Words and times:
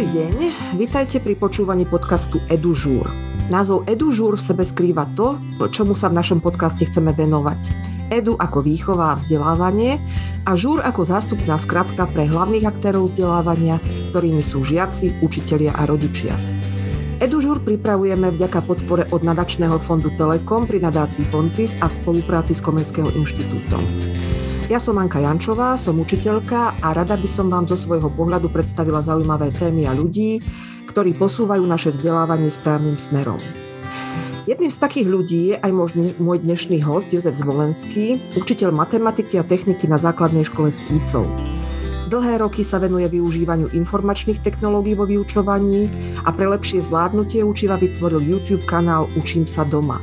Dobrý 0.00 0.16
deň, 0.16 0.36
vítajte 0.80 1.20
pri 1.20 1.36
počúvaní 1.36 1.84
podcastu 1.84 2.40
EduŽúr. 2.48 3.04
Názov 3.52 3.84
EduŽúr 3.84 4.40
v 4.40 4.46
sebe 4.48 4.64
skrýva 4.64 5.04
to, 5.12 5.36
čomu 5.68 5.92
sa 5.92 6.08
v 6.08 6.16
našom 6.16 6.40
podcaste 6.40 6.88
chceme 6.88 7.12
venovať. 7.12 7.68
Edu 8.08 8.32
ako 8.32 8.64
výchova 8.64 9.12
a 9.12 9.20
vzdelávanie 9.20 10.00
a 10.48 10.56
žúr 10.56 10.80
ako 10.80 11.04
zástupná 11.04 11.60
skratka 11.60 12.08
pre 12.08 12.24
hlavných 12.24 12.64
aktérov 12.64 13.12
vzdelávania, 13.12 13.76
ktorými 14.16 14.40
sú 14.40 14.64
žiaci, 14.64 15.20
učitelia 15.20 15.76
a 15.76 15.84
rodičia. 15.84 16.32
EduŽúr 17.20 17.60
pripravujeme 17.60 18.32
vďaka 18.32 18.64
podpore 18.64 19.04
od 19.12 19.20
nadačného 19.20 19.76
fondu 19.84 20.08
Telekom 20.16 20.64
pri 20.64 20.80
nadácii 20.80 21.28
Pontis 21.28 21.76
a 21.84 21.92
v 21.92 21.96
spolupráci 22.00 22.56
s 22.56 22.64
Komenského 22.64 23.12
inštitútom. 23.20 23.84
Ja 24.70 24.78
som 24.78 25.02
Anka 25.02 25.18
Jančová, 25.18 25.74
som 25.74 25.98
učiteľka 25.98 26.78
a 26.78 26.94
rada 26.94 27.18
by 27.18 27.26
som 27.26 27.50
vám 27.50 27.66
zo 27.66 27.74
svojho 27.74 28.06
pohľadu 28.06 28.54
predstavila 28.54 29.02
zaujímavé 29.02 29.50
témy 29.50 29.90
a 29.90 29.98
ľudí, 29.98 30.38
ktorí 30.86 31.18
posúvajú 31.18 31.66
naše 31.66 31.90
vzdelávanie 31.90 32.54
správnym 32.54 32.94
smerom. 32.94 33.42
Jedným 34.46 34.70
z 34.70 34.78
takých 34.78 35.10
ľudí 35.10 35.40
je 35.50 35.56
aj 35.58 35.74
môj 36.22 36.38
dnešný 36.46 36.86
host 36.86 37.10
Jozef 37.10 37.34
Zvolenský, 37.34 38.22
učiteľ 38.38 38.70
matematiky 38.70 39.42
a 39.42 39.44
techniky 39.44 39.90
na 39.90 39.98
základnej 39.98 40.46
škole 40.46 40.70
Skýcov. 40.70 41.26
Dlhé 42.06 42.38
roky 42.38 42.62
sa 42.62 42.78
venuje 42.78 43.10
využívaniu 43.10 43.74
informačných 43.74 44.38
technológií 44.38 44.94
vo 44.94 45.02
vyučovaní 45.02 45.90
a 46.22 46.30
pre 46.30 46.46
lepšie 46.46 46.78
zvládnutie 46.86 47.42
učiva 47.42 47.74
vytvoril 47.74 48.22
YouTube 48.22 48.62
kanál 48.70 49.10
Učím 49.18 49.50
sa 49.50 49.66
doma. 49.66 49.98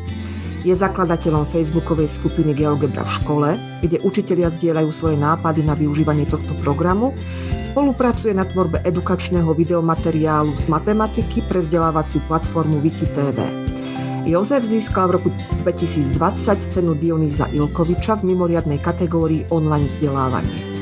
Je 0.65 0.73
zakladateľom 0.73 1.45
facebookovej 1.49 2.09
skupiny 2.09 2.57
GeoGebra 2.57 3.05
v 3.05 3.15
škole, 3.21 3.49
kde 3.85 4.01
učitelia 4.01 4.49
zdieľajú 4.49 4.89
svoje 4.89 5.17
nápady 5.17 5.61
na 5.61 5.77
využívanie 5.77 6.25
tohto 6.25 6.53
programu, 6.65 7.13
spolupracuje 7.61 8.33
na 8.33 8.41
tvorbe 8.41 8.81
edukačného 8.81 9.53
videomateriálu 9.53 10.57
z 10.57 10.65
matematiky 10.65 11.45
pre 11.45 11.61
vzdelávaciu 11.61 12.25
platformu 12.25 12.81
WikiTV. 12.81 13.37
Jozef 14.27 14.67
získal 14.67 15.07
v 15.07 15.15
roku 15.21 15.29
2020 15.63 16.19
cenu 16.73 16.91
Dionýza 16.99 17.47
Ilkoviča 17.47 18.19
v 18.19 18.35
mimoriadnej 18.35 18.81
kategórii 18.83 19.47
online 19.53 19.87
vzdelávanie. 19.87 20.76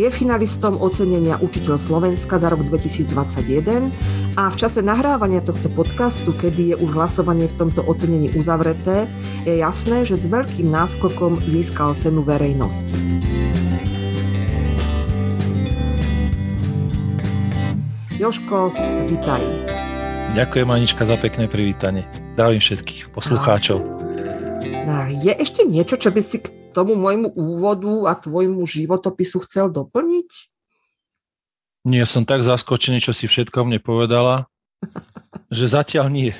Je 0.00 0.08
finalistom 0.08 0.80
ocenenia 0.80 1.36
Učiteľ 1.36 1.76
Slovenska 1.76 2.40
za 2.40 2.48
rok 2.48 2.64
2021 2.64 3.92
a 4.40 4.48
v 4.48 4.56
čase 4.56 4.80
nahrávania 4.80 5.44
tohto 5.44 5.68
podcastu, 5.68 6.32
kedy 6.32 6.72
je 6.72 6.76
už 6.80 6.96
hlasovanie 6.96 7.44
v 7.44 7.54
tomto 7.60 7.84
ocenení 7.84 8.32
uzavreté, 8.32 9.04
je 9.44 9.60
jasné, 9.60 10.08
že 10.08 10.16
s 10.16 10.24
veľkým 10.32 10.72
náskokom 10.72 11.44
získal 11.44 11.92
cenu 12.00 12.24
verejnosti. 12.24 12.96
Joško, 18.16 18.72
vítaj. 19.12 19.44
Ďakujem 20.32 20.68
Anička 20.72 21.04
za 21.04 21.20
pekné 21.20 21.52
privítanie. 21.52 22.08
Zdravím 22.32 22.64
všetkých 22.64 23.12
poslucháčov. 23.12 23.84
No, 24.88 24.96
je 25.12 25.36
ešte 25.36 25.68
niečo, 25.68 26.00
čo 26.00 26.08
by 26.08 26.22
si 26.24 26.40
k 26.40 26.61
tomu 26.72 26.96
môjmu 26.96 27.28
úvodu 27.36 28.08
a 28.08 28.16
tvojmu 28.16 28.64
životopisu 28.64 29.44
chcel 29.44 29.68
doplniť? 29.68 30.30
Nie, 31.84 32.06
som 32.06 32.22
tak 32.24 32.46
zaskočený, 32.46 33.02
čo 33.04 33.12
si 33.12 33.28
všetko 33.28 33.66
mne 33.66 33.82
povedala, 33.82 34.48
že 35.52 35.68
zatiaľ 35.68 36.08
nie. 36.08 36.32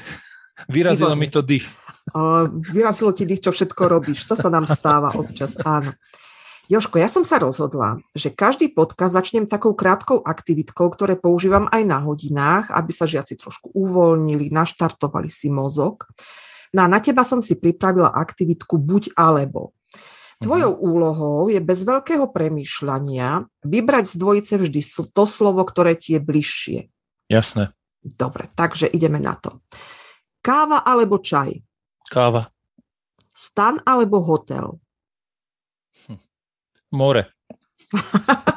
Vyrazilo 0.70 1.12
mi 1.18 1.28
to 1.28 1.42
dých. 1.42 1.66
vyrazilo 2.72 3.10
ti 3.12 3.28
dých, 3.28 3.44
čo 3.44 3.52
všetko 3.52 3.82
robíš. 3.90 4.24
To 4.30 4.34
sa 4.38 4.48
nám 4.48 4.70
stáva 4.70 5.12
občas, 5.12 5.58
áno. 5.60 5.92
Joško, 6.70 6.96
ja 7.02 7.10
som 7.10 7.26
sa 7.26 7.42
rozhodla, 7.42 7.98
že 8.14 8.30
každý 8.30 8.70
podcast 8.70 9.18
začnem 9.18 9.50
takou 9.50 9.74
krátkou 9.74 10.22
aktivitkou, 10.22 10.88
ktoré 10.94 11.18
používam 11.18 11.66
aj 11.68 11.82
na 11.84 11.98
hodinách, 12.00 12.70
aby 12.70 12.94
sa 12.94 13.04
žiaci 13.04 13.34
trošku 13.34 13.74
uvoľnili, 13.74 14.48
naštartovali 14.48 15.26
si 15.26 15.50
mozog. 15.50 16.06
No 16.70 16.86
a 16.86 16.88
na 16.88 17.02
teba 17.02 17.26
som 17.26 17.42
si 17.42 17.58
pripravila 17.58 18.14
aktivitku 18.14 18.78
buď 18.78 19.12
alebo. 19.18 19.74
Tvojou 20.42 20.72
mhm. 20.74 20.80
úlohou 20.82 21.38
je 21.48 21.60
bez 21.62 21.86
veľkého 21.86 22.26
premýšľania 22.34 23.46
vybrať 23.62 24.04
z 24.10 24.14
dvojice 24.18 24.54
vždy 24.58 24.80
to 25.14 25.24
slovo, 25.24 25.62
ktoré 25.62 25.94
ti 25.94 26.18
je 26.18 26.20
bližšie. 26.20 26.78
Jasné. 27.30 27.70
Dobre, 28.02 28.50
takže 28.58 28.90
ideme 28.90 29.22
na 29.22 29.38
to. 29.38 29.62
Káva 30.42 30.82
alebo 30.82 31.22
čaj? 31.22 31.54
Káva. 32.10 32.50
Stan 33.30 33.78
alebo 33.86 34.18
hotel? 34.18 34.82
Hm. 36.10 36.18
More. 36.92 37.30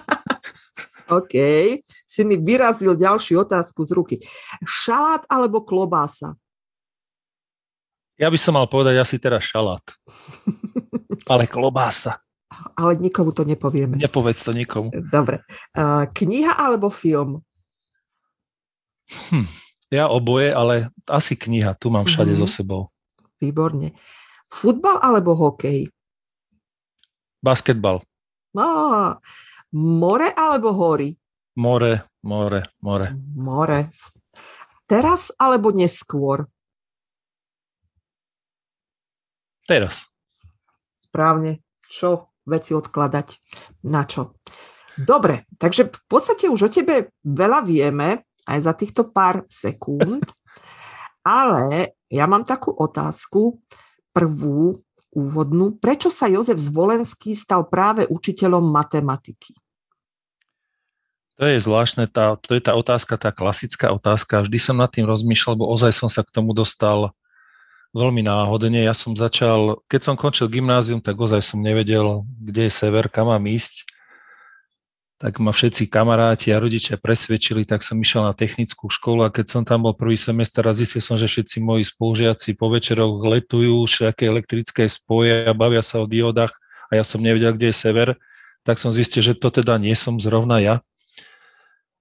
OK, 1.05 1.33
si 1.85 2.21
mi 2.25 2.41
vyrazil 2.41 2.97
ďalšiu 2.97 3.45
otázku 3.45 3.85
z 3.85 3.91
ruky. 3.93 4.15
Šalát 4.65 5.21
alebo 5.29 5.61
klobása? 5.61 6.33
Ja 8.17 8.33
by 8.33 8.39
som 8.41 8.57
mal 8.57 8.65
povedať 8.65 8.97
asi 8.97 9.21
teraz 9.21 9.45
šalát. 9.45 9.85
Ale 11.29 11.47
klobása. 11.47 12.19
Ale 12.77 12.95
nikomu 12.95 13.35
to 13.35 13.43
nepovieme. 13.43 13.99
Nepovedz 13.99 14.43
to 14.43 14.55
nikomu. 14.55 14.91
Dobre. 14.91 15.43
Kniha 16.13 16.55
alebo 16.55 16.87
film? 16.93 17.43
Hm, 19.05 19.49
ja 19.91 20.07
oboje, 20.07 20.49
ale 20.55 20.89
asi 21.09 21.35
kniha. 21.35 21.75
Tu 21.75 21.91
mám 21.91 22.07
všade 22.07 22.33
mm-hmm. 22.33 22.47
so 22.47 22.55
sebou. 22.61 22.81
Výborne. 23.43 23.91
Futbal 24.47 25.03
alebo 25.03 25.35
hokej? 25.35 25.91
Basketbal. 27.43 28.01
No, 28.55 28.67
more 29.75 30.31
alebo 30.31 30.71
hory? 30.71 31.13
More, 31.59 32.07
more, 32.23 32.71
more. 32.79 33.07
More. 33.35 33.91
Teraz 34.87 35.29
alebo 35.35 35.75
neskôr? 35.75 36.47
Teraz 39.65 40.07
správne, 41.15 41.63
čo 41.87 42.35
veci 42.43 42.75
odkladať, 42.75 43.27
na 43.87 44.03
čo. 44.03 44.35
Dobre, 44.99 45.47
takže 45.55 45.87
v 45.87 46.03
podstate 46.11 46.51
už 46.51 46.67
o 46.67 46.69
tebe 46.71 47.15
veľa 47.23 47.63
vieme, 47.63 48.27
aj 48.43 48.59
za 48.59 48.75
týchto 48.75 49.07
pár 49.15 49.47
sekúnd, 49.47 50.27
ale 51.23 51.95
ja 52.11 52.27
mám 52.27 52.43
takú 52.43 52.75
otázku, 52.75 53.63
prvú, 54.11 54.75
úvodnú. 55.15 55.79
Prečo 55.79 56.11
sa 56.11 56.27
Jozef 56.27 56.59
Zvolenský 56.59 57.31
stal 57.35 57.67
práve 57.71 58.03
učiteľom 58.11 58.63
matematiky? 58.63 59.55
To 61.35 61.43
je 61.43 61.59
zvláštne, 61.59 62.07
tá, 62.07 62.39
to 62.39 62.55
je 62.55 62.63
tá 62.63 62.75
otázka, 62.79 63.19
tá 63.19 63.31
klasická 63.31 63.91
otázka. 63.91 64.47
Vždy 64.47 64.59
som 64.59 64.79
nad 64.79 64.87
tým 64.87 65.03
rozmýšľal, 65.03 65.59
lebo 65.59 65.67
ozaj 65.67 65.91
som 65.91 66.07
sa 66.07 66.23
k 66.23 66.31
tomu 66.31 66.55
dostal 66.55 67.11
veľmi 67.95 68.27
náhodne. 68.27 68.83
Ja 68.83 68.91
som 68.91 69.15
začal, 69.15 69.79
keď 69.87 70.11
som 70.11 70.15
končil 70.19 70.51
gymnázium, 70.51 70.99
tak 70.99 71.15
ozaj 71.15 71.39
som 71.39 71.63
nevedel, 71.63 72.27
kde 72.43 72.67
je 72.67 72.71
sever, 72.75 73.07
kam 73.07 73.31
mám 73.31 73.47
ísť. 73.47 73.87
Tak 75.15 75.39
ma 75.39 75.55
všetci 75.55 75.87
kamaráti 75.87 76.51
a 76.51 76.59
rodičia 76.59 76.99
presvedčili, 76.99 77.63
tak 77.63 77.87
som 77.87 77.95
išiel 77.95 78.27
na 78.27 78.35
technickú 78.35 78.91
školu 78.91 79.23
a 79.23 79.31
keď 79.31 79.47
som 79.47 79.61
tam 79.63 79.87
bol 79.87 79.95
prvý 79.95 80.19
semester 80.19 80.59
a 80.67 80.75
zistil 80.75 80.99
som, 80.99 81.15
že 81.15 81.31
všetci 81.31 81.63
moji 81.63 81.87
spolužiaci 81.87 82.59
po 82.59 82.67
večeroch 82.67 83.23
letujú 83.23 83.87
všetké 83.87 84.27
elektrické 84.27 84.91
spoje 84.91 85.47
a 85.47 85.55
bavia 85.55 85.79
sa 85.79 86.03
o 86.03 86.05
diodách 86.05 86.51
a 86.91 86.99
ja 86.99 87.03
som 87.07 87.23
nevedel, 87.23 87.55
kde 87.55 87.71
je 87.71 87.79
sever, 87.79 88.19
tak 88.67 88.75
som 88.75 88.91
zistil, 88.91 89.23
že 89.23 89.39
to 89.39 89.47
teda 89.47 89.79
nie 89.79 89.95
som 89.95 90.19
zrovna 90.19 90.59
ja. 90.59 90.75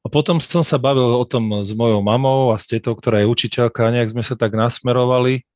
A 0.05 0.11
potom 0.11 0.43
som 0.43 0.66
sa 0.66 0.76
bavil 0.76 1.16
o 1.16 1.25
tom 1.25 1.62
s 1.62 1.71
mojou 1.71 2.03
mamou 2.03 2.50
a 2.50 2.59
s 2.59 2.66
tetou, 2.66 2.99
ktorá 2.99 3.22
je 3.22 3.31
učiteľka, 3.31 3.88
a 3.88 3.94
nejak 3.94 4.11
sme 4.11 4.26
sa 4.26 4.34
tak 4.34 4.53
nasmerovali 4.53 5.47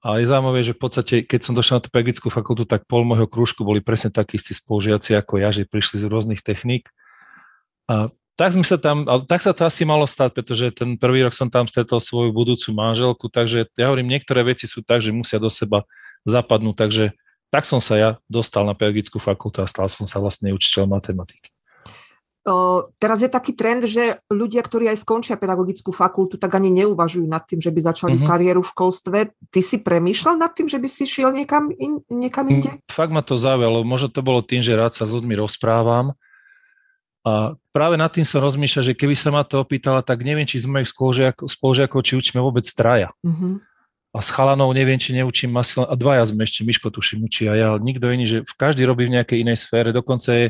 a 0.00 0.16
je 0.16 0.32
zaujímavé, 0.32 0.64
že 0.64 0.72
v 0.72 0.80
podstate, 0.80 1.14
keď 1.28 1.40
som 1.44 1.52
došiel 1.52 1.76
na 1.76 1.84
tú 1.84 1.92
pedagogickú 1.92 2.32
fakultu, 2.32 2.64
tak 2.64 2.88
pol 2.88 3.04
môjho 3.04 3.28
krúžku 3.28 3.60
boli 3.60 3.84
presne 3.84 4.08
takí 4.08 4.40
istí 4.40 4.56
spolužiaci 4.56 5.12
ako 5.12 5.36
ja, 5.36 5.52
že 5.52 5.68
prišli 5.68 6.00
z 6.00 6.08
rôznych 6.08 6.40
techník. 6.40 6.88
A 7.84 8.08
tak, 8.40 8.56
sme 8.56 8.64
sa 8.64 8.80
tam, 8.80 9.04
ale 9.04 9.28
tak 9.28 9.44
sa 9.44 9.52
to 9.52 9.68
asi 9.68 9.84
malo 9.84 10.08
stať, 10.08 10.32
pretože 10.32 10.72
ten 10.72 10.96
prvý 10.96 11.20
rok 11.20 11.36
som 11.36 11.52
tam 11.52 11.68
stretol 11.68 12.00
svoju 12.00 12.32
budúcu 12.32 12.72
manželku, 12.72 13.28
takže 13.28 13.68
ja 13.76 13.92
hovorím, 13.92 14.08
niektoré 14.08 14.40
veci 14.40 14.64
sú 14.64 14.80
tak, 14.80 15.04
že 15.04 15.12
musia 15.12 15.36
do 15.36 15.52
seba 15.52 15.84
zapadnúť, 16.24 16.76
takže 16.80 17.04
tak 17.52 17.68
som 17.68 17.84
sa 17.84 18.00
ja 18.00 18.10
dostal 18.24 18.64
na 18.64 18.72
pedagogickú 18.72 19.20
fakultu 19.20 19.60
a 19.60 19.68
stal 19.68 19.92
som 19.92 20.08
sa 20.08 20.16
vlastne 20.16 20.56
učiteľ 20.56 20.88
matematiky. 20.88 21.49
Teraz 22.96 23.20
je 23.20 23.28
taký 23.28 23.52
trend, 23.52 23.84
že 23.84 24.16
ľudia, 24.32 24.64
ktorí 24.64 24.88
aj 24.88 25.04
skončia 25.04 25.36
pedagogickú 25.36 25.92
fakultu, 25.92 26.40
tak 26.40 26.56
ani 26.56 26.72
neuvažujú 26.72 27.28
nad 27.28 27.44
tým, 27.44 27.60
že 27.60 27.68
by 27.68 27.92
začali 27.92 28.16
mm-hmm. 28.16 28.30
kariéru 28.32 28.64
v 28.64 28.72
školstve. 28.72 29.18
Ty 29.52 29.60
si 29.60 29.76
premýšľal 29.84 30.40
nad 30.40 30.56
tým, 30.56 30.64
že 30.64 30.80
by 30.80 30.88
si 30.88 31.04
šiel 31.04 31.36
niekam, 31.36 31.68
in, 31.76 32.00
niekam 32.08 32.48
mm, 32.48 32.52
inde? 32.56 32.70
Fakt 32.88 33.12
ma 33.12 33.20
to 33.20 33.36
zaujalo. 33.36 33.84
Možno 33.84 34.08
to 34.08 34.24
bolo 34.24 34.40
tým, 34.40 34.64
že 34.64 34.72
rád 34.72 34.96
sa 34.96 35.04
s 35.04 35.12
ľuďmi 35.12 35.36
rozprávam. 35.36 36.16
A 37.28 37.60
práve 37.76 38.00
nad 38.00 38.08
tým 38.08 38.24
som 38.24 38.40
rozmýšľal, 38.40 38.88
že 38.88 38.96
keby 38.96 39.12
sa 39.12 39.28
ma 39.28 39.44
to 39.44 39.60
opýtala, 39.60 40.00
tak 40.00 40.24
neviem, 40.24 40.48
či 40.48 40.64
z 40.64 40.64
mojich 40.64 40.88
spolužiakov, 41.44 42.00
či 42.00 42.16
učíme 42.16 42.40
vôbec 42.40 42.64
traja. 42.72 43.12
Mm-hmm. 43.20 43.60
A 44.16 44.18
s 44.24 44.32
chalanou 44.32 44.72
neviem, 44.72 44.96
či 44.96 45.12
neučím 45.12 45.52
asi 45.60 45.76
a 45.76 45.92
dvaja 45.92 46.24
sme 46.24 46.48
ešte, 46.48 46.64
Miško 46.64 46.88
tuším 46.88 47.28
učí 47.28 47.46
a 47.46 47.54
ja, 47.54 47.68
nikto 47.76 48.08
iný, 48.08 48.24
že 48.26 48.36
každý 48.56 48.88
robí 48.88 49.06
v 49.06 49.20
nejakej 49.20 49.44
inej 49.44 49.60
sfére, 49.60 49.92
dokonca 49.92 50.32
je 50.32 50.46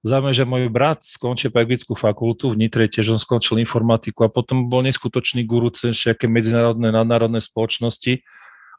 Zaujímavé, 0.00 0.32
že 0.32 0.48
môj 0.48 0.72
brat 0.72 1.04
skončil 1.04 1.52
pedagogickú 1.52 1.92
fakultu 1.92 2.48
v 2.48 2.64
Nitre, 2.64 2.88
tiež 2.88 3.12
on 3.12 3.20
skončil 3.20 3.60
informatiku 3.60 4.24
a 4.24 4.32
potom 4.32 4.64
bol 4.72 4.80
neskutočný 4.80 5.44
guru 5.44 5.68
cez 5.68 5.92
všetké 5.92 6.24
medzinárodné, 6.24 6.88
nadnárodné 6.88 7.36
spoločnosti. 7.44 8.24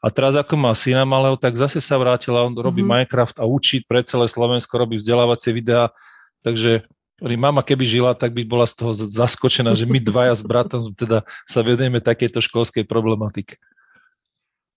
A 0.02 0.10
teraz 0.10 0.34
ako 0.34 0.58
má 0.58 0.74
syna 0.74 1.06
malého, 1.06 1.38
tak 1.38 1.54
zase 1.54 1.78
sa 1.78 1.94
vrátil 1.94 2.34
a 2.34 2.42
on 2.42 2.58
robí 2.58 2.82
mm-hmm. 2.82 3.06
Minecraft 3.06 3.38
a 3.38 3.46
učí 3.46 3.86
pre 3.86 4.02
celé 4.02 4.26
Slovensko, 4.26 4.82
robí 4.82 4.98
vzdelávacie 4.98 5.54
videá. 5.54 5.94
Takže 6.42 6.90
mama 7.22 7.62
keby 7.62 7.86
žila, 7.86 8.18
tak 8.18 8.34
by 8.34 8.42
bola 8.42 8.66
z 8.66 8.82
toho 8.82 8.90
zaskočená, 8.98 9.78
že 9.78 9.86
my 9.86 10.02
dvaja 10.02 10.34
s 10.34 10.42
bratom 10.42 10.90
teda 10.90 11.22
sa 11.46 11.62
vedeme 11.62 12.02
takéto 12.02 12.42
školskej 12.42 12.82
problematike. 12.82 13.62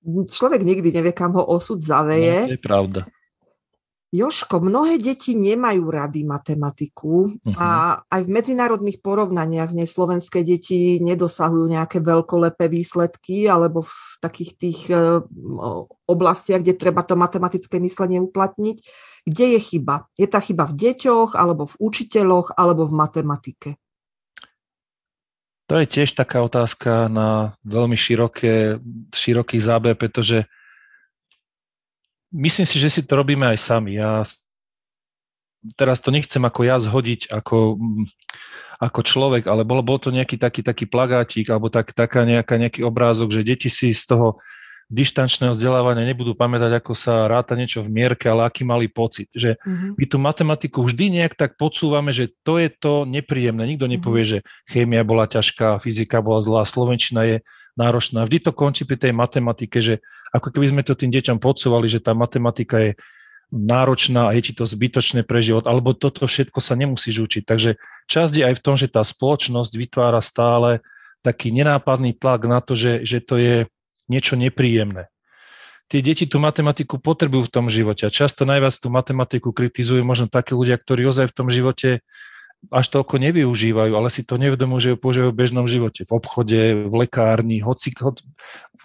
Človek 0.05 0.61
nikdy 0.61 0.93
nevie, 0.93 1.09
kam 1.09 1.33
ho 1.33 1.41
osud 1.41 1.81
zaveje. 1.81 2.45
No, 2.45 2.49
to 2.53 2.53
je 2.53 2.61
pravda. 2.61 3.01
Joško, 4.13 4.61
mnohé 4.61 5.01
deti 5.01 5.33
nemajú 5.33 5.91
rady 5.91 6.23
matematiku 6.23 7.35
uh-huh. 7.35 7.57
a 7.57 7.69
aj 8.05 8.21
v 8.23 8.29
medzinárodných 8.31 9.01
porovnaniach 9.03 9.73
slovenské 9.73 10.45
deti 10.45 11.01
nedosahujú 11.03 11.65
nejaké 11.67 11.99
veľkolepé 11.99 12.69
výsledky 12.71 13.49
alebo 13.49 13.83
v 13.83 13.95
takých 14.23 14.51
tých 14.55 14.79
uh, 14.93 15.25
oblastiach, 16.07 16.63
kde 16.63 16.79
treba 16.79 17.03
to 17.03 17.19
matematické 17.19 17.81
myslenie 17.81 18.23
uplatniť. 18.23 18.77
Kde 19.25 19.45
je 19.57 19.59
chyba? 19.59 20.07
Je 20.15 20.29
tá 20.29 20.37
chyba 20.37 20.69
v 20.69 20.77
deťoch, 20.77 21.33
alebo 21.33 21.65
v 21.65 21.75
učiteľoch, 21.81 22.53
alebo 22.55 22.85
v 22.85 22.93
matematike? 22.93 23.69
To 25.65 25.81
je 25.81 25.89
tiež 25.89 26.13
taká 26.13 26.45
otázka 26.45 27.09
na 27.09 27.57
veľmi 27.65 27.97
široké, 27.97 28.77
široký 29.09 29.57
záber, 29.57 29.97
pretože 29.97 30.45
myslím 32.35 32.67
si, 32.67 32.77
že 32.77 32.91
si 32.91 33.01
to 33.01 33.15
robíme 33.15 33.47
aj 33.47 33.59
sami. 33.63 33.95
Ja 33.95 34.27
teraz 35.73 36.03
to 36.03 36.13
nechcem 36.13 36.43
ako 36.43 36.61
ja 36.67 36.77
zhodiť 36.77 37.31
ako, 37.31 37.79
ako 38.77 38.99
človek, 39.01 39.47
ale 39.47 39.65
bolo, 39.65 39.81
bol 39.81 39.97
to 39.97 40.13
nejaký 40.13 40.37
taký, 40.37 40.61
taký 40.61 40.85
plagátik 40.85 41.47
alebo 41.49 41.71
tak, 41.71 41.95
taká 41.95 42.27
nejaká, 42.27 42.59
nejaký 42.59 42.85
obrázok, 42.85 43.33
že 43.33 43.47
deti 43.47 43.71
si 43.71 43.95
z 43.95 44.05
toho 44.05 44.37
dištančného 44.85 45.57
vzdelávania 45.57 46.05
nebudú 46.05 46.37
pamätať, 46.37 46.77
ako 46.77 46.93
sa 46.93 47.25
ráta 47.25 47.57
niečo 47.57 47.81
v 47.81 47.89
mierke, 47.89 48.29
ale 48.29 48.45
aký 48.45 48.61
mali 48.61 48.85
pocit. 48.85 49.33
Že 49.33 49.57
mm-hmm. 49.57 49.91
my 49.97 50.05
tú 50.05 50.17
matematiku 50.21 50.79
vždy 50.85 51.21
nejak 51.21 51.33
tak 51.33 51.57
podsúvame, 51.57 52.13
že 52.13 52.29
to 52.45 52.61
je 52.61 52.69
to 52.69 53.03
nepríjemné. 53.09 53.65
Nikto 53.65 53.89
nepovie, 53.89 54.23
mm-hmm. 54.23 54.45
že 54.45 54.69
chémia 54.69 55.01
bola 55.01 55.25
ťažká, 55.25 55.81
fyzika 55.81 56.21
bola 56.21 56.37
zlá, 56.37 56.61
slovenčina 56.69 57.25
je 57.25 57.37
náročná. 57.73 58.23
Vždy 58.29 58.45
to 58.45 58.51
končí 58.53 58.85
pri 58.85 59.01
tej 59.01 59.11
matematike, 59.11 59.81
že 59.81 60.05
ako 60.31 60.53
keby 60.53 60.65
sme 60.69 60.81
to 60.85 60.93
tým 60.93 61.11
deťom 61.11 61.41
podsúvali, 61.41 61.89
že 61.89 61.99
tá 61.99 62.13
matematika 62.13 62.77
je 62.77 62.91
náročná 63.53 64.29
a 64.29 64.33
je 64.37 64.51
ti 64.51 64.53
to 64.57 64.65
zbytočné 64.65 65.21
pre 65.25 65.41
život, 65.41 65.69
alebo 65.69 65.93
toto 65.93 66.25
všetko 66.25 66.59
sa 66.61 66.73
nemusíš 66.73 67.25
učiť. 67.25 67.43
Takže 67.45 67.77
časť 68.09 68.33
je 68.33 68.43
aj 68.43 68.55
v 68.57 68.63
tom, 68.63 68.75
že 68.77 68.89
tá 68.89 69.05
spoločnosť 69.05 69.71
vytvára 69.75 70.21
stále 70.21 70.81
taký 71.21 71.49
nenápadný 71.49 72.13
tlak 72.17 72.45
na 72.45 72.61
to, 72.61 72.77
že, 72.77 73.01
že 73.05 73.17
to 73.21 73.37
je 73.37 73.55
niečo 74.11 74.37
nepríjemné. 74.37 75.09
Tie 75.85 76.01
deti 76.01 76.25
tú 76.25 76.41
matematiku 76.41 76.97
potrebujú 76.97 77.45
v 77.45 77.53
tom 77.53 77.65
živote 77.69 78.09
a 78.09 78.13
často 78.13 78.41
najviac 78.41 78.73
tú 78.73 78.89
matematiku 78.89 79.53
kritizujú 79.53 80.01
možno 80.01 80.25
takí 80.25 80.57
ľudia, 80.57 80.81
ktorí 80.81 81.05
ozaj 81.05 81.29
v 81.29 81.35
tom 81.37 81.47
živote 81.53 82.01
až 82.73 82.85
toľko 82.89 83.21
nevyužívajú, 83.21 83.93
ale 83.93 84.09
si 84.09 84.25
to 84.25 84.41
nevedomujú, 84.41 84.79
že 84.81 84.89
ju 84.93 84.97
používajú 84.97 85.29
v 85.29 85.37
bežnom 85.37 85.69
živote, 85.69 86.01
v 86.01 86.11
obchode, 86.17 86.59
v 86.89 86.93
lekárni, 86.97 87.61
hoci, 87.61 87.93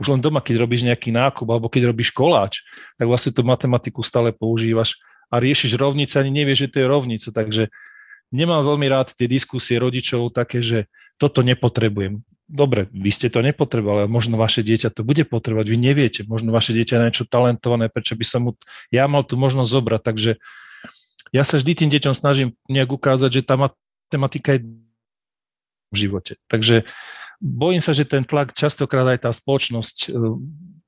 už 0.00 0.06
len 0.16 0.20
doma, 0.20 0.40
keď 0.40 0.64
robíš 0.64 0.84
nejaký 0.84 1.12
nákup 1.12 1.44
alebo 1.44 1.68
keď 1.68 1.92
robíš 1.92 2.12
koláč, 2.12 2.64
tak 2.96 3.08
vlastne 3.08 3.32
tú 3.32 3.44
matematiku 3.44 4.00
stále 4.00 4.32
používaš 4.32 4.96
a 5.28 5.40
riešiš 5.40 5.76
rovnice, 5.76 6.16
ani 6.16 6.32
nevieš, 6.32 6.66
že 6.66 6.70
to 6.72 6.76
je 6.82 6.86
rovnica, 6.88 7.28
takže 7.32 7.62
nemám 8.32 8.64
veľmi 8.64 8.86
rád 8.88 9.12
tie 9.12 9.28
diskusie 9.28 9.76
rodičov 9.76 10.32
také, 10.32 10.64
že 10.64 10.88
toto 11.20 11.44
nepotrebujem. 11.44 12.24
Dobre, 12.50 12.90
vy 12.90 13.14
ste 13.14 13.30
to 13.30 13.46
nepotrebovali, 13.46 14.10
možno 14.10 14.34
vaše 14.34 14.66
dieťa 14.66 14.90
to 14.90 15.06
bude 15.06 15.22
potrebovať, 15.22 15.70
vy 15.70 15.78
neviete, 15.78 16.26
možno 16.26 16.50
vaše 16.50 16.74
dieťa 16.74 16.98
je 16.98 17.02
niečo 17.06 17.24
talentované, 17.30 17.86
prečo 17.86 18.18
by 18.18 18.26
som 18.26 18.40
mu, 18.42 18.58
ja 18.90 19.06
mal 19.06 19.22
tú 19.22 19.38
možnosť 19.38 19.70
zobrať, 19.70 20.02
takže 20.02 20.30
ja 21.30 21.46
sa 21.46 21.62
vždy 21.62 21.72
tým 21.78 21.90
deťom 21.94 22.10
snažím 22.10 22.58
nejak 22.66 22.90
ukázať, 22.90 23.30
že 23.38 23.46
tá 23.46 23.54
matematika 23.54 24.58
je 24.58 24.66
v 25.94 25.96
živote. 25.96 26.42
Takže 26.50 26.82
bojím 27.38 27.78
sa, 27.78 27.94
že 27.94 28.02
ten 28.02 28.26
tlak 28.26 28.50
častokrát 28.50 29.06
aj 29.14 29.26
tá 29.26 29.30
spoločnosť 29.30 30.10
e, 30.10 30.34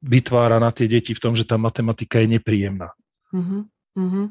vytvára 0.03 0.59
na 0.59 0.75
tie 0.75 0.91
deti 0.91 1.15
v 1.15 1.23
tom, 1.23 1.39
že 1.39 1.47
tá 1.47 1.55
matematika 1.55 2.19
je 2.19 2.39
nepríjemná. 2.39 2.91
Uh-huh, 3.31 3.71
uh-huh. 3.95 4.27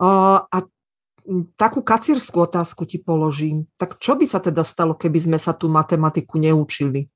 Uh, 0.00 0.44
a 0.48 0.68
takú 1.54 1.80
kacírskú 1.84 2.44
otázku 2.44 2.86
ti 2.86 2.98
položím. 2.98 3.70
Tak 3.78 4.02
čo 4.02 4.18
by 4.18 4.26
sa 4.26 4.42
teda 4.42 4.66
stalo, 4.66 4.98
keby 4.98 5.30
sme 5.30 5.38
sa 5.38 5.54
tú 5.54 5.70
matematiku 5.70 6.36
neučili? 6.36 7.06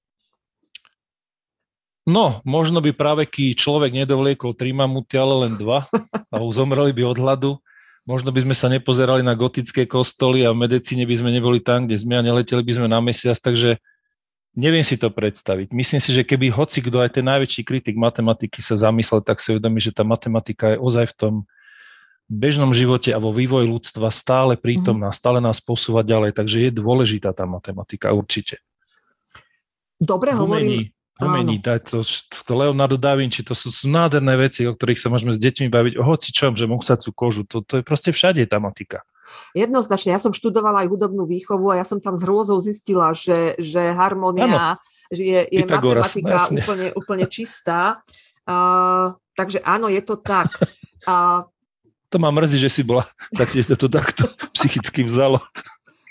No, 2.04 2.44
možno 2.44 2.84
by 2.84 2.92
práve 2.92 3.24
ký 3.24 3.56
človek 3.56 3.90
nedovliekol 4.04 4.52
tri 4.52 4.76
mamuty, 4.76 5.16
ale 5.16 5.48
len 5.48 5.52
dva 5.56 5.88
a 6.32 6.36
zomreli 6.52 6.92
by 6.92 7.02
od 7.10 7.18
hladu 7.18 7.52
možno 8.04 8.30
by 8.30 8.44
sme 8.44 8.54
sa 8.54 8.68
nepozerali 8.68 9.24
na 9.24 9.32
gotické 9.32 9.88
kostoly 9.88 10.44
a 10.44 10.52
v 10.52 10.68
medicíne 10.68 11.08
by 11.08 11.16
sme 11.16 11.30
neboli 11.32 11.58
tam, 11.60 11.88
kde 11.88 11.96
sme 11.96 12.20
a 12.20 12.22
neleteli 12.24 12.60
by 12.60 12.72
sme 12.76 12.88
na 12.88 13.00
mesiac, 13.00 13.36
takže 13.40 13.80
neviem 14.54 14.84
si 14.84 15.00
to 15.00 15.08
predstaviť. 15.08 15.72
Myslím 15.72 16.00
si, 16.04 16.12
že 16.12 16.22
keby 16.22 16.52
hoci 16.52 16.84
kto 16.84 17.00
aj 17.00 17.16
ten 17.18 17.24
najväčší 17.26 17.64
kritik 17.64 17.96
matematiky 17.96 18.60
sa 18.60 18.76
zamyslel, 18.76 19.24
tak 19.24 19.40
si 19.40 19.56
uvedomí, 19.56 19.80
že 19.80 19.90
tá 19.90 20.04
matematika 20.04 20.76
je 20.76 20.78
ozaj 20.78 21.10
v 21.10 21.16
tom 21.16 21.34
bežnom 22.28 22.72
živote 22.72 23.12
a 23.12 23.18
vo 23.20 23.30
vývoji 23.30 23.68
ľudstva 23.68 24.08
stále 24.08 24.56
prítomná, 24.56 25.12
mm-hmm. 25.12 25.20
stále 25.20 25.38
nás 25.44 25.60
posúva 25.60 26.00
ďalej, 26.00 26.36
takže 26.36 26.68
je 26.68 26.70
dôležitá 26.72 27.36
tá 27.36 27.44
matematika 27.44 28.12
určite. 28.12 28.60
Dobre 30.00 30.34
hovorím, 30.34 30.90
Pomení, 31.14 31.62
to, 31.62 32.02
to 32.26 32.52
Leonardo 32.58 32.98
da 32.98 33.14
Vinci, 33.14 33.46
to 33.46 33.54
sú, 33.54 33.70
sú 33.70 33.86
nádherné 33.86 34.34
veci, 34.34 34.66
o 34.66 34.74
ktorých 34.74 34.98
sa 34.98 35.06
môžeme 35.14 35.30
s 35.30 35.38
deťmi 35.38 35.70
baviť, 35.70 35.94
o 35.94 36.02
hoci 36.02 36.34
čom, 36.34 36.58
že 36.58 36.66
musacú 36.66 37.14
kožu, 37.14 37.46
to, 37.46 37.62
to 37.62 37.78
je 37.78 37.82
proste 37.86 38.10
všade 38.10 38.42
tá 38.50 38.58
matika. 38.58 39.06
Jednoznačne, 39.54 40.10
ja 40.10 40.18
som 40.18 40.34
študovala 40.34 40.82
aj 40.82 40.90
hudobnú 40.90 41.22
výchovu 41.22 41.70
a 41.70 41.78
ja 41.78 41.86
som 41.86 42.02
tam 42.02 42.18
s 42.18 42.26
hrôzou 42.26 42.58
zistila, 42.58 43.14
že, 43.14 43.54
že 43.62 43.94
harmonia 43.94 44.82
že 45.06 45.22
je, 45.22 45.40
je 45.54 45.62
matematika 45.62 46.50
úplne, 46.50 46.88
úplne 46.98 47.26
čistá. 47.30 48.02
Uh, 48.42 49.14
takže 49.38 49.62
áno, 49.62 49.86
je 49.86 50.02
to 50.02 50.18
tak. 50.18 50.50
Uh, 51.04 51.44
to 52.14 52.22
ma 52.22 52.30
mrzí, 52.30 52.62
že 52.62 52.70
si 52.70 52.86
bola, 52.86 53.10
tak 53.38 53.50
to, 53.50 53.74
to 53.74 53.88
takto 53.90 54.30
psychicky 54.54 55.02
vzalo. 55.02 55.42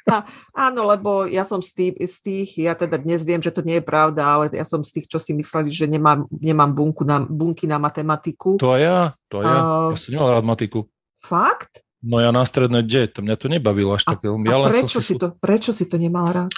A, 0.04 0.28
áno, 0.52 0.84
lebo 0.84 1.24
ja 1.32 1.48
som 1.48 1.64
z 1.64 1.72
tých, 1.72 1.94
z 1.96 2.18
tých, 2.20 2.50
ja 2.68 2.76
teda 2.76 3.00
dnes 3.00 3.24
viem, 3.24 3.40
že 3.40 3.56
to 3.56 3.64
nie 3.64 3.80
je 3.80 3.88
pravda, 3.88 4.28
ale 4.28 4.52
ja 4.52 4.68
som 4.68 4.84
z 4.84 5.00
tých, 5.00 5.08
čo 5.08 5.16
si 5.16 5.32
mysleli, 5.32 5.72
že 5.72 5.88
nemám, 5.88 6.28
nemám 6.28 6.76
bunku 6.76 7.08
na, 7.08 7.24
bunky 7.24 7.72
na 7.72 7.80
matematiku. 7.80 8.60
To 8.60 8.76
ja, 8.76 9.16
to 9.32 9.40
ja. 9.40 9.56
Uh, 9.64 9.96
ja 9.96 9.98
som 10.04 10.12
nemal 10.12 10.36
rád 10.36 10.44
matiku. 10.44 10.92
Fakt? 11.24 11.80
No 12.04 12.20
ja 12.20 12.36
na 12.36 12.44
stredné 12.44 12.84
de, 12.84 13.08
to 13.08 13.24
mňa 13.24 13.36
to 13.40 13.48
nebavilo 13.48 13.96
až 13.96 14.04
také. 14.04 14.28
Ja 14.28 14.60
a 14.60 14.68
prečo, 14.68 15.00
si, 15.00 15.16
si 15.16 15.22
to, 15.24 15.32
prečo 15.40 15.72
si 15.72 15.88
to 15.88 15.96
nemal 15.96 16.28
rád? 16.28 16.52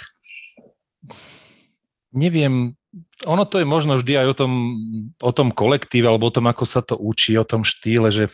Neviem, 2.10 2.74
ono 3.22 3.46
to 3.46 3.62
je 3.62 3.66
možno 3.68 3.94
vždy 3.94 4.26
aj 4.26 4.26
o 4.26 4.34
tom, 4.34 4.52
o 5.22 5.30
tom 5.30 5.54
kolektíve, 5.54 6.10
alebo 6.10 6.26
o 6.26 6.34
tom, 6.34 6.50
ako 6.50 6.66
sa 6.66 6.82
to 6.82 6.98
učí, 6.98 7.38
o 7.38 7.46
tom 7.46 7.62
štýle, 7.62 8.10
že 8.10 8.26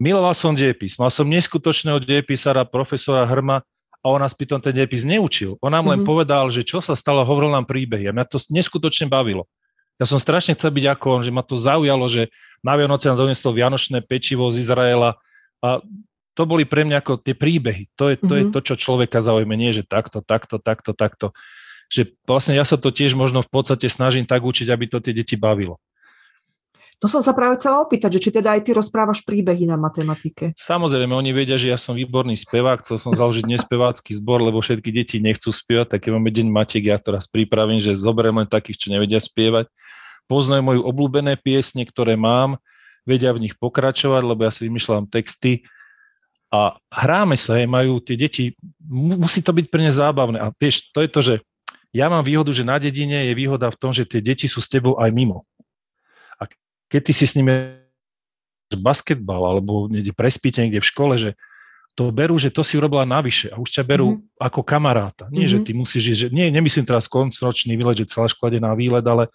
miloval 0.00 0.32
som 0.32 0.56
dejepis. 0.56 0.96
Mal 0.96 1.12
som 1.12 1.28
neskutočného 1.28 2.00
dejepisára, 2.00 2.64
profesora 2.64 3.28
Hrma, 3.28 3.60
a 4.00 4.06
on 4.08 4.20
nás 4.20 4.32
pritom 4.32 4.56
ten 4.56 4.72
dejepis 4.72 5.04
neučil. 5.04 5.60
On 5.60 5.68
nám 5.68 5.84
mm-hmm. 5.84 5.92
len 5.92 6.00
mhm. 6.00 6.08
povedal, 6.08 6.44
že 6.48 6.64
čo 6.64 6.80
sa 6.80 6.96
stalo, 6.96 7.20
hovoril 7.20 7.52
nám 7.52 7.68
príbehy 7.68 8.08
a 8.08 8.14
mňa 8.16 8.24
to 8.26 8.40
neskutočne 8.48 9.12
bavilo. 9.12 9.44
Ja 10.00 10.08
som 10.08 10.16
strašne 10.16 10.56
chcel 10.56 10.72
byť 10.72 10.96
ako 10.96 11.20
on, 11.20 11.22
že 11.22 11.28
ma 11.28 11.44
to 11.44 11.60
zaujalo, 11.60 12.08
že 12.08 12.32
na 12.64 12.72
Vianoce 12.72 13.12
nám 13.12 13.20
donieslo 13.20 13.52
vianočné 13.52 14.00
pečivo 14.00 14.48
z 14.48 14.64
Izraela 14.64 15.20
a 15.60 15.84
to 16.32 16.42
boli 16.48 16.64
pre 16.64 16.88
mňa 16.88 17.04
ako 17.04 17.20
tie 17.20 17.36
príbehy. 17.36 17.92
To 18.00 18.08
je, 18.08 18.16
to, 18.16 18.24
mm-hmm. 18.24 18.40
je 18.40 18.44
mhm. 18.48 18.52
to, 18.56 18.60
čo 18.64 18.74
človeka 18.80 19.20
zaujme, 19.20 19.52
nie 19.52 19.76
že 19.76 19.84
takto, 19.84 20.24
takto, 20.24 20.56
takto, 20.56 20.96
takto. 20.96 21.26
Že 21.92 22.16
vlastne 22.24 22.56
ja 22.56 22.64
sa 22.64 22.80
to 22.80 22.88
tiež 22.88 23.12
možno 23.12 23.44
v 23.44 23.50
podstate 23.52 23.84
snažím 23.92 24.24
tak 24.24 24.40
učiť, 24.40 24.72
aby 24.72 24.88
to 24.88 25.04
tie 25.04 25.12
deti 25.12 25.36
bavilo. 25.36 25.76
To 27.00 27.08
som 27.08 27.24
sa 27.24 27.32
práve 27.32 27.56
chcela 27.56 27.80
opýtať, 27.80 28.20
že 28.20 28.28
či 28.28 28.30
teda 28.30 28.60
aj 28.60 28.68
ty 28.68 28.76
rozprávaš 28.76 29.24
príbehy 29.24 29.64
na 29.64 29.80
matematike. 29.80 30.52
Samozrejme, 30.52 31.16
oni 31.16 31.32
vedia, 31.32 31.56
že 31.56 31.72
ja 31.72 31.80
som 31.80 31.96
výborný 31.96 32.36
spevák, 32.36 32.84
chcel 32.84 33.00
som 33.00 33.16
založiť 33.16 33.48
nespevácky 33.48 34.12
zbor, 34.20 34.44
lebo 34.44 34.60
všetky 34.60 34.92
deti 34.92 35.16
nechcú 35.16 35.48
spievať, 35.48 35.96
tak 35.96 36.04
keď 36.04 36.20
máme 36.20 36.28
deň 36.28 36.52
Matiek, 36.52 36.92
ja 36.92 37.00
teraz 37.00 37.24
pripravím, 37.24 37.80
že 37.80 37.96
zoberiem 37.96 38.44
len 38.44 38.48
takých, 38.52 38.84
čo 38.84 38.88
nevedia 38.92 39.16
spievať. 39.16 39.72
Poznajú 40.28 40.60
moju 40.60 40.80
obľúbené 40.84 41.40
piesne, 41.40 41.88
ktoré 41.88 42.20
mám, 42.20 42.60
vedia 43.08 43.32
v 43.32 43.48
nich 43.48 43.56
pokračovať, 43.56 44.20
lebo 44.20 44.44
ja 44.44 44.52
si 44.52 44.68
vymýšľam 44.68 45.08
texty 45.08 45.64
a 46.52 46.76
hráme 46.92 47.40
sa, 47.40 47.56
majú 47.64 48.04
tie 48.04 48.20
deti, 48.20 48.52
musí 48.92 49.40
to 49.40 49.56
byť 49.56 49.72
pre 49.72 49.88
ne 49.88 49.92
zábavné. 49.92 50.36
A 50.36 50.52
vieš, 50.52 50.92
to 50.92 51.00
je 51.00 51.08
to, 51.08 51.20
že 51.24 51.34
ja 51.96 52.12
mám 52.12 52.28
výhodu, 52.28 52.52
že 52.52 52.60
na 52.60 52.76
dedine 52.76 53.24
je 53.24 53.32
výhoda 53.32 53.72
v 53.72 53.80
tom, 53.80 53.90
že 53.96 54.04
tie 54.04 54.20
deti 54.20 54.44
sú 54.44 54.60
s 54.60 54.68
tebou 54.68 55.00
aj 55.00 55.08
mimo 55.16 55.48
keď 56.90 57.00
ty 57.06 57.12
si 57.14 57.24
s 57.24 57.38
nimi 57.38 57.78
basketbal 58.74 59.46
alebo 59.46 59.86
niekde 59.86 60.10
prespíte 60.14 60.62
niekde 60.62 60.82
v 60.82 60.90
škole, 60.90 61.14
že 61.14 61.38
to 61.98 62.14
berú, 62.14 62.38
že 62.38 62.54
to 62.54 62.62
si 62.62 62.78
urobila 62.78 63.02
navyše 63.02 63.50
a 63.50 63.58
už 63.58 63.70
ťa 63.76 63.82
berú 63.82 64.18
mm-hmm. 64.18 64.46
ako 64.46 64.60
kamaráta. 64.62 65.26
Nie, 65.30 65.46
mm-hmm. 65.46 65.62
že 65.62 65.66
ty 65.66 65.70
musíš 65.74 66.04
ísť, 66.14 66.20
že 66.20 66.28
nie, 66.30 66.46
nemyslím 66.50 66.86
teraz 66.86 67.10
koncročný 67.10 67.74
výlet, 67.74 67.98
že 68.02 68.10
celá 68.10 68.30
škola 68.30 68.62
na 68.62 68.72
výlet, 68.78 69.02
ale 69.02 69.26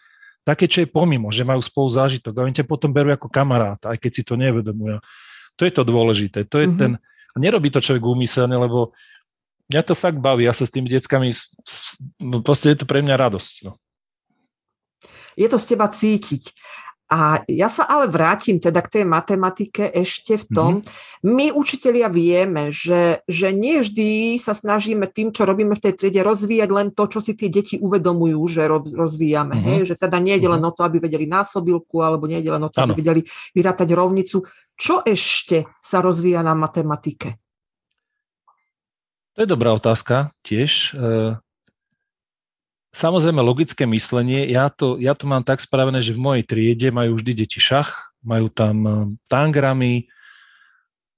také, 0.47 0.69
čo 0.69 0.83
je 0.83 0.87
pomimo, 0.87 1.27
že 1.35 1.43
majú 1.43 1.59
spolu 1.59 1.91
zážitok 1.91 2.31
a 2.31 2.45
oni 2.47 2.55
ťa 2.55 2.65
potom 2.65 2.91
berú 2.95 3.11
ako 3.11 3.27
kamaráta, 3.27 3.91
aj 3.91 3.99
keď 3.99 4.11
si 4.11 4.23
to 4.23 4.39
nevedomujú. 4.39 5.03
To 5.55 5.61
je 5.67 5.71
to 5.71 5.83
dôležité. 5.83 6.47
To 6.47 6.63
je 6.63 6.67
mm-hmm. 6.71 6.79
ten, 6.79 6.91
nerobí 7.35 7.67
to 7.69 7.83
človek 7.83 8.03
úmyselne, 8.03 8.55
lebo 8.55 8.95
mňa 9.67 9.81
to 9.83 9.93
fakt 9.93 10.17
baví, 10.17 10.47
ja 10.47 10.55
sa 10.55 10.63
s 10.63 10.71
tými 10.71 10.87
deckami, 10.87 11.35
no 12.23 12.39
proste 12.39 12.71
je 12.71 12.77
to 12.81 12.85
pre 12.87 13.03
mňa 13.03 13.15
radosť. 13.19 13.53
No. 13.67 13.75
Je 15.35 15.47
to 15.51 15.59
z 15.59 15.65
teba 15.75 15.91
cítiť. 15.91 16.55
A 17.05 17.45
ja 17.45 17.69
sa 17.69 17.85
ale 17.85 18.09
vrátim 18.09 18.57
teda 18.57 18.81
k 18.81 18.97
tej 18.97 19.05
matematike 19.05 19.93
ešte 19.93 20.41
v 20.41 20.45
tom, 20.49 20.71
mm-hmm. 20.81 21.21
my 21.21 21.53
učitelia 21.53 22.09
vieme, 22.09 22.73
že, 22.73 23.21
že 23.29 23.53
nie 23.53 23.85
vždy 23.85 24.41
sa 24.41 24.57
snažíme 24.57 25.05
tým, 25.13 25.29
čo 25.29 25.45
robíme 25.45 25.77
v 25.77 25.83
tej 25.85 25.93
triede, 26.01 26.25
rozvíjať 26.25 26.69
len 26.73 26.89
to, 26.97 27.05
čo 27.05 27.21
si 27.21 27.37
tie 27.37 27.53
deti 27.53 27.77
uvedomujú, 27.77 28.41
že 28.49 28.65
rozvíjame. 28.97 29.53
Mm-hmm. 29.53 29.69
Hej? 29.69 29.79
Že 29.93 29.95
teda 30.01 30.17
nie 30.17 30.33
je 30.41 30.49
len 30.49 30.57
mm-hmm. 30.57 30.73
o 30.73 30.75
to, 30.75 30.81
aby 30.81 30.97
vedeli 30.97 31.29
násobilku, 31.29 32.01
alebo 32.01 32.25
nie 32.25 32.41
je 32.41 32.49
len 32.49 32.63
o 32.65 32.73
to, 32.73 32.81
ano. 32.81 32.97
aby 32.97 33.05
vedeli 33.05 33.21
vyrátať 33.53 33.89
rovnicu. 33.93 34.41
Čo 34.73 35.05
ešte 35.05 35.69
sa 35.77 36.01
rozvíja 36.01 36.41
na 36.41 36.57
matematike? 36.57 37.37
To 39.35 39.43
je 39.43 39.51
dobrá 39.51 39.75
otázka 39.77 40.33
tiež. 40.41 40.95
E, 40.95 41.37
Samozrejme, 42.95 43.43
logické 43.43 43.83
myslenie, 43.83 44.47
ja 44.47 44.71
to, 44.71 44.95
ja 45.03 45.11
to 45.11 45.27
mám 45.27 45.43
tak 45.43 45.59
spravené, 45.59 45.99
že 45.99 46.15
v 46.15 46.23
mojej 46.23 46.43
triede 46.47 46.95
majú 46.95 47.19
vždy 47.19 47.43
deti 47.43 47.59
šach, 47.59 48.15
majú 48.23 48.47
tam 48.47 48.75
eh, 48.87 48.93
tangramy, 49.27 50.07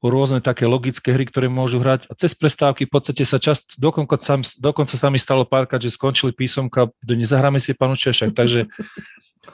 rôzne 0.02 0.40
také 0.40 0.66
logické 0.66 1.14
hry, 1.14 1.26
ktoré 1.28 1.50
môžu 1.50 1.82
hrať. 1.82 2.10
A 2.10 2.14
cez 2.18 2.34
prestávky 2.34 2.86
v 2.86 2.92
podstate 2.98 3.22
sa 3.28 3.38
čast, 3.38 3.78
dokonca, 3.78 4.18
sa, 4.18 4.40
dokonca 4.58 4.96
sa 4.96 5.10
mi 5.10 5.20
stalo 5.22 5.44
párkrát, 5.44 5.82
že 5.82 5.94
skončili 5.94 6.32
písomka, 6.34 6.90
do 7.02 7.14
nezahráme 7.14 7.58
si 7.60 7.74
panu 7.74 7.98
Češak, 7.98 8.32
takže 8.34 8.70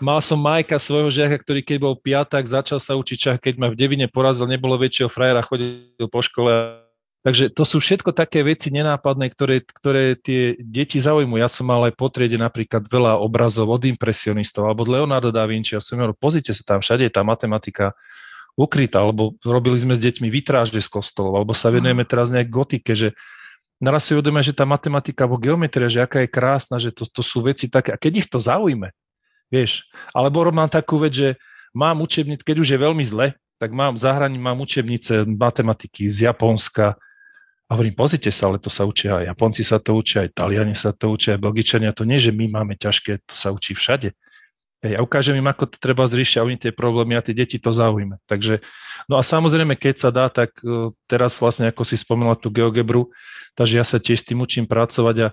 mal 0.03 0.19
som 0.19 0.39
Majka 0.39 0.77
svojho 0.77 1.09
žiaka, 1.09 1.39
ktorý 1.39 1.63
keď 1.63 1.77
bol 1.79 1.95
piatak, 1.95 2.43
začal 2.43 2.77
sa 2.77 2.95
učiť 2.99 3.17
šach, 3.17 3.39
keď 3.39 3.55
ma 3.59 3.67
v 3.71 3.79
devine 3.79 4.07
porazil, 4.11 4.47
nebolo 4.47 4.75
väčšieho 4.79 5.09
frajera, 5.09 5.43
chodil 5.43 6.07
po 6.11 6.19
škole 6.19 6.83
Takže 7.23 7.55
to 7.55 7.63
sú 7.63 7.79
všetko 7.79 8.11
také 8.11 8.43
veci 8.43 8.67
nenápadné, 8.67 9.31
ktoré, 9.31 9.63
ktoré 9.63 10.19
tie 10.19 10.59
deti 10.59 10.99
zaujímujú. 10.99 11.39
Ja 11.39 11.47
som 11.47 11.71
mal 11.71 11.87
aj 11.87 11.95
po 11.95 12.11
triede 12.11 12.35
napríklad 12.35 12.83
veľa 12.83 13.15
obrazov 13.15 13.71
od 13.71 13.87
impresionistov 13.87 14.67
alebo 14.67 14.83
od 14.83 14.91
Leonardo 14.91 15.31
da 15.31 15.47
Vinci. 15.47 15.71
Ja 15.71 15.79
som 15.79 16.03
hovoril, 16.03 16.19
pozrite 16.19 16.51
sa 16.51 16.67
tam, 16.67 16.83
všade 16.83 17.07
je 17.07 17.13
tá 17.15 17.23
matematika 17.23 17.95
ukrytá, 18.59 19.01
alebo 19.01 19.39
robili 19.39 19.79
sme 19.79 19.95
s 19.95 20.03
deťmi 20.03 20.27
vytrážde 20.27 20.83
z 20.83 20.91
kostolov, 20.91 21.39
alebo 21.39 21.55
sa 21.55 21.71
venujeme 21.71 22.03
teraz 22.03 22.29
nejak 22.29 22.51
gotike, 22.51 22.91
že 22.93 23.15
naraz 23.81 24.05
si 24.05 24.13
uvedomíme, 24.13 24.43
že 24.45 24.53
tá 24.53 24.67
matematika 24.67 25.25
alebo 25.25 25.41
geometria, 25.41 25.89
že 25.89 26.03
aká 26.03 26.21
je 26.21 26.29
krásna, 26.29 26.77
že 26.77 26.93
to, 26.93 27.07
to 27.07 27.23
sú 27.25 27.41
veci 27.41 27.71
také, 27.71 27.95
a 27.95 27.97
keď 27.97 28.13
ich 28.23 28.27
to 28.29 28.37
zaujme, 28.37 28.93
vieš, 29.47 29.87
alebo 30.13 30.43
mám 30.53 30.69
takú 30.69 31.01
vec, 31.01 31.15
že 31.15 31.29
mám 31.73 32.03
učebnic, 32.03 32.45
keď 32.45 32.61
už 32.61 32.69
je 32.75 32.79
veľmi 32.83 33.03
zle, 33.07 33.33
tak 33.57 33.71
mám 33.73 33.97
zahraní, 33.97 34.37
mám 34.37 34.59
učebnice 34.61 35.25
matematiky 35.25 36.11
z 36.11 36.29
Japonska, 36.29 36.99
a 37.73 37.75
hovorím, 37.75 37.97
pozrite 37.97 38.29
sa, 38.29 38.53
ale 38.53 38.61
to 38.61 38.69
sa 38.69 38.85
učia 38.85 39.17
aj 39.17 39.33
Japonci 39.33 39.65
sa 39.65 39.81
to 39.81 39.97
učia, 39.97 40.29
aj 40.29 40.37
Taliani 40.37 40.77
sa 40.77 40.93
to 40.93 41.09
učia, 41.09 41.33
aj 41.33 41.41
Belgičania. 41.41 41.89
To 41.97 42.05
nie, 42.05 42.21
že 42.21 42.29
my 42.29 42.45
máme 42.45 42.77
ťažké, 42.77 43.25
to 43.25 43.33
sa 43.33 43.49
učí 43.49 43.73
všade. 43.73 44.13
Ja 44.85 45.01
ukážem 45.01 45.39
im, 45.39 45.47
ako 45.49 45.73
to 45.73 45.77
treba 45.81 46.05
zriešiť 46.05 46.37
a 46.37 46.45
oni 46.45 46.61
tie 46.61 46.69
problémy 46.69 47.17
a 47.17 47.25
tie 47.25 47.33
deti 47.33 47.57
to 47.57 47.73
zaujíme. 47.73 48.21
Takže, 48.29 48.61
no 49.09 49.17
a 49.17 49.25
samozrejme, 49.25 49.73
keď 49.73 49.95
sa 49.97 50.09
dá, 50.13 50.29
tak 50.29 50.53
e, 50.61 50.93
teraz 51.09 51.33
vlastne, 51.39 51.71
ako 51.73 51.81
si 51.81 51.97
spomínala 51.97 52.35
tú 52.37 52.53
geogebru, 52.53 53.09
takže 53.57 53.79
ja 53.79 53.85
sa 53.87 53.97
tiež 53.97 54.21
s 54.21 54.27
tým 54.27 54.43
učím 54.43 54.69
pracovať 54.69 55.15
a 55.23 55.27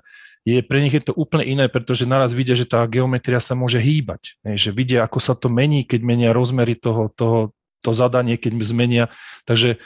je, 0.47 0.63
pre 0.65 0.81
nich 0.81 0.95
je 0.97 1.05
to 1.05 1.13
úplne 1.13 1.45
iné, 1.45 1.69
pretože 1.69 2.09
naraz 2.09 2.33
vidia, 2.33 2.57
že 2.57 2.65
tá 2.65 2.81
geometria 2.89 3.43
sa 3.45 3.53
môže 3.53 3.77
hýbať. 3.77 4.41
že 4.57 4.73
vidia, 4.73 5.05
ako 5.05 5.19
sa 5.21 5.37
to 5.37 5.53
mení, 5.53 5.85
keď 5.85 6.01
menia 6.01 6.31
rozmery 6.33 6.79
toho, 6.79 7.13
toho 7.13 7.53
to 7.85 7.91
zadanie, 7.93 8.41
keď 8.41 8.57
zmenia. 8.65 9.05
Takže 9.45 9.83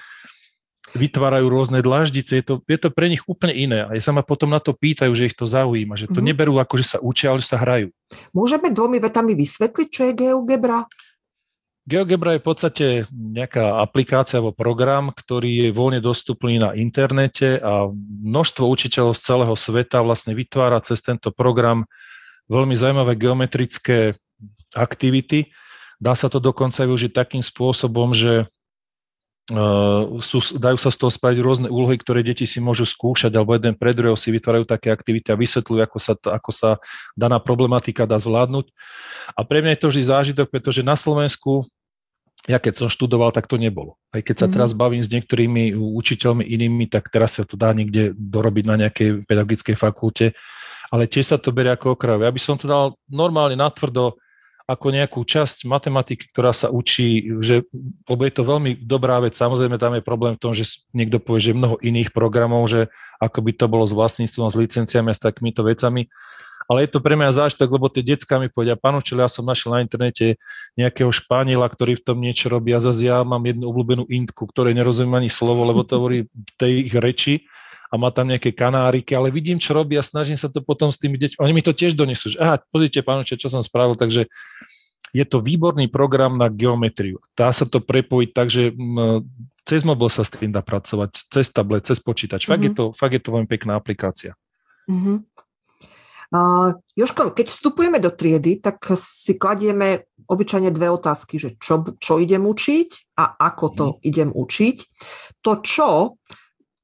vytvárajú 0.94 1.46
rôzne 1.50 1.82
dláždice, 1.82 2.38
je 2.38 2.44
to, 2.46 2.54
je 2.64 2.78
to 2.78 2.88
pre 2.94 3.10
nich 3.10 3.26
úplne 3.26 3.52
iné. 3.52 3.78
A 3.84 3.98
sa 3.98 4.14
ma 4.14 4.22
potom 4.22 4.48
na 4.48 4.62
to 4.62 4.70
pýtajú, 4.70 5.10
že 5.12 5.26
ich 5.28 5.36
to 5.36 5.44
zaujíma, 5.44 5.98
že 5.98 6.06
to 6.06 6.22
mm-hmm. 6.22 6.26
neberú 6.30 6.54
ako, 6.62 6.78
že 6.78 6.96
sa 6.96 6.98
učia, 7.02 7.34
ale 7.34 7.42
sa 7.42 7.58
hrajú. 7.58 7.90
Môžeme 8.30 8.70
dvomi 8.70 9.02
vetami 9.02 9.34
vysvetliť, 9.34 9.88
čo 9.90 10.02
je 10.08 10.12
GeoGebra? 10.14 10.86
GeoGebra 11.84 12.38
je 12.38 12.40
v 12.40 12.46
podstate 12.48 12.86
nejaká 13.12 13.84
aplikácia 13.84 14.40
alebo 14.40 14.56
program, 14.56 15.12
ktorý 15.12 15.68
je 15.68 15.76
voľne 15.76 16.00
dostupný 16.00 16.56
na 16.56 16.72
internete 16.72 17.60
a 17.60 17.92
množstvo 18.24 18.64
učiteľov 18.64 19.12
z 19.12 19.20
celého 19.20 19.52
sveta 19.52 20.00
vlastne 20.00 20.32
vytvára 20.32 20.80
cez 20.80 21.04
tento 21.04 21.28
program 21.28 21.84
veľmi 22.48 22.72
zaujímavé 22.72 23.20
geometrické 23.20 24.16
aktivity. 24.72 25.52
Dá 26.00 26.16
sa 26.16 26.32
to 26.32 26.40
dokonca 26.40 26.88
využiť 26.88 27.12
takým 27.12 27.44
spôsobom, 27.44 28.16
že 28.16 28.48
sú, 30.24 30.40
dajú 30.56 30.78
sa 30.80 30.88
z 30.88 30.96
toho 30.96 31.12
spraviť 31.12 31.38
rôzne 31.44 31.68
úlohy, 31.68 32.00
ktoré 32.00 32.24
deti 32.24 32.48
si 32.48 32.64
môžu 32.64 32.88
skúšať, 32.88 33.28
alebo 33.36 33.52
jeden 33.52 33.76
pre 33.76 33.92
druhého 33.92 34.16
si 34.16 34.32
vytvárajú 34.32 34.64
také 34.64 34.88
aktivity 34.88 35.28
a 35.28 35.36
vysvetľujú, 35.36 35.80
ako 35.84 35.98
sa, 36.00 36.12
ako 36.16 36.50
sa 36.50 36.70
daná 37.12 37.36
problematika 37.36 38.08
dá 38.08 38.16
zvládnuť. 38.16 38.72
A 39.36 39.44
pre 39.44 39.60
mňa 39.60 39.76
je 39.76 39.80
to 39.84 39.90
vždy 39.92 40.02
zážitok, 40.08 40.48
pretože 40.48 40.80
na 40.80 40.96
Slovensku, 40.96 41.68
ja 42.48 42.56
keď 42.56 42.84
som 42.84 42.88
študoval, 42.88 43.36
tak 43.36 43.44
to 43.44 43.60
nebolo. 43.60 44.00
Aj 44.16 44.24
keď 44.24 44.36
sa 44.44 44.46
mm. 44.48 44.52
teraz 44.56 44.70
bavím 44.72 45.04
s 45.04 45.12
niektorými 45.12 45.76
učiteľmi 45.76 46.44
inými, 46.48 46.88
tak 46.88 47.12
teraz 47.12 47.36
sa 47.36 47.44
to 47.44 47.60
dá 47.60 47.76
niekde 47.76 48.16
dorobiť 48.16 48.64
na 48.64 48.76
nejakej 48.88 49.28
pedagogickej 49.28 49.76
fakulte, 49.76 50.32
ale 50.88 51.04
tiež 51.04 51.36
sa 51.36 51.36
to 51.36 51.52
berie 51.52 51.72
ako 51.72 52.00
okrav. 52.00 52.24
Ja 52.24 52.32
by 52.32 52.40
som 52.40 52.56
to 52.56 52.64
dal 52.64 52.96
normálne 53.12 53.60
natvrdo 53.60 54.16
ako 54.64 54.96
nejakú 54.96 55.20
časť 55.20 55.68
matematiky, 55.68 56.32
ktorá 56.32 56.56
sa 56.56 56.72
učí, 56.72 57.36
že, 57.44 57.68
lebo 58.08 58.24
je 58.24 58.32
to 58.32 58.42
veľmi 58.48 58.80
dobrá 58.80 59.20
vec, 59.20 59.36
samozrejme 59.36 59.76
tam 59.76 59.92
je 59.92 60.00
problém 60.00 60.40
v 60.40 60.42
tom, 60.42 60.56
že 60.56 60.80
niekto 60.96 61.20
povie, 61.20 61.52
že 61.52 61.56
mnoho 61.56 61.76
iných 61.84 62.16
programov, 62.16 62.64
že 62.72 62.88
ako 63.20 63.44
by 63.44 63.52
to 63.52 63.66
bolo 63.68 63.84
s 63.84 63.92
vlastníctvom, 63.92 64.48
s 64.48 64.56
licenciami 64.56 65.12
a 65.12 65.16
s 65.16 65.20
takýmito 65.20 65.60
vecami, 65.60 66.08
ale 66.64 66.88
je 66.88 66.96
to 66.96 67.04
pre 67.04 67.12
mňa 67.12 67.44
zážitok, 67.44 67.68
lebo 67.76 67.92
tie 67.92 68.00
decka 68.00 68.40
mi 68.40 68.48
povedia, 68.48 68.72
pán 68.72 68.96
učiteľ, 68.96 69.28
ja 69.28 69.30
som 69.30 69.44
našiel 69.44 69.76
na 69.76 69.84
internete 69.84 70.40
nejakého 70.80 71.12
Španiela, 71.12 71.68
ktorý 71.68 72.00
v 72.00 72.04
tom 72.08 72.16
niečo 72.24 72.48
robí 72.48 72.72
a 72.72 72.80
zase 72.80 73.04
ja 73.04 73.20
mám 73.20 73.44
jednu 73.44 73.68
obľúbenú 73.68 74.08
intku, 74.08 74.48
ktorej 74.48 74.72
nerozumiem 74.72 75.20
ani 75.20 75.30
slovo, 75.30 75.68
lebo 75.68 75.84
to 75.84 76.00
hovorí 76.00 76.24
tej 76.56 76.88
ich 76.88 76.94
reči 76.96 77.34
a 77.90 77.94
má 78.00 78.08
tam 78.10 78.28
nejaké 78.28 78.50
kanáriky, 78.54 79.12
ale 79.16 79.34
vidím, 79.34 79.60
čo 79.60 79.76
robí 79.76 79.94
a 79.98 80.04
snažím 80.04 80.38
sa 80.38 80.48
to 80.48 80.64
potom 80.64 80.90
s 80.90 80.98
tými 80.98 81.20
deťmi. 81.20 81.38
Oni 81.40 81.52
mi 81.52 81.62
to 81.64 81.76
tiež 81.76 81.96
donesú, 81.96 82.32
že 82.34 82.38
aha, 82.40 82.60
pozrite, 82.70 83.04
pán 83.04 83.24
čo 83.24 83.48
som 83.48 83.62
spravil, 83.62 83.94
takže 83.94 84.28
je 85.14 85.24
to 85.24 85.38
výborný 85.38 85.86
program 85.86 86.34
na 86.34 86.50
geometriu. 86.50 87.22
Dá 87.38 87.54
sa 87.54 87.62
to 87.62 87.78
prepojiť 87.78 88.30
tak, 88.34 88.50
že 88.50 88.74
cez 89.62 89.86
mobil 89.86 90.10
sa 90.10 90.26
s 90.26 90.34
tým 90.34 90.50
dá 90.50 90.60
pracovať, 90.60 91.30
cez 91.30 91.46
tablet, 91.54 91.86
cez 91.86 92.02
počítač. 92.02 92.50
Fakt, 92.50 92.60
mm-hmm. 92.60 92.66
je, 92.66 92.72
mhm. 92.74 92.78
to, 92.78 92.84
fakt 92.98 93.14
je 93.14 93.22
to 93.22 93.30
veľmi 93.30 93.48
pekná 93.48 93.78
aplikácia. 93.78 94.34
Mm-hmm. 94.90 95.18
Uh, 96.34 96.74
Joško, 96.98 97.30
keď 97.30 97.46
vstupujeme 97.46 98.02
do 98.02 98.10
triedy, 98.10 98.58
tak 98.58 98.82
si 98.98 99.38
kladieme 99.38 100.10
obyčajne 100.26 100.74
dve 100.74 100.90
otázky, 100.90 101.38
že 101.38 101.54
čo, 101.62 101.86
čo 102.02 102.18
idem 102.18 102.42
učiť 102.42 103.14
a 103.14 103.38
ako 103.38 103.66
to 103.70 103.86
mm. 103.86 103.96
idem 104.02 104.30
učiť. 104.34 104.76
To 105.46 105.62
čo 105.62 106.18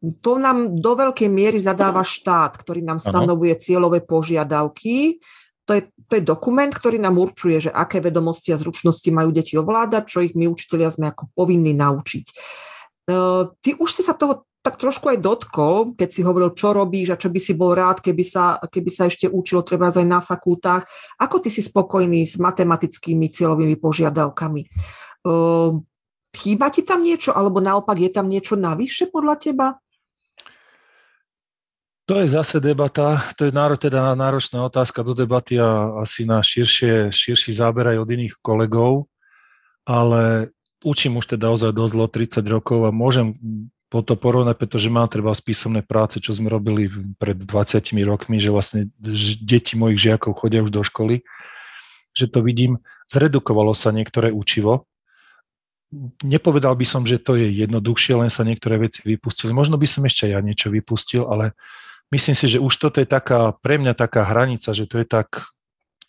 to 0.01 0.41
nám 0.41 0.81
do 0.81 0.97
veľkej 0.97 1.29
miery 1.29 1.61
zadáva 1.61 2.01
štát, 2.01 2.57
ktorý 2.57 2.81
nám 2.81 3.05
stanovuje 3.05 3.53
cieľové 3.61 4.01
požiadavky. 4.01 5.21
To 5.69 5.77
je, 5.77 5.93
to 6.09 6.13
je 6.17 6.23
dokument, 6.25 6.73
ktorý 6.73 6.97
nám 6.97 7.21
určuje, 7.21 7.69
že 7.69 7.71
aké 7.71 8.01
vedomosti 8.01 8.51
a 8.51 8.59
zručnosti 8.59 9.07
majú 9.13 9.29
deti 9.31 9.61
ovládať, 9.61 10.03
čo 10.09 10.25
ich 10.25 10.33
my 10.33 10.49
učiteľia 10.49 10.89
sme 10.89 11.13
ako 11.13 11.29
povinní 11.37 11.77
naučiť. 11.77 12.25
E, 12.27 12.35
ty 13.61 13.71
už 13.77 13.91
si 13.93 14.01
sa 14.01 14.17
toho 14.17 14.49
tak 14.61 14.77
trošku 14.81 15.09
aj 15.09 15.25
dotkol, 15.25 15.97
keď 15.97 16.09
si 16.09 16.21
hovoril, 16.25 16.53
čo 16.53 16.77
robíš 16.77 17.17
a 17.17 17.21
čo 17.21 17.33
by 17.33 17.41
si 17.41 17.53
bol 17.57 17.73
rád, 17.73 18.05
keby 18.05 18.25
sa, 18.25 18.61
keby 18.61 18.91
sa 18.93 19.09
ešte 19.09 19.29
učilo 19.29 19.65
treba 19.65 19.89
aj 19.89 20.05
na 20.05 20.21
fakultách. 20.21 20.85
Ako 21.17 21.45
ty 21.45 21.53
si 21.53 21.61
spokojný 21.61 22.25
s 22.25 22.41
matematickými 22.41 23.29
cieľovými 23.29 23.77
požiadavkami? 23.77 24.61
E, 24.65 24.69
chýba 26.33 26.67
ti 26.73 26.89
tam 26.89 27.05
niečo, 27.05 27.37
alebo 27.37 27.61
naopak 27.61 28.01
je 28.01 28.11
tam 28.13 28.33
niečo 28.33 28.57
navyše 28.57 29.13
podľa 29.13 29.37
teba? 29.37 29.69
To 32.11 32.19
je 32.19 32.27
zase 32.27 32.59
debata, 32.59 33.23
to 33.39 33.47
je 33.47 33.55
náro, 33.55 33.79
teda 33.79 34.19
náročná 34.19 34.67
otázka 34.67 35.07
do 35.07 35.15
debaty 35.15 35.63
a 35.63 36.03
asi 36.03 36.27
na 36.27 36.43
širšie, 36.43 37.15
širší 37.15 37.55
záber 37.55 37.87
aj 37.87 38.03
od 38.03 38.09
iných 38.11 38.35
kolegov, 38.43 39.07
ale 39.87 40.51
učím 40.83 41.23
už 41.23 41.39
teda 41.39 41.55
ozaj 41.55 41.71
dosť 41.71 41.95
30 42.43 42.43
rokov 42.51 42.83
a 42.83 42.91
môžem 42.91 43.39
po 43.87 44.03
to 44.03 44.19
porovnať, 44.19 44.59
pretože 44.59 44.91
mám 44.91 45.07
treba 45.07 45.31
z 45.39 45.55
písomnej 45.55 45.87
práce, 45.87 46.19
čo 46.19 46.35
sme 46.35 46.51
robili 46.51 46.91
pred 47.15 47.39
20 47.39 47.79
rokmi, 48.03 48.43
že 48.43 48.51
vlastne 48.51 48.91
deti 49.39 49.79
mojich 49.79 50.11
žiakov 50.11 50.35
chodia 50.35 50.67
už 50.67 50.75
do 50.75 50.83
školy, 50.83 51.23
že 52.11 52.27
to 52.27 52.43
vidím, 52.43 52.83
zredukovalo 53.07 53.71
sa 53.71 53.95
niektoré 53.95 54.35
učivo, 54.35 54.91
nepovedal 56.27 56.75
by 56.75 56.87
som, 56.91 57.07
že 57.07 57.23
to 57.23 57.39
je 57.39 57.55
jednoduchšie, 57.55 58.19
len 58.19 58.35
sa 58.35 58.43
niektoré 58.43 58.83
veci 58.83 58.99
vypustili. 59.07 59.55
Možno 59.55 59.79
by 59.79 59.87
som 59.87 60.03
ešte 60.03 60.27
ja 60.27 60.43
niečo 60.43 60.75
vypustil, 60.75 61.31
ale 61.31 61.55
myslím 62.11 62.35
si, 62.35 62.47
že 62.47 62.59
už 62.59 62.75
toto 62.77 62.99
je 62.99 63.09
taká, 63.09 63.55
pre 63.63 63.79
mňa 63.79 63.95
taká 63.95 64.27
hranica, 64.27 64.75
že 64.75 64.87
to 64.87 64.99
je 64.99 65.07
tak, 65.07 65.51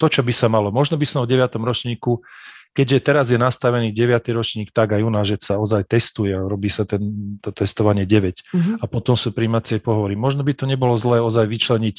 to, 0.01 0.05
čo 0.09 0.21
by 0.25 0.33
sa 0.33 0.49
malo. 0.49 0.73
Možno 0.73 0.97
by 0.97 1.05
som 1.05 1.21
o 1.21 1.29
9. 1.29 1.45
ročníku, 1.61 2.25
keďže 2.73 2.97
teraz 3.05 3.25
je 3.29 3.37
nastavený 3.37 3.93
9. 3.93 4.17
ročník, 4.33 4.73
tak 4.73 4.97
aj 4.97 5.01
u 5.05 5.11
nás, 5.13 5.29
že 5.29 5.37
sa 5.37 5.61
ozaj 5.61 5.85
testuje, 5.85 6.33
robí 6.33 6.73
sa 6.73 6.89
ten, 6.89 7.37
to 7.39 7.53
testovanie 7.53 8.09
9 8.09 8.41
mm-hmm. 8.41 8.75
a 8.81 8.85
potom 8.89 9.13
sú 9.13 9.29
príjmacie 9.29 9.77
pohovory. 9.77 10.17
Možno 10.17 10.41
by 10.41 10.57
to 10.57 10.65
nebolo 10.65 10.97
zlé 10.97 11.21
ozaj 11.21 11.45
vyčleniť 11.45 11.97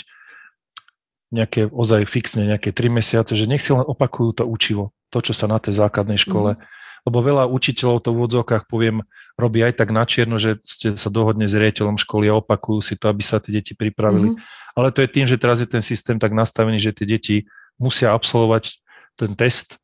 nejaké 1.32 1.64
ozaj 1.72 2.04
fixne, 2.04 2.44
nejaké 2.44 2.76
3 2.76 2.92
mesiace, 2.92 3.32
že 3.32 3.48
nech 3.48 3.64
si 3.64 3.72
len 3.72 3.86
opakujú 3.86 4.42
to 4.42 4.44
učivo, 4.44 4.92
to, 5.08 5.24
čo 5.24 5.32
sa 5.32 5.48
na 5.48 5.56
tej 5.56 5.78
základnej 5.78 6.20
škole 6.20 6.58
mm-hmm 6.58 6.80
lebo 7.02 7.18
veľa 7.18 7.50
učiteľov 7.50 7.98
to 8.06 8.14
v 8.14 8.22
odzokách 8.30 8.70
poviem, 8.70 9.02
robí 9.34 9.58
aj 9.62 9.82
tak 9.82 9.90
na 9.90 10.06
čierno, 10.06 10.38
že 10.38 10.62
ste 10.62 10.94
sa 10.94 11.10
dohodne 11.10 11.50
s 11.50 11.54
riaditeľom 11.54 11.98
školy 11.98 12.30
a 12.30 12.38
opakujú 12.38 12.78
si 12.78 12.94
to, 12.94 13.10
aby 13.10 13.22
sa 13.26 13.42
tie 13.42 13.58
deti 13.58 13.74
pripravili. 13.74 14.34
Mm-hmm. 14.34 14.74
Ale 14.78 14.88
to 14.94 15.02
je 15.02 15.10
tým, 15.10 15.26
že 15.26 15.36
teraz 15.36 15.58
je 15.58 15.68
ten 15.68 15.82
systém 15.82 16.16
tak 16.16 16.30
nastavený, 16.30 16.78
že 16.78 16.94
tie 16.94 17.06
deti 17.06 17.36
musia 17.76 18.14
absolvovať 18.14 18.78
ten 19.18 19.34
test, 19.34 19.82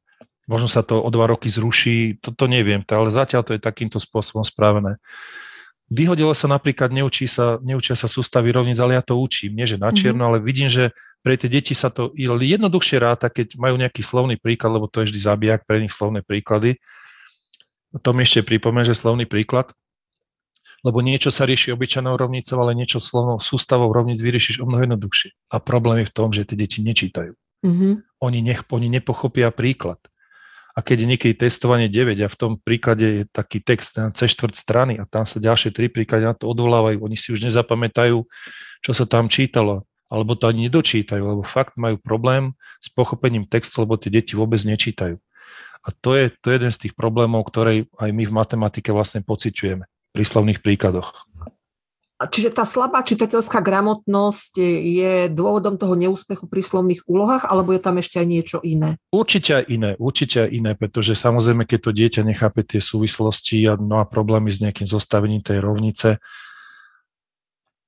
možno 0.48 0.70
sa 0.70 0.80
to 0.80 1.02
o 1.02 1.10
dva 1.12 1.28
roky 1.28 1.50
zruší, 1.50 2.16
to, 2.22 2.32
to 2.32 2.48
neviem, 2.48 2.80
ale 2.88 3.12
zatiaľ 3.12 3.44
to 3.44 3.52
je 3.52 3.60
takýmto 3.60 4.00
spôsobom 4.00 4.46
spravené. 4.46 4.96
Vyhodilo 5.88 6.36
sa 6.36 6.48
napríklad, 6.48 6.92
neučí 6.92 7.24
sa, 7.24 7.56
neučia 7.64 7.96
sa 7.96 8.08
sústavy 8.08 8.52
rovnic, 8.52 8.76
ale 8.76 8.96
ja 8.96 9.02
to 9.04 9.16
učím, 9.16 9.56
nie 9.56 9.64
že 9.64 9.80
na 9.80 9.88
čierno, 9.92 10.24
mm-hmm. 10.24 10.38
ale 10.40 10.44
vidím, 10.44 10.68
že 10.68 10.92
pre 11.24 11.34
tie 11.36 11.50
deti 11.50 11.74
sa 11.74 11.90
to 11.90 12.12
jednoduchšie 12.14 12.96
ráta, 13.00 13.32
keď 13.32 13.56
majú 13.58 13.76
nejaký 13.80 14.04
slovný 14.04 14.36
príklad, 14.38 14.76
lebo 14.76 14.86
to 14.86 15.02
je 15.02 15.12
vždy 15.12 15.20
zabijak 15.20 15.60
pre 15.64 15.80
nich 15.82 15.92
slovné 15.92 16.22
príklady, 16.24 16.78
to 17.96 18.10
mi 18.12 18.28
ešte 18.28 18.44
pripomen, 18.44 18.84
že 18.84 18.98
slovný 18.98 19.24
príklad, 19.24 19.72
lebo 20.86 21.02
niečo 21.02 21.34
sa 21.34 21.48
rieši 21.48 21.74
obyčajnou 21.74 22.14
rovnicou, 22.14 22.60
ale 22.62 22.76
niečo 22.76 23.02
slovnou 23.02 23.42
sústavou 23.42 23.90
rovnic 23.90 24.20
vyriešiš 24.22 24.62
o 24.62 24.68
mnoho 24.68 24.86
jednoduchšie. 24.86 25.34
A 25.50 25.58
problém 25.58 26.04
je 26.04 26.10
v 26.10 26.14
tom, 26.14 26.30
že 26.30 26.46
tie 26.46 26.54
deti 26.54 26.84
nečítajú. 26.84 27.34
Mm-hmm. 27.66 27.92
Oni, 28.22 28.38
nech, 28.44 28.62
oni 28.70 28.86
nepochopia 28.86 29.50
príklad. 29.50 29.98
A 30.78 30.84
keď 30.84 31.02
je 31.02 31.10
niekedy 31.10 31.34
testovanie 31.34 31.90
9 31.90 32.14
a 32.22 32.30
v 32.30 32.38
tom 32.38 32.54
príklade 32.54 33.02
je 33.02 33.22
taký 33.26 33.58
text 33.58 33.98
na 33.98 34.14
C 34.14 34.30
štvrt 34.30 34.54
strany 34.54 34.94
a 34.94 35.10
tam 35.10 35.26
sa 35.26 35.42
ďalšie 35.42 35.74
tri 35.74 35.90
príklady 35.90 36.22
na 36.22 36.38
to 36.38 36.46
odvolávajú, 36.46 37.02
oni 37.02 37.18
si 37.18 37.34
už 37.34 37.42
nezapamätajú, 37.42 38.22
čo 38.86 38.92
sa 38.94 39.02
tam 39.02 39.26
čítalo, 39.26 39.82
alebo 40.06 40.38
to 40.38 40.46
ani 40.46 40.70
nedočítajú, 40.70 41.18
lebo 41.18 41.42
fakt 41.42 41.74
majú 41.74 41.98
problém 41.98 42.54
s 42.78 42.86
pochopením 42.94 43.50
textu, 43.50 43.82
lebo 43.82 43.98
tie 43.98 44.14
deti 44.14 44.38
vôbec 44.38 44.62
nečítajú. 44.62 45.18
A 45.84 45.88
to 45.94 46.18
je, 46.18 46.30
to 46.42 46.50
je 46.50 46.56
jeden 46.58 46.72
z 46.72 46.88
tých 46.88 46.94
problémov, 46.94 47.46
ktoré 47.48 47.86
aj 47.98 48.10
my 48.10 48.24
v 48.26 48.36
matematike 48.36 48.90
vlastne 48.90 49.22
pociťujeme 49.22 49.84
pri 50.12 50.24
slovných 50.24 50.60
príkladoch. 50.64 51.14
Čiže 52.18 52.50
tá 52.50 52.66
slabá 52.66 53.06
čitateľská 53.06 53.62
gramotnosť 53.62 54.58
je 54.82 55.30
dôvodom 55.30 55.78
toho 55.78 55.94
neúspechu 55.94 56.50
pri 56.50 56.66
slovných 56.66 57.06
úlohách, 57.06 57.46
alebo 57.46 57.70
je 57.70 57.78
tam 57.78 57.94
ešte 58.02 58.18
aj 58.18 58.26
niečo 58.26 58.58
iné? 58.66 58.98
Určite 59.14 59.62
aj 59.62 59.64
iné, 59.70 59.90
určite 60.02 60.42
aj 60.42 60.50
iné, 60.50 60.74
pretože 60.74 61.14
samozrejme, 61.14 61.62
keď 61.62 61.78
to 61.78 61.90
dieťa 61.94 62.26
nechápe 62.26 62.66
tie 62.66 62.82
súvislosti 62.82 63.70
a 63.70 63.78
no 63.78 64.02
a 64.02 64.04
problémy 64.10 64.50
s 64.50 64.58
nejakým 64.58 64.90
zostavením 64.90 65.46
tej 65.46 65.62
rovnice, 65.62 66.18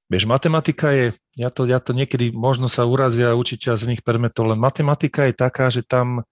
vieš, 0.06 0.30
matematika 0.30 0.94
je, 0.94 1.18
ja 1.34 1.50
to, 1.50 1.66
ja 1.66 1.82
to 1.82 1.90
niekedy 1.90 2.30
možno 2.30 2.70
sa 2.70 2.86
urazia 2.86 3.34
učiteľ 3.34 3.82
z 3.82 3.86
iných 3.90 4.06
predmetov, 4.06 4.46
len 4.46 4.62
matematika 4.62 5.26
je 5.26 5.34
taká, 5.34 5.74
že 5.74 5.82
tam 5.82 6.22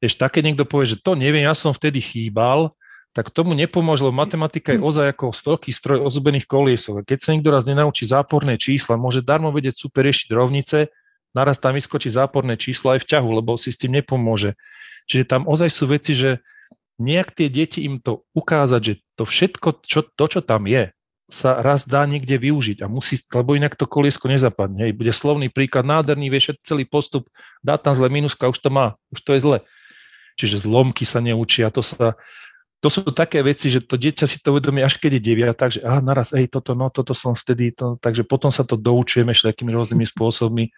Vieš, 0.00 0.16
také 0.16 0.40
niekto 0.40 0.64
povie, 0.64 0.96
že 0.96 0.98
to 0.98 1.12
neviem, 1.12 1.44
ja 1.44 1.52
som 1.52 1.76
vtedy 1.76 2.00
chýbal, 2.00 2.72
tak 3.12 3.28
tomu 3.28 3.52
nepomôže, 3.52 4.06
lebo 4.06 4.16
matematika 4.16 4.72
je 4.72 4.80
ozaj 4.80 5.12
ako 5.12 5.34
veľký 5.34 5.70
stroj 5.74 6.08
ozubených 6.08 6.46
koliesov. 6.46 7.02
A 7.02 7.06
keď 7.06 7.18
sa 7.20 7.30
niekto 7.34 7.50
raz 7.52 7.66
nenaučí 7.66 8.06
záporné 8.06 8.56
čísla, 8.56 8.96
môže 8.96 9.20
darmo 9.20 9.50
vedieť 9.50 9.76
super 9.76 10.06
riešiť 10.06 10.30
rovnice, 10.30 10.88
naraz 11.36 11.58
tam 11.58 11.74
vyskočí 11.74 12.08
záporné 12.08 12.54
číslo 12.54 12.94
aj 12.94 13.02
v 13.04 13.08
ťahu, 13.12 13.28
lebo 13.42 13.58
si 13.58 13.74
s 13.74 13.78
tým 13.78 13.98
nepomôže. 13.98 14.54
Čiže 15.10 15.26
tam 15.26 15.42
ozaj 15.50 15.68
sú 15.74 15.90
veci, 15.90 16.14
že 16.14 16.38
nejak 17.02 17.34
tie 17.34 17.50
deti 17.50 17.82
im 17.82 17.98
to 17.98 18.24
ukázať, 18.32 18.80
že 18.80 18.94
to 19.18 19.24
všetko, 19.26 19.68
čo, 19.82 20.00
to, 20.06 20.24
čo 20.30 20.40
tam 20.40 20.70
je, 20.70 20.94
sa 21.30 21.58
raz 21.62 21.86
dá 21.86 22.06
niekde 22.06 22.38
využiť 22.38 22.82
a 22.82 22.90
musí, 22.90 23.18
lebo 23.30 23.54
inak 23.54 23.74
to 23.74 23.90
koliesko 23.90 24.26
nezapadne. 24.30 24.90
Bude 24.94 25.14
slovný 25.14 25.50
príklad, 25.50 25.86
nádherný, 25.86 26.30
vieš 26.30 26.58
celý 26.62 26.86
postup, 26.86 27.26
dá 27.62 27.78
tam 27.78 27.94
zle 27.94 28.10
minuska, 28.10 28.50
už 28.50 28.58
to 28.58 28.70
má, 28.70 28.98
už 29.10 29.22
to 29.22 29.34
je 29.34 29.42
zle 29.42 29.58
čiže 30.40 30.64
zlomky 30.64 31.04
sa 31.04 31.20
neučia, 31.20 31.68
to 31.68 31.84
sa, 31.84 32.16
to 32.80 32.88
sú 32.88 33.04
také 33.12 33.44
veci, 33.44 33.68
že 33.68 33.84
to 33.84 34.00
dieťa 34.00 34.24
si 34.24 34.40
to 34.40 34.56
uvedomí 34.56 34.80
až 34.80 34.96
keď 34.96 35.20
je 35.20 35.22
devia, 35.22 35.52
takže 35.52 35.84
aha, 35.84 36.00
naraz, 36.00 36.32
ej, 36.32 36.48
toto, 36.48 36.72
no, 36.72 36.88
toto 36.88 37.12
som 37.12 37.36
vtedy, 37.36 37.76
to, 37.76 38.00
takže 38.00 38.24
potom 38.24 38.48
sa 38.48 38.64
to 38.64 38.80
doučujeme 38.80 39.36
ešte 39.36 39.52
takými 39.52 39.76
rôznymi 39.76 40.08
spôsobmi. 40.08 40.72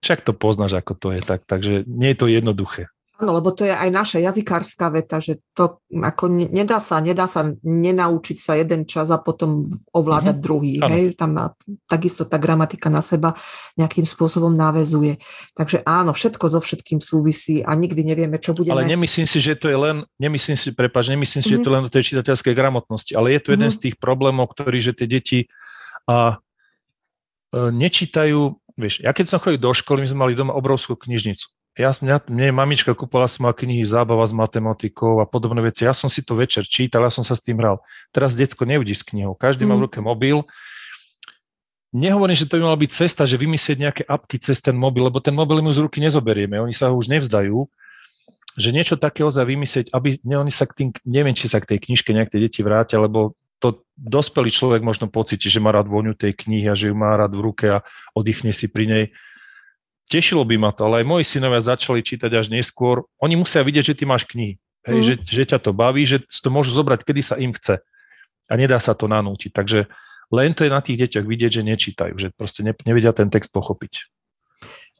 Však 0.00 0.24
to 0.24 0.32
poznáš, 0.32 0.80
ako 0.80 0.92
to 0.96 1.08
je, 1.12 1.20
tak, 1.20 1.44
takže 1.44 1.84
nie 1.84 2.12
je 2.12 2.18
to 2.18 2.26
jednoduché. 2.32 2.88
Áno, 3.14 3.30
lebo 3.38 3.54
to 3.54 3.62
je 3.62 3.70
aj 3.70 3.94
naša 3.94 4.18
jazykárska 4.18 4.90
veta, 4.90 5.22
že 5.22 5.38
to 5.54 5.78
ako 5.94 6.26
nedá 6.34 6.82
sa, 6.82 6.98
nedá 6.98 7.30
sa 7.30 7.46
nenaučiť 7.62 8.36
sa 8.42 8.58
jeden 8.58 8.90
čas 8.90 9.06
a 9.14 9.22
potom 9.22 9.62
ovládať 9.94 10.34
mm-hmm. 10.34 10.46
druhý. 10.50 10.82
Hej? 10.82 11.14
Tam 11.14 11.30
má, 11.30 11.54
takisto 11.86 12.26
tá 12.26 12.42
gramatika 12.42 12.90
na 12.90 12.98
seba 12.98 13.38
nejakým 13.78 14.02
spôsobom 14.02 14.50
návezuje. 14.50 15.22
Takže 15.54 15.86
áno, 15.86 16.10
všetko 16.10 16.58
so 16.58 16.58
všetkým 16.58 16.98
súvisí 16.98 17.62
a 17.62 17.70
nikdy 17.78 18.02
nevieme, 18.02 18.34
čo 18.42 18.50
budeme... 18.50 18.82
Ale 18.82 18.90
nemyslím 18.90 19.30
si, 19.30 19.38
že 19.38 19.54
to 19.54 19.70
je 19.70 19.78
len, 19.78 20.02
nemyslím 20.18 20.58
si, 20.58 20.74
prepáč, 20.74 21.14
nemyslím 21.14 21.38
si, 21.38 21.54
mm-hmm. 21.54 21.62
že 21.62 21.62
to 21.62 21.70
je 21.70 21.74
len 21.78 21.86
o 21.86 21.94
tej 21.94 22.02
čitateľskej 22.10 22.54
gramotnosti, 22.58 23.14
ale 23.14 23.38
je 23.38 23.40
to 23.46 23.54
jeden 23.54 23.70
mm-hmm. 23.70 23.78
z 23.78 23.82
tých 23.86 23.96
problémov, 24.02 24.50
ktorý, 24.50 24.82
že 24.82 24.90
tie 24.90 25.06
deti 25.06 25.46
a, 26.10 26.42
e, 27.54 27.70
nečítajú, 27.70 28.58
vieš, 28.74 29.06
ja 29.06 29.14
keď 29.14 29.30
som 29.30 29.38
chodil 29.38 29.62
do 29.62 29.70
školy, 29.70 30.02
my 30.02 30.10
sme 30.10 30.22
mali 30.26 30.34
doma 30.34 30.50
obrovskú 30.50 30.98
knižnicu 30.98 31.54
ja, 31.74 31.90
mňa, 31.90 32.30
mne 32.30 32.54
mamička 32.54 32.94
kúpala 32.94 33.26
som 33.26 33.50
knihy 33.50 33.82
Zábava 33.82 34.22
s 34.22 34.30
matematikou 34.30 35.18
a 35.18 35.26
podobné 35.26 35.58
veci. 35.58 35.82
Ja 35.82 35.90
som 35.90 36.06
si 36.06 36.22
to 36.22 36.38
večer 36.38 36.62
čítal, 36.62 37.02
ja 37.02 37.10
som 37.10 37.26
sa 37.26 37.34
s 37.34 37.42
tým 37.42 37.58
hral. 37.58 37.82
Teraz 38.14 38.38
detsko 38.38 38.62
neudí 38.62 38.94
s 38.94 39.02
knihou. 39.02 39.34
Každý 39.34 39.66
mm. 39.66 39.68
má 39.68 39.74
v 39.74 39.80
mm. 39.82 39.86
ruke 39.90 39.98
mobil. 39.98 40.38
Nehovorím, 41.90 42.38
že 42.38 42.46
to 42.46 42.58
by 42.58 42.62
mala 42.70 42.78
byť 42.78 42.90
cesta, 42.94 43.22
že 43.26 43.38
vymyslieť 43.38 43.78
nejaké 43.78 44.02
apky 44.06 44.38
cez 44.38 44.62
ten 44.62 44.74
mobil, 44.74 45.02
lebo 45.06 45.18
ten 45.18 45.34
mobil 45.34 45.62
mu 45.62 45.70
z 45.74 45.82
ruky 45.82 45.98
nezoberieme. 45.98 46.62
Oni 46.62 46.74
sa 46.74 46.90
ho 46.90 46.98
už 46.98 47.10
nevzdajú. 47.10 47.66
Že 48.54 48.70
niečo 48.70 48.94
také 48.94 49.26
ozaj 49.26 49.42
vymyslieť, 49.42 49.86
aby 49.90 50.22
ne, 50.22 50.38
oni 50.38 50.54
sa 50.54 50.70
k 50.70 50.78
tým, 50.78 50.88
neviem, 51.02 51.34
či 51.34 51.50
sa 51.50 51.58
k 51.58 51.74
tej 51.74 51.90
knižke 51.90 52.14
nejak 52.14 52.30
tie 52.30 52.38
deti 52.38 52.62
vrátia, 52.62 53.02
lebo 53.02 53.34
to 53.58 53.82
dospelý 53.98 54.54
človek 54.54 54.82
možno 54.86 55.10
pocíti, 55.10 55.50
že 55.50 55.58
má 55.58 55.74
rád 55.74 55.90
vôňu 55.90 56.14
tej 56.14 56.38
knihy 56.38 56.70
a 56.70 56.78
že 56.78 56.90
ju 56.90 56.94
má 56.94 57.18
rád 57.18 57.34
v 57.34 57.50
ruke 57.50 57.66
a 57.66 57.82
oddychne 58.14 58.54
si 58.54 58.70
pri 58.70 58.86
nej 58.86 59.04
tešilo 60.08 60.44
by 60.44 60.56
ma 60.60 60.70
to, 60.70 60.86
ale 60.86 61.02
aj 61.02 61.06
moji 61.08 61.24
synovia 61.24 61.60
začali 61.60 62.04
čítať 62.04 62.30
až 62.32 62.52
neskôr. 62.52 63.08
Oni 63.20 63.34
musia 63.36 63.64
vidieť, 63.64 63.94
že 63.94 63.96
ty 63.96 64.04
máš 64.04 64.28
knihy, 64.28 64.60
hej, 64.88 64.98
mm. 65.00 65.04
že, 65.04 65.14
že 65.24 65.44
ťa 65.54 65.58
to 65.60 65.70
baví, 65.72 66.04
že 66.04 66.24
to 66.28 66.48
môžu 66.52 66.76
zobrať, 66.76 67.04
kedy 67.04 67.20
sa 67.24 67.36
im 67.40 67.52
chce. 67.56 67.80
A 68.44 68.52
nedá 68.60 68.76
sa 68.76 68.92
to 68.92 69.08
nanútiť. 69.08 69.50
Takže 69.56 69.88
len 70.32 70.52
to 70.52 70.68
je 70.68 70.70
na 70.72 70.84
tých 70.84 71.00
deťoch 71.08 71.24
vidieť, 71.24 71.60
že 71.60 71.62
nečítajú, 71.64 72.14
že 72.20 72.28
proste 72.36 72.60
ne, 72.60 72.76
nevedia 72.84 73.16
ten 73.16 73.32
text 73.32 73.52
pochopiť. 73.52 74.12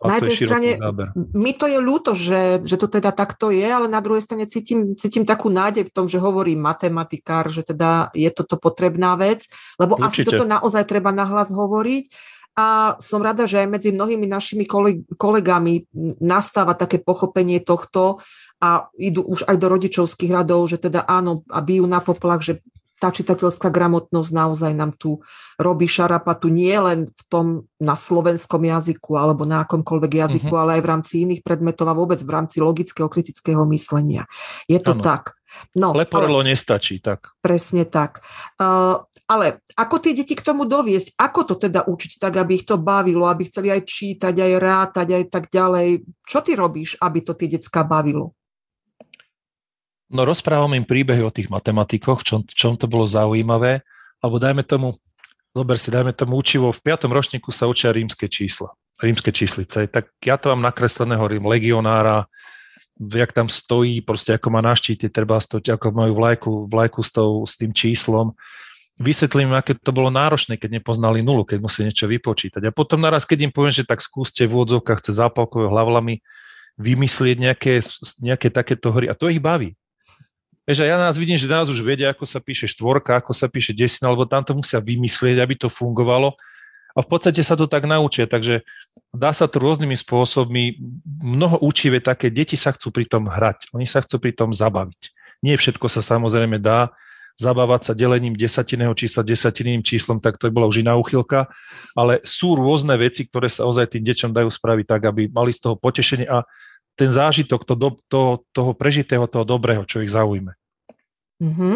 A 0.05 0.11
na 0.11 0.15
jednej 0.21 0.37
strane, 0.37 0.71
záber. 0.77 1.09
mi 1.17 1.57
to 1.57 1.65
je 1.65 1.79
ľúto, 1.81 2.13
že, 2.13 2.61
že 2.67 2.77
to 2.77 2.93
teda 2.93 3.09
takto 3.15 3.49
je, 3.49 3.65
ale 3.65 3.89
na 3.89 4.05
druhej 4.05 4.21
strane 4.21 4.45
cítim, 4.45 4.93
cítim 5.01 5.25
takú 5.25 5.49
nádej 5.49 5.89
v 5.89 5.95
tom, 5.95 6.11
že 6.13 6.21
hovorí 6.21 6.53
matematikár, 6.53 7.49
že 7.49 7.65
teda 7.65 8.13
je 8.13 8.29
toto 8.29 8.61
potrebná 8.61 9.17
vec, 9.17 9.49
lebo 9.81 9.97
Určite. 9.97 10.05
asi 10.05 10.21
toto 10.29 10.45
naozaj 10.45 10.85
treba 10.85 11.09
nahlas 11.09 11.49
hovoriť 11.55 12.05
a 12.55 12.95
som 13.03 13.19
rada, 13.19 13.51
že 13.51 13.67
aj 13.67 13.69
medzi 13.69 13.91
mnohými 13.91 14.31
našimi 14.31 14.63
kolegami 15.19 15.91
nastáva 16.23 16.79
také 16.79 17.03
pochopenie 17.03 17.59
tohto 17.59 18.23
a 18.63 18.87
idú 18.95 19.27
už 19.27 19.51
aj 19.51 19.57
do 19.59 19.67
rodičovských 19.67 20.31
radov, 20.31 20.71
že 20.71 20.79
teda 20.79 21.03
áno, 21.03 21.43
a 21.51 21.59
bijú 21.59 21.91
na 21.91 21.99
poplach, 21.99 22.47
že 22.47 22.63
tá 23.03 23.11
čitateľská 23.11 23.69
gramotnosť 23.69 24.31
naozaj 24.31 24.73
nám 24.73 24.95
tu 24.95 25.21
robí 25.59 25.85
šarapatu 25.85 26.49
nie 26.49 26.73
len 26.73 27.11
v 27.11 27.23
tom 27.27 27.47
na 27.77 27.99
slovenskom 27.99 28.63
jazyku 28.63 29.19
alebo 29.19 29.43
na 29.45 29.67
akomkoľvek 29.67 30.13
jazyku, 30.25 30.49
uh-huh. 30.49 30.63
ale 30.65 30.71
aj 30.79 30.83
v 30.87 30.91
rámci 30.95 31.15
iných 31.27 31.43
predmetov 31.45 31.91
a 31.91 31.99
vôbec 31.99 32.23
v 32.23 32.31
rámci 32.33 32.63
logického 32.63 33.11
kritického 33.11 33.67
myslenia. 33.75 34.25
Je 34.71 34.79
to 34.79 34.95
ano. 34.97 35.05
tak. 35.05 35.37
No, 35.75 35.95
Leporelo 35.95 36.43
ale, 36.43 36.55
nestačí, 36.55 36.99
tak. 37.03 37.35
Presne 37.43 37.87
tak. 37.87 38.23
Uh, 38.59 39.03
ale 39.27 39.65
ako 39.75 39.99
tie 39.99 40.13
deti 40.13 40.37
k 40.37 40.45
tomu 40.45 40.69
doviesť? 40.69 41.17
Ako 41.17 41.49
to 41.49 41.55
teda 41.57 41.87
učiť 41.89 42.21
tak, 42.21 42.37
aby 42.39 42.63
ich 42.63 42.67
to 42.69 42.77
bavilo, 42.77 43.27
aby 43.27 43.49
chceli 43.49 43.73
aj 43.73 43.83
čítať, 43.87 44.35
aj 44.35 44.53
rátať, 44.61 45.09
aj 45.17 45.25
tak 45.33 45.45
ďalej? 45.49 46.05
Čo 46.27 46.39
ty 46.45 46.53
robíš, 46.55 47.01
aby 47.01 47.19
to 47.25 47.33
tie 47.33 47.49
decka 47.49 47.83
bavilo? 47.83 48.37
No 50.15 50.23
rozprávam 50.23 50.77
im 50.77 50.87
príbehy 50.87 51.25
o 51.25 51.35
tých 51.35 51.49
matematikoch, 51.51 52.23
čom, 52.23 52.45
čom 52.47 52.79
to 52.79 52.87
bolo 52.87 53.09
zaujímavé, 53.09 53.83
alebo 54.23 54.37
dajme 54.39 54.63
tomu, 54.63 55.01
zober 55.57 55.81
si, 55.81 55.91
dajme 55.91 56.15
tomu 56.15 56.39
učivo, 56.39 56.71
v 56.71 56.81
5. 56.85 57.11
ročníku 57.11 57.51
sa 57.51 57.67
učia 57.67 57.91
rímske 57.91 58.31
čísla, 58.31 58.71
rímske 59.01 59.35
číslice, 59.35 59.91
tak 59.91 60.15
ja 60.23 60.39
to 60.39 60.53
mám 60.55 60.63
nakresleného 60.63 61.25
rím 61.27 61.49
legionára, 61.49 62.31
jak 62.99 63.35
tam 63.35 63.51
stojí, 63.51 64.01
proste 64.01 64.39
ako 64.39 64.49
má 64.55 64.63
na 64.63 64.75
štíte, 64.79 65.11
treba 65.11 65.43
stoť, 65.43 65.75
ako 65.75 65.87
majú 65.91 66.13
vlajku, 66.15 66.51
vlajku 66.71 67.01
s, 67.03 67.11
tou, 67.11 67.43
s 67.43 67.59
tým 67.59 67.75
číslom. 67.75 68.33
Vysvetlím, 68.95 69.51
aké 69.59 69.75
to 69.75 69.91
bolo 69.91 70.07
náročné, 70.07 70.55
keď 70.55 70.79
nepoznali 70.79 71.19
nulu, 71.19 71.43
keď 71.43 71.59
museli 71.59 71.91
niečo 71.91 72.07
vypočítať. 72.07 72.63
A 72.63 72.71
potom 72.71 73.03
naraz, 73.03 73.27
keď 73.27 73.51
im 73.51 73.53
poviem, 73.53 73.75
že 73.75 73.83
tak 73.83 73.99
skúste 73.99 74.47
v 74.47 74.55
úvodzovkách 74.55 75.03
cez 75.03 75.19
zápalkové 75.19 75.67
hlavlami 75.67 76.23
vymyslieť 76.79 77.37
nejaké, 77.43 77.83
nejaké 78.23 78.55
takéto 78.55 78.95
hry. 78.95 79.11
A 79.11 79.19
to 79.19 79.27
ich 79.27 79.43
baví. 79.43 79.75
Vieš, 80.65 80.87
ja 80.87 80.97
nás 80.97 81.19
vidím, 81.19 81.37
že 81.37 81.51
nás 81.51 81.69
už 81.69 81.83
vedia, 81.83 82.15
ako 82.15 82.25
sa 82.25 82.39
píše 82.39 82.71
štvorka, 82.71 83.19
ako 83.19 83.35
sa 83.35 83.51
píše 83.51 83.75
desina, 83.75 84.09
lebo 84.09 84.25
tam 84.25 84.47
to 84.47 84.55
musia 84.57 84.79
vymyslieť, 84.81 85.43
aby 85.43 85.59
to 85.59 85.69
fungovalo 85.69 86.39
a 86.95 87.03
v 87.03 87.09
podstate 87.11 87.43
sa 87.43 87.59
to 87.59 87.67
tak 87.67 87.91
naučia, 87.91 88.31
takže 88.31 88.63
dá 89.11 89.35
sa 89.35 89.51
to 89.51 89.59
rôznymi 89.59 89.99
spôsobmi. 89.99 90.79
Mnoho 91.23 91.59
učivé 91.67 91.99
také, 91.99 92.31
deti 92.31 92.55
sa 92.55 92.71
chcú 92.71 92.95
pri 92.95 93.11
tom 93.11 93.27
hrať, 93.27 93.75
oni 93.75 93.87
sa 93.87 93.99
chcú 93.99 94.23
pri 94.23 94.31
tom 94.31 94.55
zabaviť. 94.55 95.11
Nie 95.43 95.59
všetko 95.59 95.91
sa 95.91 96.01
samozrejme 96.01 96.63
dá, 96.63 96.95
zabávať 97.35 97.91
sa 97.91 97.93
delením 97.99 98.39
desatinného 98.39 98.95
čísla 98.95 99.27
desatinným 99.27 99.83
číslom, 99.83 100.23
tak 100.23 100.39
to 100.39 100.47
je 100.47 100.55
bola 100.55 100.71
už 100.71 100.87
iná 100.87 100.95
uchylka, 100.95 101.51
ale 101.99 102.23
sú 102.23 102.55
rôzne 102.55 102.95
veci, 102.95 103.27
ktoré 103.27 103.51
sa 103.51 103.67
ozaj 103.67 103.99
tým 103.99 104.07
deťom 104.07 104.31
dajú 104.31 104.51
spraviť 104.55 104.87
tak, 104.87 105.03
aby 105.11 105.27
mali 105.35 105.51
z 105.51 105.67
toho 105.67 105.75
potešenie 105.75 106.31
a 106.31 106.47
ten 106.95 107.11
zážitok 107.11 107.67
to, 107.67 107.75
to, 108.07 108.23
toho 108.55 108.71
prežitého, 108.71 109.27
toho 109.27 109.43
dobrého, 109.43 109.83
čo 109.83 109.99
ich 109.99 110.15
zaujme. 110.15 110.55
Mm-hmm. 111.43 111.75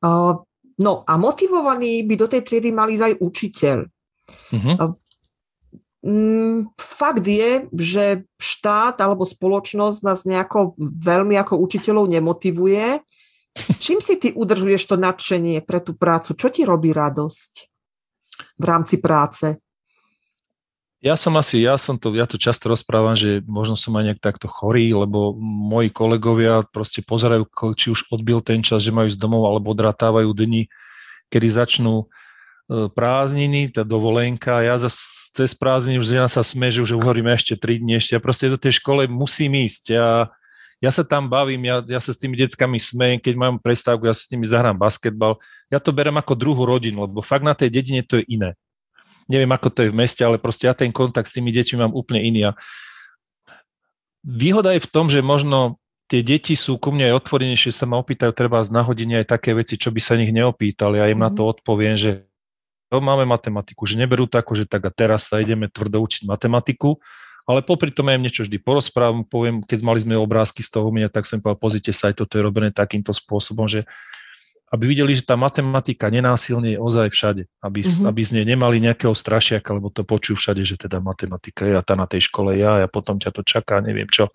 Uh, 0.00 0.40
no 0.80 1.04
a 1.04 1.12
motivovaný 1.20 2.08
by 2.08 2.14
do 2.16 2.26
tej 2.32 2.40
triedy 2.40 2.72
mali 2.72 2.96
aj 2.96 3.20
učiteľ. 3.20 3.84
Uh-huh. 4.52 4.96
Fakt 6.76 7.24
je, 7.24 7.64
že 7.72 8.04
štát 8.36 9.00
alebo 9.00 9.24
spoločnosť 9.24 9.98
nás 10.04 10.28
nejako 10.28 10.76
veľmi 10.80 11.32
ako 11.40 11.56
učiteľov 11.56 12.12
nemotivuje. 12.12 13.00
Čím 13.54 14.04
si 14.04 14.20
ty 14.20 14.28
udržuješ 14.34 14.84
to 14.84 14.96
nadšenie 15.00 15.64
pre 15.64 15.80
tú 15.80 15.96
prácu? 15.96 16.36
Čo 16.36 16.52
ti 16.52 16.66
robí 16.66 16.92
radosť 16.92 17.52
v 18.60 18.64
rámci 18.66 19.00
práce? 19.00 19.62
Ja 21.04 21.20
som 21.20 21.36
asi, 21.36 21.60
ja 21.60 21.76
som 21.76 22.00
to, 22.00 22.16
ja 22.16 22.24
to 22.24 22.40
často 22.40 22.72
rozprávam, 22.72 23.12
že 23.12 23.44
možno 23.44 23.76
som 23.76 23.92
aj 23.92 24.04
nejak 24.08 24.24
takto 24.24 24.48
chorý, 24.48 24.88
lebo 24.96 25.36
moji 25.40 25.92
kolegovia 25.92 26.64
proste 26.64 27.04
pozerajú, 27.04 27.44
či 27.76 27.92
už 27.92 28.08
odbil 28.08 28.40
ten 28.40 28.64
čas, 28.64 28.80
že 28.80 28.88
majú 28.88 29.12
z 29.12 29.20
domov, 29.20 29.44
alebo 29.44 29.76
odratávajú 29.76 30.32
dni, 30.32 30.72
kedy 31.28 31.46
začnú 31.52 32.08
prázdniny, 32.68 33.72
tá 33.72 33.84
dovolenka, 33.84 34.64
ja 34.64 34.80
zase 34.80 35.24
cez 35.34 35.50
prázdniny 35.50 35.98
už 35.98 36.14
ja 36.14 36.30
sa 36.30 36.46
sme, 36.46 36.70
že 36.70 36.78
už 36.78 36.94
hovoríme 36.94 37.34
ešte 37.34 37.58
3 37.58 37.82
dní 37.82 37.98
ešte, 37.98 38.14
ja 38.14 38.22
proste 38.22 38.46
do 38.46 38.54
tej 38.54 38.78
škole 38.78 39.10
musím 39.10 39.66
ísť. 39.66 39.98
Ja, 39.98 40.30
ja 40.78 40.90
sa 40.94 41.02
tam 41.02 41.26
bavím, 41.26 41.66
ja, 41.66 41.82
ja 41.82 41.98
sa 41.98 42.14
s 42.14 42.20
tými 42.22 42.38
deckami 42.38 42.78
smejem, 42.78 43.18
keď 43.18 43.34
mám 43.34 43.54
prestávku, 43.58 44.06
ja 44.06 44.14
sa 44.14 44.22
s 44.22 44.30
nimi 44.30 44.46
zahrám 44.46 44.78
basketbal. 44.78 45.42
Ja 45.74 45.82
to 45.82 45.90
berem 45.90 46.14
ako 46.14 46.38
druhú 46.38 46.62
rodinu, 46.62 47.02
lebo 47.02 47.18
fakt 47.18 47.42
na 47.42 47.50
tej 47.50 47.74
dedine 47.74 48.06
to 48.06 48.22
je 48.22 48.24
iné. 48.30 48.54
Neviem, 49.26 49.50
ako 49.50 49.74
to 49.74 49.80
je 49.82 49.90
v 49.90 49.98
meste, 49.98 50.22
ale 50.22 50.38
proste 50.38 50.70
ja 50.70 50.74
ten 50.76 50.94
kontakt 50.94 51.26
s 51.26 51.34
tými 51.34 51.50
deťmi 51.50 51.82
mám 51.82 51.92
úplne 51.98 52.22
iný. 52.22 52.54
A 52.54 52.56
výhoda 54.22 54.70
je 54.70 54.86
v 54.86 54.90
tom, 54.92 55.10
že 55.10 55.18
možno 55.18 55.82
tie 56.06 56.22
deti 56.22 56.54
sú 56.54 56.78
ku 56.78 56.94
mne 56.94 57.10
aj 57.10 57.26
otvorenejšie, 57.26 57.74
sa 57.74 57.88
ma 57.90 57.98
opýtajú 57.98 58.30
treba 58.36 58.62
z 58.62 58.70
nahodenia 58.70 59.24
aj 59.24 59.34
také 59.34 59.56
veci, 59.56 59.74
čo 59.74 59.90
by 59.90 59.98
sa 59.98 60.14
nich 60.14 60.30
neopýtali. 60.30 61.00
Ja 61.00 61.10
im 61.10 61.18
mm. 61.18 61.24
na 61.26 61.30
to 61.32 61.48
odpoviem, 61.48 61.96
že 61.96 62.28
to 62.94 63.02
máme 63.02 63.26
matematiku, 63.26 63.90
že 63.90 63.98
neberú 63.98 64.30
to 64.30 64.38
ako, 64.38 64.54
že 64.54 64.70
tak 64.70 64.86
a 64.86 64.90
teraz 64.94 65.26
sa 65.26 65.42
ideme 65.42 65.66
tvrdo 65.66 65.98
učiť 65.98 66.30
matematiku, 66.30 67.02
ale 67.42 67.66
popri 67.66 67.90
tom 67.90 68.06
ja 68.06 68.14
im 68.14 68.22
niečo 68.22 68.46
vždy 68.46 68.62
porozprávam, 68.62 69.26
poviem, 69.26 69.58
keď 69.66 69.82
mali 69.82 69.98
sme 69.98 70.14
obrázky 70.14 70.62
z 70.62 70.70
toho 70.70 70.94
umenia, 70.94 71.10
tak 71.10 71.26
som 71.26 71.42
povedal, 71.42 71.58
pozrite 71.58 71.90
sa, 71.90 72.14
aj 72.14 72.22
toto 72.22 72.38
je 72.38 72.46
robené 72.46 72.70
takýmto 72.70 73.10
spôsobom, 73.10 73.66
že 73.66 73.82
aby 74.70 74.90
videli, 74.90 75.14
že 75.14 75.26
tá 75.26 75.34
matematika 75.34 76.06
nenásilne 76.06 76.74
je 76.74 76.78
ozaj 76.78 77.10
všade, 77.10 77.42
aby, 77.62 77.82
mm-hmm. 77.82 78.06
aby 78.10 78.20
z 78.22 78.30
nej 78.38 78.46
nemali 78.46 78.78
nejakého 78.78 79.12
strašiaka, 79.12 79.74
lebo 79.74 79.90
to 79.90 80.06
počujú 80.06 80.38
všade, 80.38 80.62
že 80.62 80.78
teda 80.78 81.02
matematika 81.02 81.66
je 81.66 81.74
a 81.74 81.82
tá 81.82 81.98
na 81.98 82.06
tej 82.06 82.30
škole 82.30 82.54
ja 82.58 82.82
a 82.82 82.90
potom 82.90 83.18
ťa 83.18 83.30
to 83.34 83.42
čaká, 83.42 83.82
neviem 83.82 84.06
čo. 84.06 84.30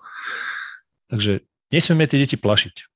Takže 1.08 1.44
nesmieme 1.72 2.08
tie 2.08 2.24
deti 2.24 2.36
plašiť. 2.36 2.89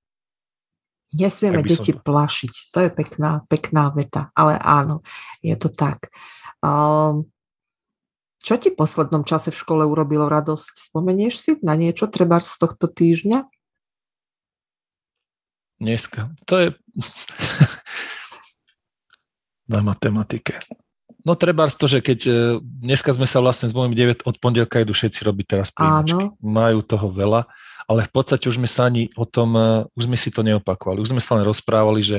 Nesmieme 1.14 1.62
deti 1.62 1.94
som... 1.94 2.02
plašiť. 2.02 2.54
To 2.74 2.78
je 2.84 2.90
pekná, 2.90 3.46
pekná 3.46 3.94
veta. 3.94 4.34
Ale 4.34 4.58
áno, 4.58 5.06
je 5.46 5.54
to 5.54 5.70
tak. 5.70 6.10
Um, 6.60 7.30
čo 8.44 8.60
ti 8.60 8.74
v 8.74 8.80
poslednom 8.80 9.24
čase 9.24 9.56
v 9.56 9.62
škole 9.62 9.84
urobilo 9.88 10.28
radosť? 10.28 10.92
Spomenieš 10.92 11.40
si 11.40 11.52
na 11.64 11.80
niečo 11.80 12.12
treba 12.12 12.44
z 12.44 12.60
tohto 12.60 12.92
týždňa? 12.92 13.48
Dneska. 15.80 16.36
To 16.52 16.54
je 16.60 16.68
na 19.72 19.80
matematike. 19.80 20.60
No 21.24 21.40
treba 21.40 21.72
to, 21.72 21.88
že 21.88 22.04
keď 22.04 22.20
e, 22.28 22.32
dneska 22.60 23.16
sme 23.16 23.24
sa 23.24 23.40
vlastne 23.40 23.72
s 23.72 23.76
mojim 23.76 23.96
9 23.96 24.28
od 24.28 24.36
pondelka 24.44 24.84
idú 24.84 24.92
všetci 24.92 25.24
robiť 25.24 25.46
teraz 25.48 25.72
príjmačky. 25.72 26.36
Majú 26.44 26.84
toho 26.84 27.08
veľa 27.08 27.48
ale 27.94 28.10
v 28.10 28.12
podstate 28.12 28.50
už 28.50 28.58
sme 28.58 28.66
sa 28.66 28.90
ani 28.90 29.14
o 29.14 29.22
tom, 29.22 29.54
e, 29.54 29.86
už 29.94 30.10
sme 30.10 30.18
si 30.18 30.34
to 30.34 30.42
neopakovali. 30.42 30.98
Už 30.98 31.14
sme 31.14 31.22
sa 31.22 31.38
len 31.38 31.46
rozprávali, 31.46 32.02
že 32.02 32.18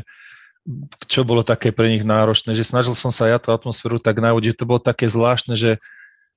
čo 1.11 1.27
bolo 1.27 1.43
také 1.43 1.75
pre 1.75 1.91
nich 1.91 2.07
náročné, 2.07 2.55
že 2.55 2.63
snažil 2.63 2.95
som 2.95 3.11
sa 3.11 3.27
ja 3.27 3.43
tú 3.43 3.51
atmosféru 3.51 3.99
tak 3.99 4.23
navodiť, 4.23 4.55
že 4.55 4.61
to 4.63 4.71
bolo 4.71 4.79
také 4.79 5.11
zvláštne, 5.11 5.59
že 5.59 5.83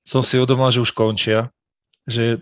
som 0.02 0.26
si 0.26 0.42
uvedomil, 0.42 0.74
že 0.74 0.82
už 0.82 0.92
končia, 0.92 1.54
že 2.10 2.42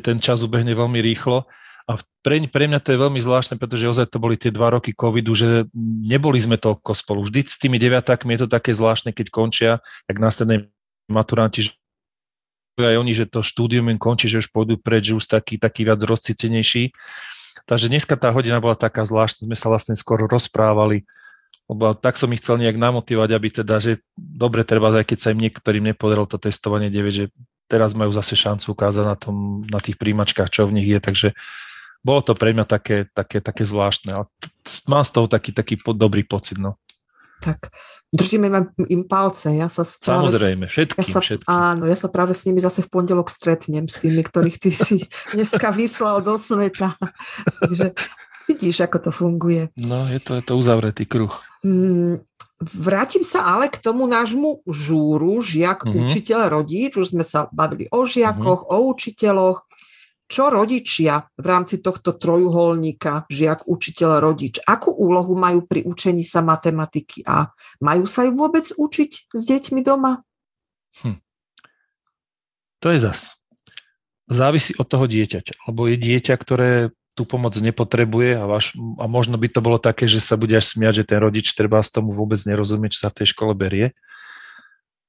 ten 0.00 0.18
čas 0.18 0.40
ubehne 0.40 0.72
veľmi 0.72 1.04
rýchlo 1.04 1.44
a 1.86 1.98
pre, 2.22 2.38
pre 2.46 2.64
mňa 2.70 2.78
to 2.78 2.94
je 2.94 3.02
veľmi 3.02 3.20
zvláštne, 3.20 3.58
pretože 3.58 3.90
ozaj 3.90 4.06
to 4.08 4.22
boli 4.22 4.38
tie 4.38 4.54
dva 4.54 4.72
roky 4.72 4.94
covidu, 4.94 5.34
že 5.34 5.66
neboli 5.74 6.38
sme 6.38 6.54
toľko 6.54 6.94
spolu. 6.94 7.20
Vždy 7.26 7.40
s 7.44 7.58
tými 7.58 7.76
deviatákmi 7.76 8.38
je 8.38 8.46
to 8.46 8.48
také 8.48 8.70
zvláštne, 8.70 9.10
keď 9.10 9.26
končia, 9.28 9.70
jak 10.06 10.18
následne 10.22 10.70
maturanti, 11.10 11.74
aj 12.86 12.96
oni, 12.98 13.12
že 13.14 13.26
to 13.30 13.44
štúdium 13.44 13.90
im 13.90 14.00
končí, 14.00 14.26
že 14.26 14.42
už 14.42 14.48
pôjdu 14.50 14.78
preč, 14.78 15.10
že 15.10 15.18
už 15.18 15.26
taký, 15.26 15.58
taký 15.58 15.86
viac 15.86 16.00
rozcítenejší. 16.02 16.94
Takže 17.66 17.86
dneska 17.86 18.18
tá 18.18 18.34
hodina 18.34 18.58
bola 18.58 18.74
taká 18.74 19.06
zvláštna, 19.06 19.46
sme 19.46 19.56
sa 19.58 19.70
vlastne 19.70 19.94
skoro 19.94 20.26
rozprávali, 20.26 21.06
lebo 21.70 21.94
tak 21.94 22.18
som 22.18 22.28
ich 22.34 22.42
chcel 22.42 22.58
nejak 22.58 22.74
namotivovať, 22.74 23.30
aby 23.32 23.48
teda, 23.62 23.78
že 23.78 24.02
dobre 24.18 24.66
treba, 24.66 24.90
aj 24.90 25.06
keď 25.06 25.18
sa 25.18 25.28
im 25.30 25.40
niektorým 25.40 25.94
nepodarilo 25.94 26.26
to 26.26 26.42
testovanie 26.42 26.90
9, 26.90 27.08
že 27.14 27.24
teraz 27.70 27.94
majú 27.94 28.10
zase 28.12 28.34
šancu 28.34 28.74
ukázať 28.74 29.04
na, 29.06 29.16
tom, 29.16 29.62
na 29.70 29.78
tých 29.78 29.96
príjmačkách, 29.96 30.50
čo 30.50 30.66
v 30.66 30.82
nich 30.82 30.88
je, 30.90 30.98
takže 30.98 31.28
bolo 32.02 32.20
to 32.20 32.34
pre 32.34 32.50
mňa 32.50 32.66
také, 32.66 33.06
také, 33.14 33.38
také 33.38 33.62
zvláštne, 33.62 34.10
ale 34.10 34.24
mám 34.90 35.06
z 35.06 35.10
toho 35.14 35.30
taký, 35.30 35.54
taký 35.54 35.78
dobrý 35.94 36.26
pocit. 36.26 36.58
No. 36.58 36.81
Tak 37.42 37.74
držíme 38.14 38.46
im 38.86 39.02
palce. 39.08 39.50
Ja 39.56 39.66
sa 39.66 39.82
práve, 39.82 40.30
Samozrejme, 40.30 40.64
všetkým, 40.70 41.00
ja 41.00 41.04
sa, 41.04 41.18
všetkým. 41.18 41.48
Áno, 41.48 41.82
ja 41.90 41.96
sa 41.98 42.06
práve 42.12 42.36
s 42.36 42.46
nimi 42.46 42.62
zase 42.62 42.86
v 42.86 42.92
pondelok 42.92 43.32
stretnem, 43.32 43.90
s 43.90 43.98
tými, 43.98 44.22
ktorých 44.22 44.56
ty 44.62 44.70
si 44.70 44.96
dneska 45.34 45.74
vyslal 45.74 46.22
do 46.22 46.38
sveta. 46.38 46.94
Takže 47.64 47.98
vidíš, 48.46 48.86
ako 48.86 48.96
to 49.08 49.10
funguje. 49.10 49.62
No, 49.80 50.06
je 50.06 50.20
to, 50.22 50.38
je 50.38 50.44
to 50.46 50.54
uzavretý 50.54 51.08
kruh. 51.08 51.32
Mm, 51.66 52.22
vrátim 52.62 53.26
sa 53.26 53.48
ale 53.48 53.72
k 53.72 53.80
tomu 53.82 54.04
nášmu 54.06 54.62
žúru, 54.68 55.42
žiak, 55.42 55.82
mm-hmm. 55.82 55.98
učiteľ, 56.06 56.40
rodič. 56.52 56.94
Už 56.94 57.16
sme 57.16 57.24
sa 57.26 57.50
bavili 57.50 57.88
o 57.90 58.06
žiakoch, 58.06 58.68
mm-hmm. 58.68 58.76
o 58.76 58.86
učiteľoch 58.92 59.58
čo 60.32 60.48
rodičia 60.48 61.28
v 61.36 61.44
rámci 61.44 61.84
tohto 61.84 62.16
trojuholníka, 62.16 63.28
žiak, 63.28 63.68
učiteľ, 63.68 64.24
rodič, 64.24 64.56
akú 64.64 64.88
úlohu 64.88 65.36
majú 65.36 65.68
pri 65.68 65.84
učení 65.84 66.24
sa 66.24 66.40
matematiky 66.40 67.20
a 67.28 67.52
majú 67.84 68.08
sa 68.08 68.24
ju 68.24 68.32
vôbec 68.32 68.64
učiť 68.64 69.28
s 69.28 69.42
deťmi 69.44 69.84
doma? 69.84 70.24
Hm. 71.04 71.20
To 72.80 72.86
je 72.88 72.98
zas. 73.04 73.36
Závisí 74.32 74.72
od 74.80 74.88
toho 74.88 75.04
dieťaťa, 75.04 75.68
lebo 75.68 75.84
je 75.92 76.00
dieťa, 76.00 76.34
ktoré 76.40 76.96
tú 77.12 77.28
pomoc 77.28 77.52
nepotrebuje 77.52 78.40
a, 78.40 78.48
vaš, 78.48 78.72
a 78.96 79.04
možno 79.04 79.36
by 79.36 79.48
to 79.52 79.60
bolo 79.60 79.76
také, 79.76 80.08
že 80.08 80.24
sa 80.24 80.40
bude 80.40 80.56
až 80.56 80.72
smiať, 80.72 81.04
že 81.04 81.08
ten 81.12 81.20
rodič 81.20 81.52
treba 81.52 81.84
z 81.84 81.92
tomu 81.92 82.16
vôbec 82.16 82.40
nerozumie, 82.48 82.88
čo 82.88 83.04
sa 83.04 83.12
v 83.12 83.22
tej 83.22 83.36
škole 83.36 83.52
berie. 83.52 83.92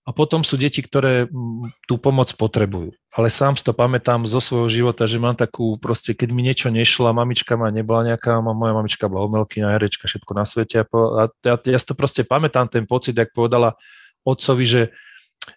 A 0.03 0.11
potom 0.11 0.43
sú 0.43 0.59
deti, 0.59 0.83
ktoré 0.83 1.31
mm, 1.31 1.87
tú 1.87 1.95
pomoc 1.95 2.27
potrebujú. 2.35 2.91
Ale 3.15 3.31
sám 3.31 3.55
si 3.55 3.63
to 3.63 3.71
pamätám 3.71 4.27
zo 4.27 4.43
svojho 4.43 4.67
života, 4.67 5.07
že 5.07 5.15
mám 5.15 5.39
takú, 5.39 5.79
proste, 5.79 6.11
keď 6.11 6.29
mi 6.35 6.43
niečo 6.43 6.67
nešlo, 6.67 7.07
mamička 7.15 7.55
ma 7.55 7.71
nebola 7.71 8.11
nejaká, 8.11 8.43
moja 8.43 8.75
mamička 8.75 9.07
bola 9.07 9.31
umelkyňa, 9.31 9.79
herečka, 9.79 10.11
všetko 10.11 10.31
na 10.35 10.43
svete. 10.43 10.83
A, 10.83 11.31
ja, 11.47 11.55
ja 11.55 11.77
si 11.79 11.87
to 11.87 11.95
proste 11.95 12.27
pamätám, 12.27 12.67
ten 12.67 12.83
pocit, 12.83 13.15
ak 13.15 13.31
povedala 13.31 13.79
otcovi, 14.27 14.67
že, 14.67 14.83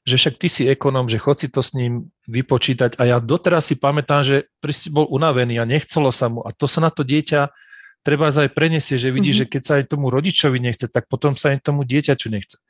že 0.06 0.14
však 0.14 0.35
ty 0.38 0.46
si 0.46 0.62
ekonom, 0.70 1.11
že 1.11 1.18
chod 1.18 1.42
si 1.42 1.50
to 1.50 1.59
s 1.59 1.74
ním 1.74 2.14
vypočítať. 2.30 3.02
A 3.02 3.02
ja 3.02 3.18
doteraz 3.18 3.66
si 3.66 3.74
pamätám, 3.74 4.22
že 4.22 4.46
bol 4.94 5.11
unavený 5.11 5.59
a 5.59 5.66
nechcelo 5.66 6.14
sa 6.14 6.30
mu. 6.30 6.46
A 6.46 6.54
to 6.54 6.70
sa 6.70 6.78
na 6.78 6.94
to 6.94 7.02
dieťa 7.02 7.50
treba 8.06 8.30
aj 8.30 8.54
preniesie, 8.54 9.02
že 9.02 9.11
vidí, 9.11 9.35
mm-hmm. 9.35 9.50
že 9.50 9.50
keď 9.50 9.62
sa 9.66 9.72
aj 9.82 9.90
tomu 9.90 10.14
rodičovi 10.14 10.62
nechce, 10.62 10.87
tak 10.87 11.11
potom 11.11 11.35
sa 11.35 11.50
aj 11.50 11.66
tomu 11.66 11.82
dieťaču 11.82 12.30
nechce. 12.30 12.62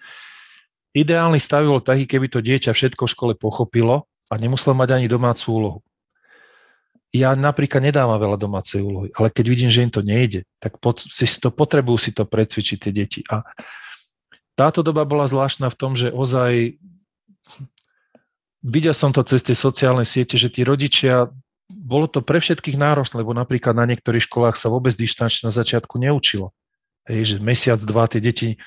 Ideálny 0.97 1.37
stav 1.37 1.69
bol 1.69 1.85
taký, 1.85 2.09
keby 2.09 2.33
to 2.33 2.41
dieťa 2.41 2.73
všetko 2.73 3.05
v 3.05 3.13
škole 3.13 3.33
pochopilo 3.37 4.09
a 4.33 4.41
nemuselo 4.41 4.73
mať 4.73 4.97
ani 4.97 5.13
domácu 5.13 5.45
úlohu. 5.53 5.81
ja 7.13 7.37
napríklad 7.37 7.85
nedávam 7.85 8.17
veľa 8.17 8.41
domácej 8.41 8.81
úlohy, 8.81 9.09
ale 9.17 9.29
keď 9.29 9.45
vidím, 9.47 9.71
že 9.73 9.85
im 9.85 9.93
to 9.93 10.01
nejde, 10.01 10.45
tak 10.61 10.81
pod, 10.81 11.05
si 11.05 11.25
to 11.41 11.53
potrebujú 11.53 11.99
si 12.01 12.11
to 12.17 12.25
precvičiť 12.25 12.77
tie 12.81 12.93
deti. 12.93 13.21
A 13.29 13.45
táto 14.57 14.81
doba 14.81 15.05
bola 15.05 15.29
zvláštna 15.29 15.69
v 15.69 15.79
tom, 15.79 15.93
že 15.93 16.09
ozaj 16.09 16.81
videl 18.65 18.97
som 18.97 19.13
to 19.13 19.21
cez 19.23 19.45
tie 19.45 19.55
sociálne 19.55 20.05
siete, 20.09 20.41
že 20.41 20.49
tí 20.49 20.65
rodičia, 20.65 21.29
bolo 21.69 22.09
to 22.09 22.25
pre 22.25 22.41
všetkých 22.41 22.81
náročné, 22.81 23.21
lebo 23.21 23.37
napríklad 23.37 23.77
na 23.77 23.87
niektorých 23.87 24.27
školách 24.27 24.57
sa 24.57 24.73
vôbec 24.73 24.97
dištančne 24.97 25.49
na 25.49 25.53
začiatku 25.53 26.01
neučilo. 26.01 26.57
Hej, 27.07 27.21
že 27.23 27.37
mesiac, 27.39 27.79
dva 27.85 28.11
tie 28.11 28.19
deti 28.19 28.59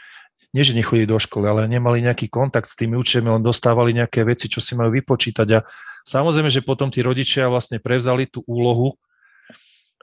nie 0.49 0.65
že 0.65 0.73
nechodili 0.73 1.05
do 1.05 1.21
školy, 1.21 1.45
ale 1.45 1.69
nemali 1.69 2.01
nejaký 2.01 2.25
kontakt 2.29 2.65
s 2.65 2.77
tými 2.77 2.97
učiteľmi, 2.97 3.37
len 3.37 3.43
dostávali 3.45 3.93
nejaké 3.93 4.25
veci, 4.25 4.49
čo 4.49 4.57
si 4.57 4.73
majú 4.73 4.89
vypočítať 4.97 5.47
a 5.53 5.59
samozrejme, 6.05 6.49
že 6.49 6.65
potom 6.65 6.89
tí 6.89 7.05
rodičia 7.05 7.45
vlastne 7.45 7.77
prevzali 7.77 8.25
tú 8.25 8.41
úlohu 8.49 8.97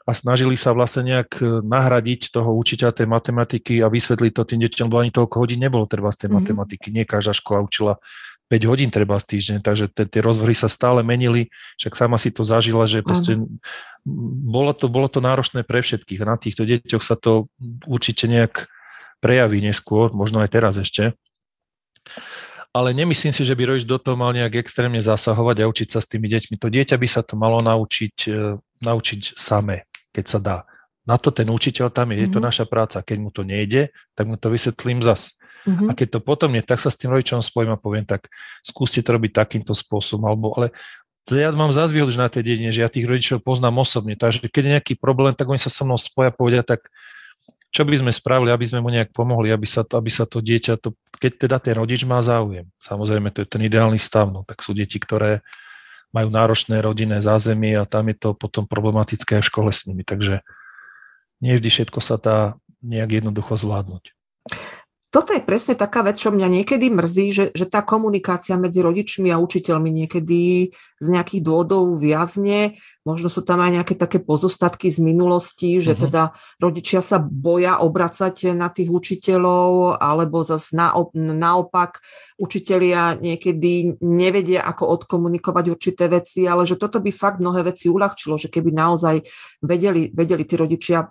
a 0.07 0.15
snažili 0.15 0.55
sa 0.55 0.71
vlastne 0.71 1.03
nejak 1.03 1.31
e, 1.43 1.45
nahradiť 1.67 2.31
toho 2.31 2.55
učiteľa 2.55 2.95
tej 2.95 3.11
matematiky 3.11 3.83
a 3.83 3.91
vysvetliť 3.91 4.33
to 4.39 4.43
tým 4.47 4.63
deťom, 4.63 4.87
lebo 4.87 5.03
ani 5.03 5.11
toľko 5.11 5.37
hodín 5.43 5.59
nebolo 5.59 5.83
treba 5.91 6.15
z 6.15 6.25
tej 6.25 6.29
mm-hmm. 6.31 6.39
matematiky. 6.47 6.87
Nie 6.95 7.03
každá 7.03 7.35
škola 7.35 7.67
učila 7.67 7.99
5 8.47 8.71
hodín 8.71 8.95
treba 8.95 9.19
z 9.19 9.35
týždeň, 9.35 9.59
takže 9.67 9.91
tie 9.91 10.23
rozvrhy 10.23 10.55
sa 10.55 10.71
stále 10.71 11.03
menili, 11.03 11.51
však 11.83 11.99
sama 11.99 12.15
si 12.15 12.31
to 12.31 12.47
zažila, 12.47 12.87
že 12.87 13.03
proste 13.03 13.35
bolo 14.47 14.71
to, 14.71 14.87
bolo 14.87 15.11
to 15.11 15.19
náročné 15.19 15.67
pre 15.67 15.83
všetkých 15.83 16.23
na 16.23 16.39
týchto 16.39 16.63
deťoch 16.63 17.03
sa 17.03 17.19
to 17.19 17.51
určite 17.91 18.31
nejak 18.31 18.71
prejaví 19.21 19.63
neskôr, 19.65 20.13
možno 20.13 20.41
aj 20.45 20.51
teraz 20.53 20.75
ešte. 20.77 21.17
Ale 22.77 22.93
nemyslím 22.93 23.33
si, 23.33 23.41
že 23.41 23.57
by 23.57 23.73
rodič 23.73 23.89
do 23.89 23.97
toho 23.97 24.21
mal 24.21 24.37
nejak 24.37 24.61
extrémne 24.61 25.01
zasahovať 25.01 25.65
a 25.65 25.69
učiť 25.73 25.89
sa 25.97 26.05
s 26.05 26.13
tými 26.13 26.29
deťmi. 26.29 26.61
To 26.61 26.69
dieťa 26.69 27.01
by 27.01 27.09
sa 27.09 27.25
to 27.25 27.33
malo 27.33 27.65
naučiť, 27.65 28.17
e, 28.29 28.61
naučiť 28.85 29.33
samé, 29.33 29.89
keď 30.13 30.25
sa 30.29 30.39
dá. 30.39 30.59
Na 31.09 31.17
to 31.17 31.33
ten 31.33 31.49
učiteľ 31.49 31.89
tam 31.89 32.13
je, 32.13 32.21
mm-hmm. 32.21 32.25
je 32.29 32.35
to 32.37 32.41
mhm. 32.43 32.47
naša 32.53 32.65
práca. 32.69 33.01
Keď 33.01 33.17
mu 33.17 33.33
to 33.33 33.49
nejde, 33.49 33.97
tak 34.13 34.29
mu 34.29 34.37
to 34.37 34.53
vysvetlím 34.53 35.01
zas. 35.01 35.41
Mm-hmm. 35.65 35.89
A 35.89 35.93
keď 35.97 36.09
to 36.15 36.21
potom 36.21 36.53
nie, 36.53 36.61
tak 36.61 36.79
sa 36.79 36.93
s 36.93 37.01
tým 37.01 37.11
rodičom 37.11 37.41
spojím 37.41 37.75
a 37.75 37.81
poviem, 37.81 38.05
tak 38.05 38.29
skúste 38.61 39.01
to 39.01 39.11
robiť 39.17 39.33
takýmto 39.35 39.73
spôsobom. 39.73 40.29
Alebo, 40.29 40.53
ale 40.55 40.77
ja 41.33 41.51
mám 41.51 41.75
zás 41.75 41.91
výhodu, 41.91 42.13
že 42.13 42.23
na 42.23 42.31
tej 42.31 42.45
dedine, 42.47 42.71
že 42.71 42.87
ja 42.87 42.93
tých 42.93 43.09
rodičov 43.09 43.43
poznám 43.43 43.83
osobne, 43.83 44.15
takže 44.15 44.47
keď 44.47 44.63
je 44.63 44.75
nejaký 44.79 44.95
problém, 44.95 45.35
tak 45.35 45.51
oni 45.51 45.59
sa 45.59 45.67
so 45.67 45.83
mnou 45.83 45.99
spoja 45.99 46.31
a 46.31 46.37
povedia, 46.37 46.63
tak 46.63 46.87
čo 47.77 47.85
by 47.85 48.01
sme 48.01 48.09
spravili, 48.09 48.49
aby 48.49 48.65
sme 48.65 48.81
mu 48.81 48.89
nejak 48.89 49.13
pomohli, 49.13 49.53
aby 49.53 49.69
sa 49.69 49.85
to, 49.85 50.01
aby 50.01 50.09
sa 50.09 50.25
to 50.25 50.41
dieťa, 50.41 50.81
to, 50.81 50.97
keď 51.21 51.33
teda 51.45 51.57
ten 51.61 51.77
rodič 51.77 52.09
má 52.09 52.25
záujem. 52.25 52.65
Samozrejme, 52.81 53.29
to 53.37 53.45
je 53.45 53.49
ten 53.53 53.61
ideálny 53.61 54.01
stav, 54.01 54.33
no, 54.33 54.49
tak 54.49 54.65
sú 54.65 54.73
deti, 54.73 54.97
ktoré 54.97 55.45
majú 56.09 56.33
náročné 56.33 56.81
rodinné 56.81 57.21
zázemie 57.21 57.77
a 57.77 57.85
tam 57.85 58.09
je 58.09 58.17
to 58.17 58.33
potom 58.33 58.65
problematické 58.65 59.37
aj 59.37 59.43
v 59.45 59.51
škole 59.53 59.69
s 59.69 59.85
nimi, 59.85 60.09
takže 60.09 60.41
nie 61.45 61.53
vždy 61.53 61.69
všetko 61.69 62.01
sa 62.01 62.17
dá 62.17 62.57
nejak 62.81 63.21
jednoducho 63.21 63.61
zvládnuť 63.61 64.16
toto 65.17 65.33
je 65.33 65.41
presne 65.41 65.73
taká 65.73 66.05
vec, 66.05 66.21
čo 66.21 66.29
mňa 66.29 66.61
niekedy 66.61 66.93
mrzí, 66.93 67.27
že, 67.33 67.45
že 67.57 67.65
tá 67.65 67.81
komunikácia 67.81 68.53
medzi 68.61 68.85
rodičmi 68.85 69.33
a 69.33 69.41
učiteľmi 69.41 69.89
niekedy 69.89 70.69
z 70.77 71.07
nejakých 71.09 71.41
dôvodov 71.41 71.97
viazne. 71.97 72.77
Možno 73.09 73.33
sú 73.33 73.41
tam 73.41 73.65
aj 73.65 73.81
nejaké 73.81 73.97
také 73.97 74.21
pozostatky 74.21 74.93
z 74.93 75.01
minulosti, 75.01 75.81
že 75.81 75.97
uh-huh. 75.97 76.05
teda 76.05 76.23
rodičia 76.61 77.01
sa 77.01 77.17
boja 77.17 77.81
obracať 77.81 78.53
na 78.53 78.69
tých 78.69 78.93
učiteľov, 78.93 79.97
alebo 79.97 80.45
zase 80.45 80.77
naopak 81.17 82.05
učitelia 82.37 83.17
niekedy 83.17 83.97
nevedia, 84.05 84.69
ako 84.69 85.01
odkomunikovať 85.01 85.65
určité 85.73 86.13
veci, 86.13 86.45
ale 86.45 86.69
že 86.69 86.77
toto 86.77 87.01
by 87.01 87.09
fakt 87.09 87.41
mnohé 87.41 87.65
veci 87.65 87.89
uľahčilo, 87.89 88.37
že 88.37 88.53
keby 88.53 88.69
naozaj 88.69 89.25
vedeli, 89.65 90.13
vedeli 90.13 90.45
tí 90.45 90.61
rodičia 90.61 91.09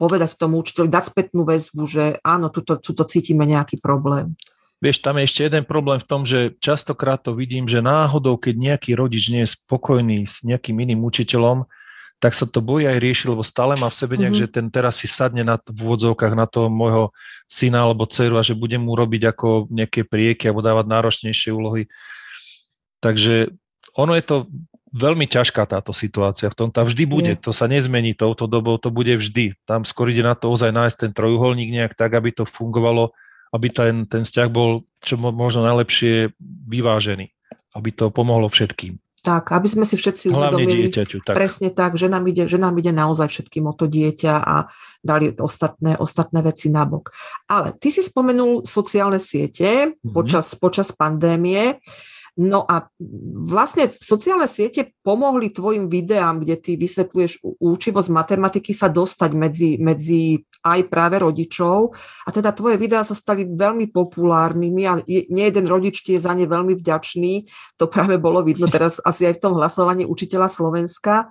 povedať 0.00 0.36
tomu 0.40 0.60
učiteľu, 0.60 0.88
dať 0.88 1.04
spätnú 1.12 1.44
väzbu, 1.44 1.82
že 1.84 2.04
áno, 2.24 2.48
tuto, 2.48 2.80
tuto 2.80 3.04
cítime 3.04 3.44
nejaký 3.44 3.78
problém. 3.78 4.34
Vieš, 4.82 4.98
tam 4.98 5.14
je 5.20 5.30
ešte 5.30 5.46
jeden 5.46 5.62
problém 5.62 6.02
v 6.02 6.08
tom, 6.08 6.26
že 6.26 6.58
častokrát 6.58 7.22
to 7.22 7.38
vidím, 7.38 7.70
že 7.70 7.78
náhodou, 7.78 8.34
keď 8.34 8.54
nejaký 8.58 8.98
rodič 8.98 9.30
nie 9.30 9.46
je 9.46 9.54
spokojný 9.54 10.26
s 10.26 10.42
nejakým 10.42 10.74
iným 10.74 11.06
učiteľom, 11.06 11.70
tak 12.18 12.34
sa 12.34 12.46
to 12.46 12.62
bojí 12.62 12.86
aj 12.86 13.02
riešiť, 13.02 13.26
lebo 13.34 13.42
stále 13.42 13.74
má 13.78 13.90
v 13.90 13.98
sebe 13.98 14.14
nejak, 14.14 14.34
mm-hmm. 14.38 14.50
že 14.50 14.54
ten 14.54 14.66
teraz 14.70 15.02
si 15.02 15.10
sadne 15.10 15.42
na, 15.42 15.58
v 15.58 15.78
úvodzovkách 15.86 16.34
na 16.38 16.46
toho 16.46 16.70
môjho 16.70 17.10
syna 17.50 17.82
alebo 17.82 18.06
dceru 18.06 18.38
a 18.38 18.46
že 18.46 18.58
bude 18.58 18.78
mu 18.78 18.94
robiť 18.94 19.22
ako 19.34 19.66
nejaké 19.70 20.06
prieky 20.06 20.46
alebo 20.46 20.62
dávať 20.62 20.86
náročnejšie 20.86 21.50
úlohy. 21.50 21.90
Takže 23.02 23.50
ono 23.98 24.14
je 24.14 24.24
to 24.26 24.36
veľmi 24.92 25.24
ťažká 25.24 25.64
táto 25.64 25.96
situácia 25.96 26.52
v 26.52 26.56
tom. 26.56 26.68
Tá 26.68 26.84
vždy 26.84 27.04
bude, 27.08 27.32
to 27.40 27.50
sa 27.50 27.64
nezmení 27.64 28.12
touto 28.12 28.44
dobou, 28.44 28.76
to 28.76 28.92
bude 28.92 29.10
vždy. 29.16 29.56
Tam 29.64 29.88
skôr 29.88 30.12
ide 30.12 30.20
na 30.20 30.36
to 30.36 30.52
ozaj 30.52 30.68
nájsť 30.68 30.96
ten 31.08 31.12
trojuholník 31.16 31.72
nejak 31.72 31.96
tak, 31.96 32.12
aby 32.12 32.30
to 32.30 32.44
fungovalo, 32.44 33.16
aby 33.56 33.72
ten, 33.72 34.04
ten 34.04 34.22
vzťah 34.28 34.48
bol 34.52 34.84
čo 35.00 35.16
možno 35.18 35.64
najlepšie 35.64 36.36
vyvážený, 36.68 37.32
aby 37.74 37.88
to 37.90 38.12
pomohlo 38.12 38.52
všetkým. 38.52 39.00
Tak, 39.22 39.54
aby 39.54 39.70
sme 39.70 39.86
si 39.86 39.94
všetci 39.94 40.34
uvedomili 40.34 40.90
dieťaťu, 40.90 41.22
tak. 41.22 41.38
presne 41.38 41.70
tak, 41.70 41.94
že 41.94 42.10
nám, 42.10 42.26
ide, 42.26 42.50
že 42.50 42.58
nám 42.58 42.74
ide 42.82 42.90
naozaj 42.90 43.30
všetkým 43.30 43.70
o 43.70 43.74
to 43.74 43.86
dieťa 43.86 44.34
a 44.34 44.66
dali 44.98 45.30
ostatné, 45.38 45.94
ostatné 45.94 46.42
veci 46.42 46.74
nabok. 46.74 47.14
Ale 47.46 47.70
ty 47.78 47.94
si 47.94 48.02
spomenul 48.02 48.66
sociálne 48.66 49.22
siete 49.22 49.94
mm-hmm. 49.94 50.10
počas, 50.10 50.58
počas 50.58 50.90
pandémie. 50.90 51.78
No 52.32 52.64
a 52.64 52.88
vlastne 53.44 53.92
sociálne 53.92 54.48
siete 54.48 54.96
pomohli 55.04 55.52
tvojim 55.52 55.92
videám, 55.92 56.40
kde 56.40 56.56
ty 56.56 56.70
vysvetľuješ 56.80 57.44
účivosť 57.60 58.08
matematiky 58.08 58.72
sa 58.72 58.88
dostať 58.88 59.30
medzi, 59.36 59.70
medzi 59.76 60.40
aj 60.64 60.80
práve 60.88 61.20
rodičov. 61.20 61.92
A 62.24 62.32
teda 62.32 62.56
tvoje 62.56 62.80
videá 62.80 63.04
sa 63.04 63.12
stali 63.12 63.44
veľmi 63.44 63.92
populárnymi 63.92 64.82
a 64.88 65.04
nie 65.04 65.44
jeden 65.44 65.68
rodič 65.68 66.00
ti 66.00 66.16
je 66.16 66.24
za 66.24 66.32
ne 66.32 66.48
veľmi 66.48 66.72
vďačný. 66.72 67.52
To 67.76 67.84
práve 67.84 68.16
bolo 68.16 68.40
vidno 68.40 68.64
teraz 68.72 68.96
asi 69.10 69.28
aj 69.28 69.36
v 69.36 69.42
tom 69.44 69.52
hlasovaní 69.60 70.08
učiteľa 70.08 70.48
Slovenska. 70.48 71.28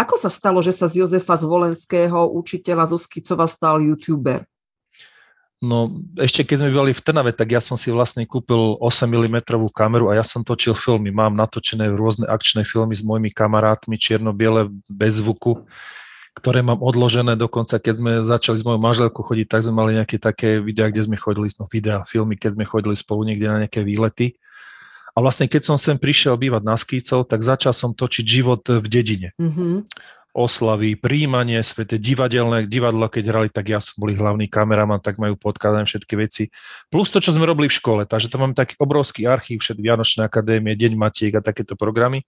Ako 0.00 0.16
sa 0.16 0.32
stalo, 0.32 0.64
že 0.64 0.72
sa 0.72 0.88
z 0.88 1.04
Jozefa 1.04 1.36
Zvolenského 1.36 2.24
učiteľa 2.32 2.88
zo 2.88 2.96
Skicova 2.96 3.44
stal 3.44 3.84
youtuber? 3.84 4.48
No 5.58 5.90
ešte 6.14 6.46
keď 6.46 6.62
sme 6.62 6.70
boli 6.70 6.94
v 6.94 7.02
Trnave, 7.02 7.34
tak 7.34 7.50
ja 7.50 7.58
som 7.58 7.74
si 7.74 7.90
vlastne 7.90 8.22
kúpil 8.22 8.78
8 8.78 9.10
mm 9.10 9.42
kameru 9.74 10.06
a 10.06 10.14
ja 10.14 10.22
som 10.22 10.46
točil 10.46 10.78
filmy. 10.78 11.10
Mám 11.10 11.34
natočené 11.34 11.90
rôzne 11.90 12.30
akčné 12.30 12.62
filmy 12.62 12.94
s 12.94 13.02
mojimi 13.02 13.34
kamarátmi, 13.34 13.98
čierno-biele, 13.98 14.70
bez 14.86 15.18
zvuku, 15.18 15.66
ktoré 16.38 16.62
mám 16.62 16.78
odložené. 16.78 17.34
Dokonca 17.34 17.82
keď 17.82 17.94
sme 17.98 18.12
začali 18.22 18.54
s 18.54 18.62
mojou 18.62 18.78
manželkou 18.78 19.26
chodiť, 19.26 19.46
tak 19.50 19.66
sme 19.66 19.74
mali 19.82 19.98
nejaké 19.98 20.22
také 20.22 20.62
videá, 20.62 20.94
kde 20.94 21.10
sme 21.10 21.18
chodili, 21.18 21.50
no 21.58 21.66
videá, 21.66 22.06
filmy, 22.06 22.38
keď 22.38 22.54
sme 22.54 22.62
chodili 22.62 22.94
spolu 22.94 23.26
niekde 23.26 23.50
na 23.50 23.66
nejaké 23.66 23.82
výlety. 23.82 24.38
A 25.10 25.18
vlastne 25.18 25.50
keď 25.50 25.66
som 25.66 25.74
sem 25.74 25.98
prišiel 25.98 26.38
bývať 26.38 26.62
na 26.62 26.78
Skýcov, 26.78 27.26
tak 27.26 27.42
začal 27.42 27.74
som 27.74 27.90
točiť 27.90 28.22
život 28.22 28.62
v 28.62 28.86
dedine. 28.86 29.34
Mm-hmm 29.42 30.14
oslavy, 30.38 30.94
príjmanie, 30.94 31.58
svete 31.66 31.98
divadelné 31.98 32.70
divadlo, 32.70 33.10
keď 33.10 33.24
hrali, 33.26 33.48
tak 33.50 33.74
ja 33.74 33.82
som 33.82 33.98
boli 33.98 34.14
hlavný 34.14 34.46
kameraman, 34.46 35.02
tak 35.02 35.18
majú 35.18 35.34
podkladané 35.34 35.82
všetky 35.82 36.14
veci. 36.14 36.54
Plus 36.86 37.10
to, 37.10 37.18
čo 37.18 37.34
sme 37.34 37.42
robili 37.42 37.66
v 37.66 37.74
škole, 37.74 38.02
takže 38.06 38.30
to 38.30 38.38
máme 38.38 38.54
taký 38.54 38.78
obrovský 38.78 39.26
archív, 39.26 39.66
všetky 39.66 39.82
Vianočné 39.82 40.22
akadémie, 40.22 40.78
Deň 40.78 40.94
Matiek 40.94 41.34
a 41.34 41.42
takéto 41.42 41.74
programy. 41.74 42.22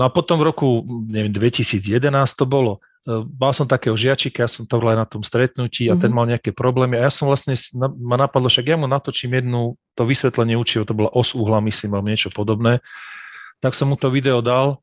No 0.00 0.08
a 0.08 0.10
potom 0.10 0.40
v 0.40 0.48
roku, 0.48 0.80
neviem, 1.12 1.28
2011 1.28 2.08
to 2.32 2.48
bolo, 2.48 2.80
e, 3.04 3.20
mal 3.36 3.52
som 3.52 3.68
takého 3.68 3.92
žiačika, 3.92 4.48
ja 4.48 4.48
som 4.48 4.64
to 4.64 4.80
aj 4.80 4.96
na 4.96 5.04
tom 5.04 5.20
stretnutí 5.20 5.92
a 5.92 5.92
mm-hmm. 5.92 6.00
ten 6.00 6.08
mhm. 6.08 6.16
mal 6.16 6.24
nejaké 6.24 6.50
problémy 6.56 6.96
a 6.96 7.06
ja 7.06 7.12
som 7.12 7.28
vlastne, 7.28 7.52
ma 7.76 8.16
napadlo, 8.16 8.48
však 8.48 8.64
ja 8.64 8.80
mu 8.80 8.88
natočím 8.88 9.36
jednu, 9.36 9.76
to 9.92 10.02
vysvetlenie 10.08 10.56
učivo, 10.56 10.88
to 10.88 10.96
bola 10.96 11.12
os 11.12 11.36
uhla, 11.36 11.60
myslím, 11.60 11.92
alebo 11.92 12.08
niečo 12.08 12.32
podobné, 12.32 12.80
tak 13.60 13.76
som 13.76 13.92
mu 13.92 14.00
to 14.00 14.08
video 14.08 14.40
dal 14.40 14.80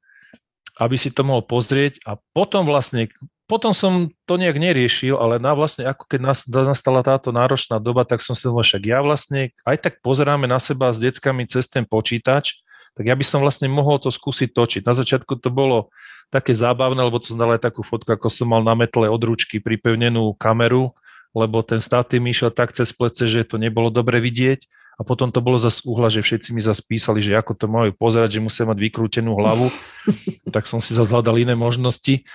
aby 0.78 0.96
si 0.96 1.10
to 1.10 1.26
mohol 1.26 1.42
pozrieť 1.42 2.02
a 2.06 2.22
potom 2.34 2.70
vlastne, 2.70 3.10
potom 3.50 3.74
som 3.74 4.14
to 4.30 4.38
nejak 4.38 4.62
neriešil, 4.62 5.18
ale 5.18 5.42
na 5.42 5.58
vlastne 5.58 5.90
ako 5.90 6.06
keď 6.06 6.20
nastala 6.68 7.02
táto 7.02 7.34
náročná 7.34 7.82
doba, 7.82 8.06
tak 8.06 8.22
som 8.22 8.38
si 8.38 8.46
však 8.46 8.84
ja 8.86 9.00
vlastne, 9.02 9.56
aj 9.66 9.78
tak 9.82 9.94
pozeráme 10.06 10.46
na 10.46 10.62
seba 10.62 10.94
s 10.94 11.02
deckami 11.02 11.50
cez 11.50 11.66
ten 11.66 11.88
počítač, 11.88 12.62
tak 12.94 13.06
ja 13.06 13.14
by 13.14 13.26
som 13.26 13.42
vlastne 13.46 13.70
mohol 13.70 14.02
to 14.02 14.10
skúsiť 14.10 14.50
točiť. 14.58 14.82
Na 14.82 14.94
začiatku 14.98 15.38
to 15.38 15.54
bolo 15.54 15.94
také 16.34 16.52
zábavné, 16.58 16.98
lebo 16.98 17.22
to 17.22 17.38
dal 17.38 17.54
aj 17.54 17.62
takú 17.62 17.86
fotku, 17.86 18.10
ako 18.10 18.28
som 18.28 18.50
mal 18.50 18.66
na 18.66 18.74
metle 18.74 19.06
od 19.06 19.22
ručky 19.22 19.62
pripevnenú 19.62 20.34
kameru, 20.42 20.98
lebo 21.38 21.62
ten 21.62 21.78
statý 21.78 22.18
mi 22.18 22.34
išiel 22.34 22.50
tak 22.50 22.74
cez 22.74 22.90
plece, 22.90 23.30
že 23.30 23.46
to 23.46 23.62
nebolo 23.62 23.94
dobre 23.94 24.18
vidieť 24.18 24.66
a 24.98 25.02
potom 25.06 25.30
to 25.30 25.46
bolo 25.46 25.62
zase 25.62 25.86
uhla, 25.86 26.10
že 26.10 26.26
všetci 26.26 26.58
mi 26.58 26.62
zase 26.62 26.82
písali, 26.82 27.22
že 27.22 27.38
ako 27.38 27.54
to 27.54 27.70
majú 27.70 27.94
pozerať, 27.94 28.42
že 28.42 28.44
musia 28.44 28.66
mať 28.66 28.82
vykrútenú 28.82 29.38
hlavu, 29.38 29.70
tak 30.56 30.66
som 30.66 30.82
si 30.82 30.98
zase 30.98 31.14
hľadal 31.14 31.38
iné 31.38 31.54
možnosti. 31.54 32.26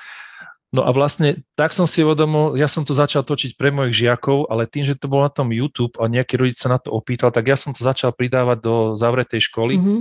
No 0.72 0.88
a 0.88 0.90
vlastne 0.94 1.44
tak 1.52 1.76
som 1.76 1.84
si 1.84 2.00
uvedomil, 2.00 2.56
ja 2.56 2.64
som 2.64 2.80
to 2.86 2.96
začal 2.96 3.20
točiť 3.26 3.60
pre 3.60 3.68
mojich 3.68 4.06
žiakov, 4.06 4.48
ale 4.48 4.64
tým, 4.64 4.88
že 4.88 4.96
to 4.96 5.10
bolo 5.10 5.28
na 5.28 5.32
tom 5.34 5.52
YouTube 5.52 6.00
a 6.00 6.08
nejaký 6.08 6.40
rodič 6.40 6.56
sa 6.56 6.72
na 6.72 6.80
to 6.80 6.94
opýtal, 6.94 7.28
tak 7.28 7.50
ja 7.50 7.60
som 7.60 7.76
to 7.76 7.84
začal 7.84 8.14
pridávať 8.14 8.58
do 8.64 8.74
zavretej 8.96 9.52
školy. 9.52 9.76
Mm-hmm. 9.76 10.00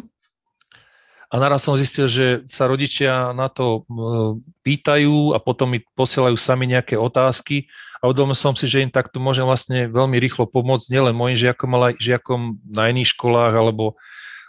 A 1.32 1.36
naraz 1.40 1.68
som 1.68 1.76
zistil, 1.80 2.08
že 2.08 2.44
sa 2.48 2.68
rodičia 2.68 3.32
na 3.36 3.48
to 3.48 3.88
pýtajú 4.64 5.36
a 5.36 5.40
potom 5.40 5.76
mi 5.76 5.80
posielajú 5.96 6.36
sami 6.36 6.72
nejaké 6.72 7.00
otázky 7.00 7.72
a 8.02 8.10
uvedomil 8.10 8.34
som 8.34 8.58
si, 8.58 8.66
že 8.66 8.82
im 8.82 8.90
takto 8.90 9.22
môžem 9.22 9.46
vlastne 9.46 9.86
veľmi 9.86 10.18
rýchlo 10.18 10.50
pomôcť 10.50 10.90
nielen 10.90 11.14
mojim 11.14 11.38
žiakom, 11.38 11.70
ale 11.78 11.94
aj 11.94 12.02
žiakom 12.02 12.58
na 12.66 12.90
iných 12.90 13.14
školách, 13.14 13.54
alebo 13.54 13.94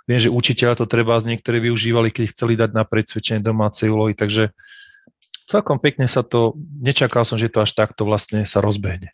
viem, 0.08 0.16
že 0.16 0.32
učiteľa 0.32 0.80
to 0.80 0.88
treba 0.88 1.20
z 1.20 1.36
niektorí 1.36 1.60
využívali, 1.68 2.08
keď 2.08 2.32
chceli 2.32 2.56
dať 2.56 2.72
na 2.72 2.88
predsvedčenie 2.88 3.44
domácej 3.44 3.92
úlohy, 3.92 4.16
takže 4.16 4.56
celkom 5.44 5.76
pekne 5.76 6.08
sa 6.08 6.24
to, 6.24 6.56
nečakal 6.80 7.28
som, 7.28 7.36
že 7.36 7.52
to 7.52 7.60
až 7.60 7.76
takto 7.76 8.08
vlastne 8.08 8.48
sa 8.48 8.64
rozbehne. 8.64 9.12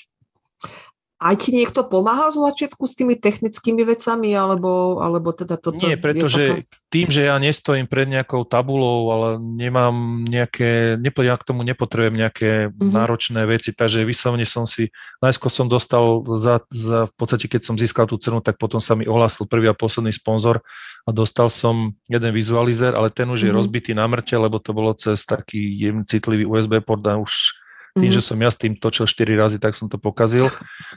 Aj 1.19 1.35
ti 1.35 1.51
niekto 1.51 1.83
pomáhal 1.83 2.31
z 2.31 2.39
začiatku 2.47 2.87
s 2.87 2.95
tými 2.95 3.19
technickými 3.19 3.83
vecami, 3.83 4.39
alebo, 4.39 5.03
alebo 5.03 5.35
teda 5.35 5.59
toto? 5.59 5.83
Nie, 5.83 5.99
pretože 5.99 6.63
taká... 6.63 6.79
tým, 6.95 7.11
že 7.11 7.27
ja 7.27 7.35
nestojím 7.43 7.91
pred 7.91 8.07
nejakou 8.07 8.47
tabulou, 8.47 9.11
ale 9.11 9.29
nemám 9.43 10.23
nejaké, 10.23 10.95
nepo, 10.95 11.27
ja 11.27 11.35
k 11.35 11.43
tomu 11.43 11.67
nepotrebujem 11.67 12.15
nejaké 12.15 12.51
mm-hmm. 12.71 12.95
náročné 12.95 13.43
veci, 13.51 13.75
takže 13.75 14.07
vyslovene 14.07 14.47
som 14.47 14.63
si, 14.63 14.95
najskôr 15.19 15.51
som 15.51 15.67
dostal 15.67 16.23
za, 16.39 16.63
za, 16.71 17.11
v 17.11 17.15
podstate 17.19 17.51
keď 17.51 17.67
som 17.67 17.75
získal 17.75 18.07
tú 18.07 18.15
cenu, 18.23 18.39
tak 18.39 18.55
potom 18.55 18.79
sa 18.79 18.95
mi 18.95 19.03
ohlásil 19.03 19.51
prvý 19.51 19.67
a 19.67 19.75
posledný 19.75 20.15
sponzor 20.15 20.63
a 21.03 21.11
dostal 21.11 21.51
som 21.51 21.99
jeden 22.07 22.31
vizualizer, 22.31 22.95
ale 22.95 23.11
ten 23.11 23.27
už 23.27 23.43
mm-hmm. 23.43 23.51
je 23.51 23.53
mhm. 23.53 23.59
rozbitý 23.59 23.91
na 23.91 24.07
mŕte, 24.07 24.39
lebo 24.39 24.63
to 24.63 24.71
bolo 24.71 24.95
cez 24.95 25.27
taký 25.27 25.83
citlivý 26.07 26.47
USB 26.47 26.79
port 26.79 27.03
a 27.11 27.19
už 27.19 27.59
tým, 27.97 28.11
že 28.13 28.21
som 28.21 28.37
ja 28.37 28.51
s 28.53 28.59
tým 28.61 28.77
točil 28.77 29.09
4 29.09 29.39
razy, 29.39 29.57
tak 29.57 29.73
som 29.73 29.89
to 29.89 29.97
pokazil. 29.97 30.51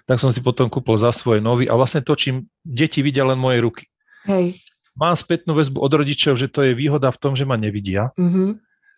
Tak 0.10 0.20
som 0.20 0.30
si 0.34 0.44
potom 0.44 0.68
kúpil 0.68 1.00
za 1.00 1.14
svoje 1.16 1.40
nový 1.40 1.70
a 1.70 1.78
vlastne 1.78 2.04
točím, 2.04 2.50
deti 2.66 3.00
vidia 3.00 3.24
len 3.24 3.40
moje 3.40 3.64
ruky. 3.64 3.86
Hej. 4.28 4.62
Mám 4.98 5.16
spätnú 5.16 5.56
väzbu 5.56 5.80
od 5.80 5.92
rodičov, 5.92 6.36
že 6.36 6.52
to 6.52 6.68
je 6.68 6.76
výhoda 6.76 7.10
v 7.10 7.20
tom, 7.22 7.34
že 7.34 7.48
ma 7.48 7.56
nevidia. 7.56 8.12
Mm-hmm. 8.20 8.50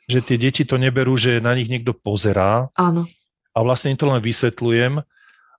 Že 0.10 0.20
tie 0.26 0.38
deti 0.42 0.64
to 0.66 0.76
neberú, 0.82 1.16
že 1.16 1.38
na 1.40 1.54
nich 1.54 1.70
niekto 1.70 1.94
pozerá. 1.94 2.68
Áno. 2.76 3.06
A 3.54 3.58
vlastne 3.62 3.94
im 3.94 4.00
to 4.00 4.10
len 4.10 4.20
vysvetľujem. 4.20 5.00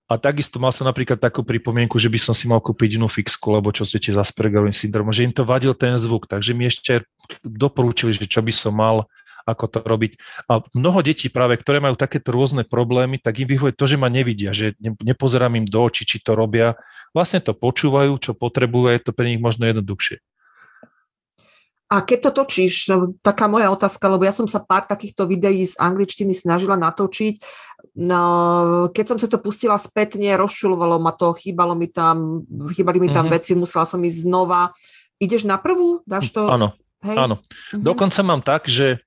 A 0.04 0.20
takisto 0.20 0.60
mal 0.60 0.68
som 0.68 0.84
napríklad 0.84 1.16
takú 1.16 1.40
pripomienku, 1.40 1.96
že 1.96 2.12
by 2.12 2.18
som 2.20 2.34
si 2.36 2.44
mal 2.44 2.60
kúpiť 2.60 3.00
inú 3.00 3.08
fixku, 3.08 3.56
lebo 3.56 3.72
čo 3.72 3.88
ste 3.88 3.96
za 4.12 4.20
Aspergerovým 4.20 4.74
syndromom, 4.74 5.16
že 5.16 5.24
im 5.24 5.32
to 5.32 5.48
vadil 5.48 5.72
ten 5.72 5.96
zvuk, 5.96 6.28
takže 6.28 6.52
mi 6.52 6.68
ešte 6.68 7.08
doporúčili, 7.40 8.12
že 8.12 8.28
čo 8.28 8.44
by 8.44 8.52
som 8.52 8.76
mal 8.76 9.08
ako 9.44 9.64
to 9.68 9.78
robiť. 9.84 10.12
A 10.48 10.64
mnoho 10.72 11.04
detí 11.04 11.28
práve, 11.28 11.60
ktoré 11.60 11.78
majú 11.78 11.94
takéto 11.94 12.32
rôzne 12.32 12.64
problémy, 12.64 13.20
tak 13.20 13.44
im 13.44 13.48
vyhovuje 13.48 13.76
to, 13.76 13.84
že 13.84 14.00
ma 14.00 14.08
nevidia, 14.08 14.56
že 14.56 14.74
nepozerám 14.80 15.60
im 15.60 15.68
do 15.68 15.84
očí, 15.84 16.08
či 16.08 16.20
to 16.24 16.32
robia. 16.32 16.74
Vlastne 17.12 17.44
to 17.44 17.52
počúvajú, 17.52 18.16
čo 18.18 18.32
potrebujú 18.32 18.90
a 18.90 18.96
je 18.96 19.04
to 19.04 19.12
pre 19.12 19.28
nich 19.30 19.40
možno 19.40 19.68
jednoduchšie. 19.68 20.18
A 21.94 22.00
keď 22.00 22.18
to 22.26 22.30
točíš, 22.42 22.90
no, 22.90 23.12
taká 23.20 23.44
moja 23.44 23.68
otázka, 23.68 24.08
lebo 24.08 24.24
ja 24.24 24.32
som 24.32 24.48
sa 24.48 24.58
pár 24.58 24.88
takýchto 24.88 25.28
videí 25.28 25.68
z 25.68 25.76
angličtiny 25.76 26.32
snažila 26.32 26.80
natočiť, 26.80 27.38
no, 28.00 28.22
keď 28.90 29.04
som 29.04 29.18
sa 29.20 29.28
to 29.28 29.38
pustila 29.38 29.76
spätne, 29.76 30.32
rozčulovalo 30.34 30.96
ma 30.96 31.12
to, 31.12 31.36
chýbalo 31.36 31.76
mi 31.76 31.92
tam, 31.92 32.48
chýbali 32.72 32.98
mi 32.98 33.12
tam 33.12 33.28
mm-hmm. 33.28 33.36
veci, 33.36 33.52
musela 33.52 33.84
som 33.84 34.00
ísť 34.00 34.26
znova. 34.26 34.72
Ideš 35.20 35.44
na 35.44 35.60
prvú? 35.60 36.00
Dáš 36.08 36.32
to? 36.32 36.48
Áno, 36.48 36.72
Hej? 37.04 37.14
áno. 37.20 37.36
Mm-hmm. 37.38 37.84
Dokonca 37.84 38.20
mám 38.24 38.40
tak, 38.40 38.66
že 38.66 39.03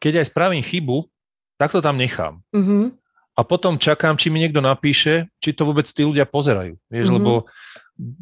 keď 0.00 0.22
aj 0.22 0.26
spravím 0.32 0.64
chybu, 0.64 1.08
tak 1.56 1.72
to 1.72 1.80
tam 1.80 1.96
nechám. 1.96 2.44
Mm-hmm. 2.52 2.92
A 3.36 3.40
potom 3.44 3.76
čakám, 3.76 4.16
či 4.16 4.32
mi 4.32 4.40
niekto 4.40 4.64
napíše, 4.64 5.28
či 5.44 5.52
to 5.52 5.68
vôbec 5.68 5.84
tí 5.84 6.04
ľudia 6.04 6.24
pozerajú. 6.24 6.80
Vieš, 6.88 7.12
mm-hmm. 7.12 7.16
lebo 7.20 7.32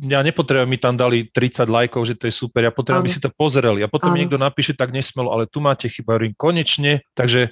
ja 0.07 0.23
nepotrebujem, 0.23 0.71
mi 0.71 0.79
tam 0.79 0.95
dali 0.95 1.31
30 1.31 1.67
lajkov, 1.67 2.03
že 2.07 2.15
to 2.15 2.31
je 2.31 2.35
super, 2.35 2.63
ja 2.63 2.71
potrebujem, 2.71 3.07
aby 3.07 3.11
si 3.11 3.23
to 3.23 3.31
pozerali. 3.31 3.83
A 3.83 3.91
potom 3.91 4.15
mi 4.15 4.23
niekto 4.23 4.39
napíše, 4.39 4.75
tak 4.75 4.95
nesmelo, 4.95 5.35
ale 5.35 5.51
tu 5.51 5.59
máte 5.59 5.91
chyba, 5.91 6.15
hovorím, 6.15 6.35
konečne. 6.39 7.03
Takže 7.19 7.51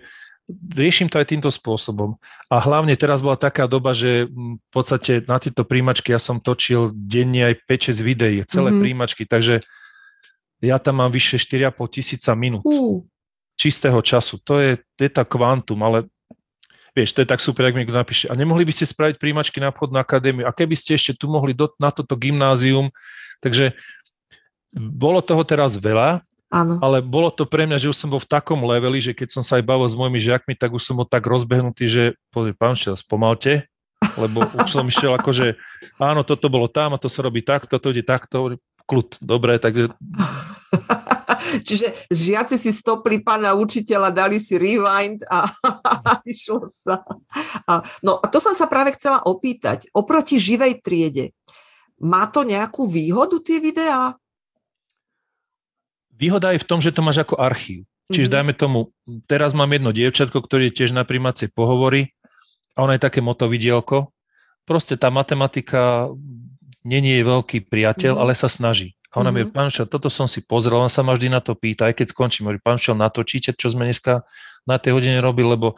riešim 0.51 1.11
to 1.11 1.19
aj 1.19 1.35
týmto 1.35 1.51
spôsobom. 1.51 2.19
A 2.47 2.63
hlavne 2.63 2.95
teraz 2.95 3.23
bola 3.23 3.35
taká 3.35 3.67
doba, 3.67 3.95
že 3.95 4.31
v 4.31 4.71
podstate 4.71 5.27
na 5.27 5.43
tieto 5.43 5.67
príjimačky 5.67 6.15
ja 6.15 6.23
som 6.23 6.39
točil 6.39 6.95
denne 6.95 7.51
aj 7.51 7.63
5-6 7.67 8.07
videí, 8.07 8.39
celé 8.47 8.71
mm-hmm. 8.71 8.83
príjimačky, 8.83 9.23
takže 9.27 9.63
ja 10.63 10.79
tam 10.79 11.03
mám 11.03 11.11
vyše 11.11 11.43
4,5 11.43 11.75
tisíca 11.91 12.39
minút. 12.39 12.63
Uh 12.63 13.03
čistého 13.57 13.99
času. 14.03 14.41
To 14.47 14.59
je, 14.59 14.79
tá 15.11 15.23
kvantum, 15.27 15.79
ale 15.83 16.09
vieš, 16.97 17.17
to 17.17 17.25
je 17.25 17.29
tak 17.29 17.41
super, 17.41 17.69
ak 17.69 17.75
mi 17.75 17.85
niekto 17.85 17.97
napíše. 17.97 18.27
A 18.29 18.37
nemohli 18.37 18.67
by 18.67 18.73
ste 18.73 18.88
spraviť 18.88 19.17
príjmačky 19.17 19.59
na 19.61 19.73
obchodnú 19.73 19.99
akadémiu? 19.99 20.45
A 20.45 20.53
keby 20.53 20.77
ste 20.77 20.97
ešte 20.97 21.17
tu 21.17 21.27
mohli 21.29 21.57
do, 21.57 21.71
na 21.81 21.88
toto 21.88 22.17
gymnázium? 22.17 22.93
Takže 23.41 23.73
bolo 24.73 25.21
toho 25.21 25.45
teraz 25.45 25.77
veľa, 25.77 26.25
Áno. 26.53 26.77
ale 26.85 27.01
bolo 27.01 27.33
to 27.33 27.49
pre 27.49 27.65
mňa, 27.65 27.81
že 27.81 27.91
už 27.93 27.97
som 27.97 28.12
bol 28.12 28.21
v 28.21 28.29
takom 28.29 28.61
leveli, 28.65 29.01
že 29.01 29.12
keď 29.17 29.41
som 29.41 29.43
sa 29.45 29.57
aj 29.61 29.65
bavil 29.65 29.88
s 29.88 29.97
mojimi 29.97 30.21
žiakmi, 30.21 30.53
tak 30.57 30.73
už 30.73 30.85
som 30.85 31.01
bol 31.01 31.09
tak 31.09 31.25
rozbehnutý, 31.25 31.88
že 31.88 32.03
pozri, 32.29 32.53
pán 32.53 32.77
Šiel, 32.77 32.97
spomalte, 32.97 33.69
lebo 34.21 34.45
už 34.61 34.69
som 34.69 34.85
išiel 34.85 35.17
ako, 35.17 35.33
že 35.33 35.47
áno, 35.97 36.25
toto 36.25 36.53
bolo 36.53 36.69
tam 36.69 36.93
a 36.93 37.01
to 37.01 37.09
sa 37.09 37.25
robí 37.25 37.41
takto, 37.41 37.81
to 37.81 37.93
ide 37.93 38.05
takto, 38.05 38.61
kľud, 38.85 39.17
dobre, 39.25 39.57
takže 39.57 39.93
Čiže 41.66 42.09
žiaci 42.09 42.57
si 42.57 42.71
stopli 42.73 43.21
pána 43.21 43.55
učiteľa, 43.57 44.12
dali 44.12 44.38
si 44.38 44.57
rewind 44.57 45.25
a 45.33 45.49
išlo 46.27 46.66
sa. 46.68 47.03
A, 47.66 47.85
no 48.05 48.18
a 48.21 48.27
to 48.29 48.38
som 48.38 48.53
sa 48.53 48.66
práve 48.66 48.95
chcela 48.97 49.23
opýtať. 49.25 49.88
Oproti 49.92 50.37
živej 50.38 50.81
triede, 50.83 51.37
má 52.03 52.27
to 52.27 52.42
nejakú 52.42 52.90
výhodu 52.90 53.38
tie 53.38 53.62
videá? 53.62 54.18
Výhoda 56.12 56.55
je 56.55 56.62
v 56.62 56.68
tom, 56.68 56.83
že 56.83 56.95
to 56.95 57.03
máš 57.03 57.23
ako 57.23 57.38
archív. 57.38 57.87
Čiže 58.11 58.29
mm-hmm. 58.29 58.37
dajme 58.37 58.53
tomu, 58.59 58.81
teraz 59.31 59.57
mám 59.57 59.71
jedno 59.73 59.95
dievčatko, 59.95 60.42
ktoré 60.45 60.68
je 60.68 60.83
tiež 60.83 60.92
na 60.92 61.07
primácie 61.07 61.49
pohovory 61.49 62.12
a 62.77 62.85
ona 62.85 62.99
je 62.99 63.05
také 63.07 63.25
motovidielko. 63.25 64.12
Proste 64.68 64.99
tá 65.01 65.09
matematika 65.09 66.11
není 66.83 67.18
je 67.18 67.23
veľký 67.25 67.71
priateľ, 67.71 68.18
mm-hmm. 68.18 68.25
ale 68.29 68.38
sa 68.38 68.51
snaží. 68.51 68.99
A 69.12 69.20
ona 69.20 69.29
mm-hmm. 69.29 69.48
mi, 69.48 69.53
pán 69.53 69.68
Šel, 69.68 69.87
toto 69.87 70.09
som 70.09 70.25
si 70.25 70.40
pozrel, 70.40 70.81
on 70.81 70.88
sa 70.88 71.05
ma 71.05 71.12
vždy 71.12 71.29
na 71.29 71.44
to 71.44 71.53
pýta, 71.53 71.92
aj 71.92 72.01
keď 72.01 72.16
skončím, 72.16 72.48
hovorí, 72.48 72.61
pán 72.64 72.81
Šel, 72.81 72.96
natočíte, 72.96 73.53
čo 73.53 73.68
sme 73.68 73.85
dneska 73.85 74.25
na 74.64 74.81
tej 74.81 74.96
hodine 74.96 75.20
robili, 75.20 75.53
lebo 75.53 75.77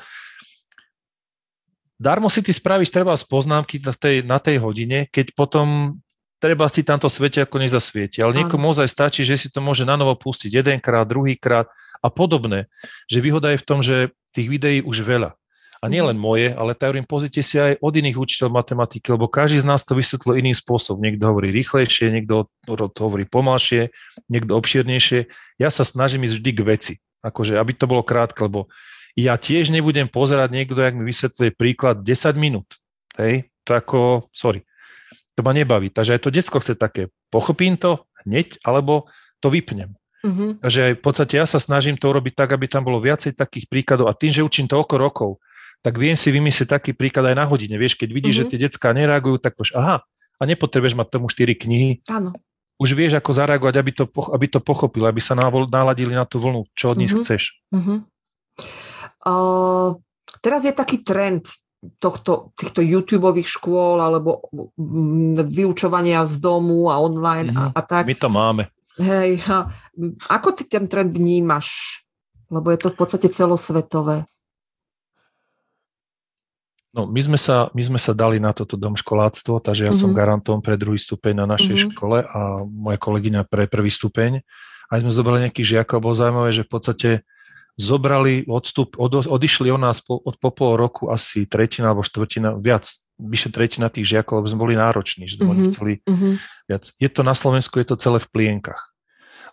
darmo 1.99 2.31
si 2.31 2.47
ty 2.47 2.55
spravíš 2.55 2.94
treba 2.94 3.18
z 3.18 3.27
poznámky 3.27 3.83
na 3.83 3.92
tej, 3.92 4.16
na 4.23 4.38
tej 4.38 4.62
hodine, 4.62 5.11
keď 5.11 5.35
potom 5.35 5.99
treba 6.38 6.68
si 6.68 6.85
tamto 6.85 7.09
svete 7.09 7.40
ako 7.40 7.57
nezasvieti. 7.57 8.20
Ale 8.20 8.37
niekomu 8.37 8.70
ozaj 8.70 8.87
stačí, 8.87 9.25
že 9.25 9.40
si 9.40 9.49
to 9.49 9.64
môže 9.64 9.88
na 9.88 9.97
novo 9.97 10.12
pustiť 10.12 10.61
jedenkrát, 10.61 11.09
druhýkrát 11.09 11.66
a 12.05 12.09
podobné. 12.12 12.68
Že 13.09 13.18
výhoda 13.25 13.49
je 13.57 13.62
v 13.62 13.66
tom, 13.66 13.81
že 13.81 14.12
tých 14.37 14.53
videí 14.53 14.79
už 14.85 15.01
veľa. 15.01 15.33
A 15.85 15.92
nie 15.92 16.01
len 16.01 16.16
moje, 16.16 16.49
ale 16.49 16.73
hovorím, 16.73 17.05
pozrite 17.05 17.44
si 17.44 17.61
aj 17.61 17.77
od 17.85 17.92
iných 17.92 18.16
učiteľov 18.16 18.57
matematiky, 18.57 19.05
lebo 19.12 19.29
každý 19.29 19.61
z 19.61 19.68
nás 19.68 19.85
to 19.85 19.92
vysvetlil 19.92 20.40
iným 20.40 20.57
spôsobom. 20.57 21.05
Niekto 21.05 21.29
hovorí 21.29 21.53
rýchlejšie, 21.53 22.09
niekto 22.09 22.49
to 22.64 23.01
hovorí 23.05 23.29
pomalšie, 23.29 23.92
niekto 24.33 24.57
obšírnejšie. 24.57 25.29
Ja 25.61 25.68
sa 25.68 25.85
snažím 25.85 26.25
ísť 26.25 26.40
vždy 26.40 26.51
k 26.57 26.61
veci, 26.64 26.94
akože 27.20 27.61
aby 27.61 27.77
to 27.77 27.85
bolo 27.85 28.01
krátke, 28.01 28.40
lebo 28.49 28.73
ja 29.12 29.37
tiež 29.37 29.68
nebudem 29.68 30.09
pozerať 30.09 30.57
niekto, 30.57 30.81
jak 30.81 30.97
mi 30.97 31.05
vysvetľuje 31.05 31.51
príklad 31.53 32.01
10 32.01 32.33
minút. 32.33 32.81
Hej, 33.20 33.53
to 33.68 33.77
ako, 33.77 34.33
sorry, 34.33 34.64
to 35.37 35.44
ma 35.44 35.53
nebaví. 35.53 35.92
Takže 35.92 36.16
aj 36.16 36.20
to 36.25 36.33
detsko 36.33 36.64
chce 36.64 36.81
také, 36.81 37.12
pochopím 37.29 37.77
to 37.77 38.09
hneď, 38.25 38.57
alebo 38.64 39.12
to 39.44 39.53
vypnem. 39.53 40.01
Uh-huh. 40.25 40.57
Takže 40.64 40.81
aj 40.81 40.92
v 40.97 41.03
podstate 41.05 41.35
ja 41.37 41.44
sa 41.44 41.61
snažím 41.61 42.01
to 42.01 42.09
urobiť 42.09 42.33
tak, 42.33 42.57
aby 42.57 42.73
tam 42.73 42.88
bolo 42.88 43.05
viacej 43.05 43.37
takých 43.37 43.68
príkladov 43.68 44.09
a 44.09 44.16
tým, 44.16 44.33
že 44.33 44.40
učím 44.40 44.64
toľko 44.64 44.94
rokov, 44.97 45.31
tak 45.85 46.01
viem 46.01 46.16
si 46.16 46.33
vymyslieť 46.33 46.81
taký 46.81 46.97
príklad 46.97 47.29
aj 47.29 47.37
na 47.37 47.44
hodine. 47.44 47.77
Vieš, 47.77 48.01
keď 48.01 48.09
vidíš, 48.09 48.40
mm-hmm. 48.40 48.40
že 48.40 48.44
mhm. 48.49 48.53
tie 48.57 48.62
detská 48.64 48.88
nereagujú, 48.97 49.37
tak 49.37 49.53
povieš, 49.61 49.77
aha, 49.77 50.01
a 50.40 50.42
nepotrebuješ 50.49 50.97
mať 50.97 51.09
tomu 51.12 51.29
4 51.29 51.53
knihy. 51.53 52.01
Áno. 52.09 52.33
Už 52.81 52.97
vieš, 52.97 53.14
ako 53.20 53.31
zareagovať, 53.37 53.75
aby 53.79 53.92
to, 53.94 54.05
aby 54.35 54.47
to 54.51 54.59
pochopili, 54.59 55.07
aby 55.07 55.23
sa 55.23 55.38
naladili 55.38 56.17
na 56.17 56.27
tú 56.27 56.42
vlnu, 56.42 56.67
čo 56.75 56.96
od 56.96 56.98
nich 56.98 57.13
mm-hmm. 57.13 57.23
chceš. 57.23 57.61
Mm-hmm. 57.71 57.98
Uh, 59.25 59.94
teraz 60.40 60.67
je 60.67 60.75
taký 60.75 61.04
trend 61.04 61.46
tohto, 62.00 62.56
týchto 62.56 62.81
YouTube 62.81 63.29
škôl 63.44 64.00
alebo 64.00 64.48
mm, 64.75 65.44
vyučovania 65.52 66.25
z 66.25 66.40
domu 66.40 66.88
a 66.88 66.96
online 66.96 67.52
mm-hmm. 67.52 67.61
a, 67.61 67.71
mhm. 67.71 67.77
a 67.77 67.81
tak. 67.85 68.04
My 68.09 68.17
to 68.17 68.29
máme. 68.33 68.63
Hej, 68.94 69.42
a 69.50 69.67
ako 70.31 70.54
ty 70.54 70.71
ten 70.71 70.87
trend 70.87 71.13
vnímaš? 71.13 72.00
Lebo 72.46 72.71
je 72.71 72.79
to 72.79 72.88
v 72.94 72.96
podstate 72.96 73.29
celosvetové. 73.35 74.31
No, 76.95 77.11
my 77.11 77.19
sme, 77.19 77.35
sa, 77.35 77.75
my 77.75 77.83
sme 77.83 77.99
sa 77.99 78.15
dali 78.15 78.38
na 78.38 78.55
toto 78.55 78.79
domškoláctvo, 78.79 79.59
takže 79.59 79.83
ja 79.83 79.90
mm-hmm. 79.90 79.99
som 79.99 80.15
mhm. 80.15 80.17
garantom 80.17 80.59
pre 80.63 80.79
druhý 80.79 80.97
stupeň 80.97 81.42
na 81.42 81.47
našej 81.51 81.75
mm-hmm. 81.75 81.90
škole 81.90 82.23
a 82.23 82.63
moja 82.63 82.99
kolegyňa 83.03 83.51
pre 83.51 83.67
prvý 83.67 83.90
stupeň. 83.90 84.47
Aj 84.87 85.03
sme 85.03 85.11
zobrali 85.11 85.51
nejakých 85.51 85.83
žiakov, 85.83 86.07
bolo 86.07 86.15
zaujímavé, 86.15 86.55
že 86.55 86.63
v 86.63 86.71
podstate 86.71 87.11
zobrali 87.75 88.47
odstup, 88.47 88.95
od, 88.95 89.27
odišli 89.27 89.75
od 89.75 89.83
nás 89.83 89.99
po, 89.99 90.23
od 90.23 90.38
po 90.38 90.55
pol 90.55 90.79
roku 90.79 91.11
asi 91.11 91.51
tretina 91.51 91.90
alebo 91.90 92.07
štvrtina, 92.07 92.55
viac, 92.63 92.87
vyše 93.19 93.51
tretina 93.51 93.90
tých 93.90 94.15
žiakov, 94.15 94.38
lebo 94.38 94.47
sme 94.47 94.63
boli 94.63 94.75
nároční, 94.79 95.27
že 95.27 95.42
sme 95.42 95.51
mm-hmm. 95.51 95.67
chceli 95.75 95.92
mm-hmm. 96.07 96.33
viac. 96.71 96.85
Je 97.03 97.11
to 97.11 97.27
na 97.27 97.35
Slovensku, 97.35 97.83
je 97.83 97.90
to 97.90 97.99
celé 97.99 98.23
v 98.23 98.31
plienkach. 98.31 98.94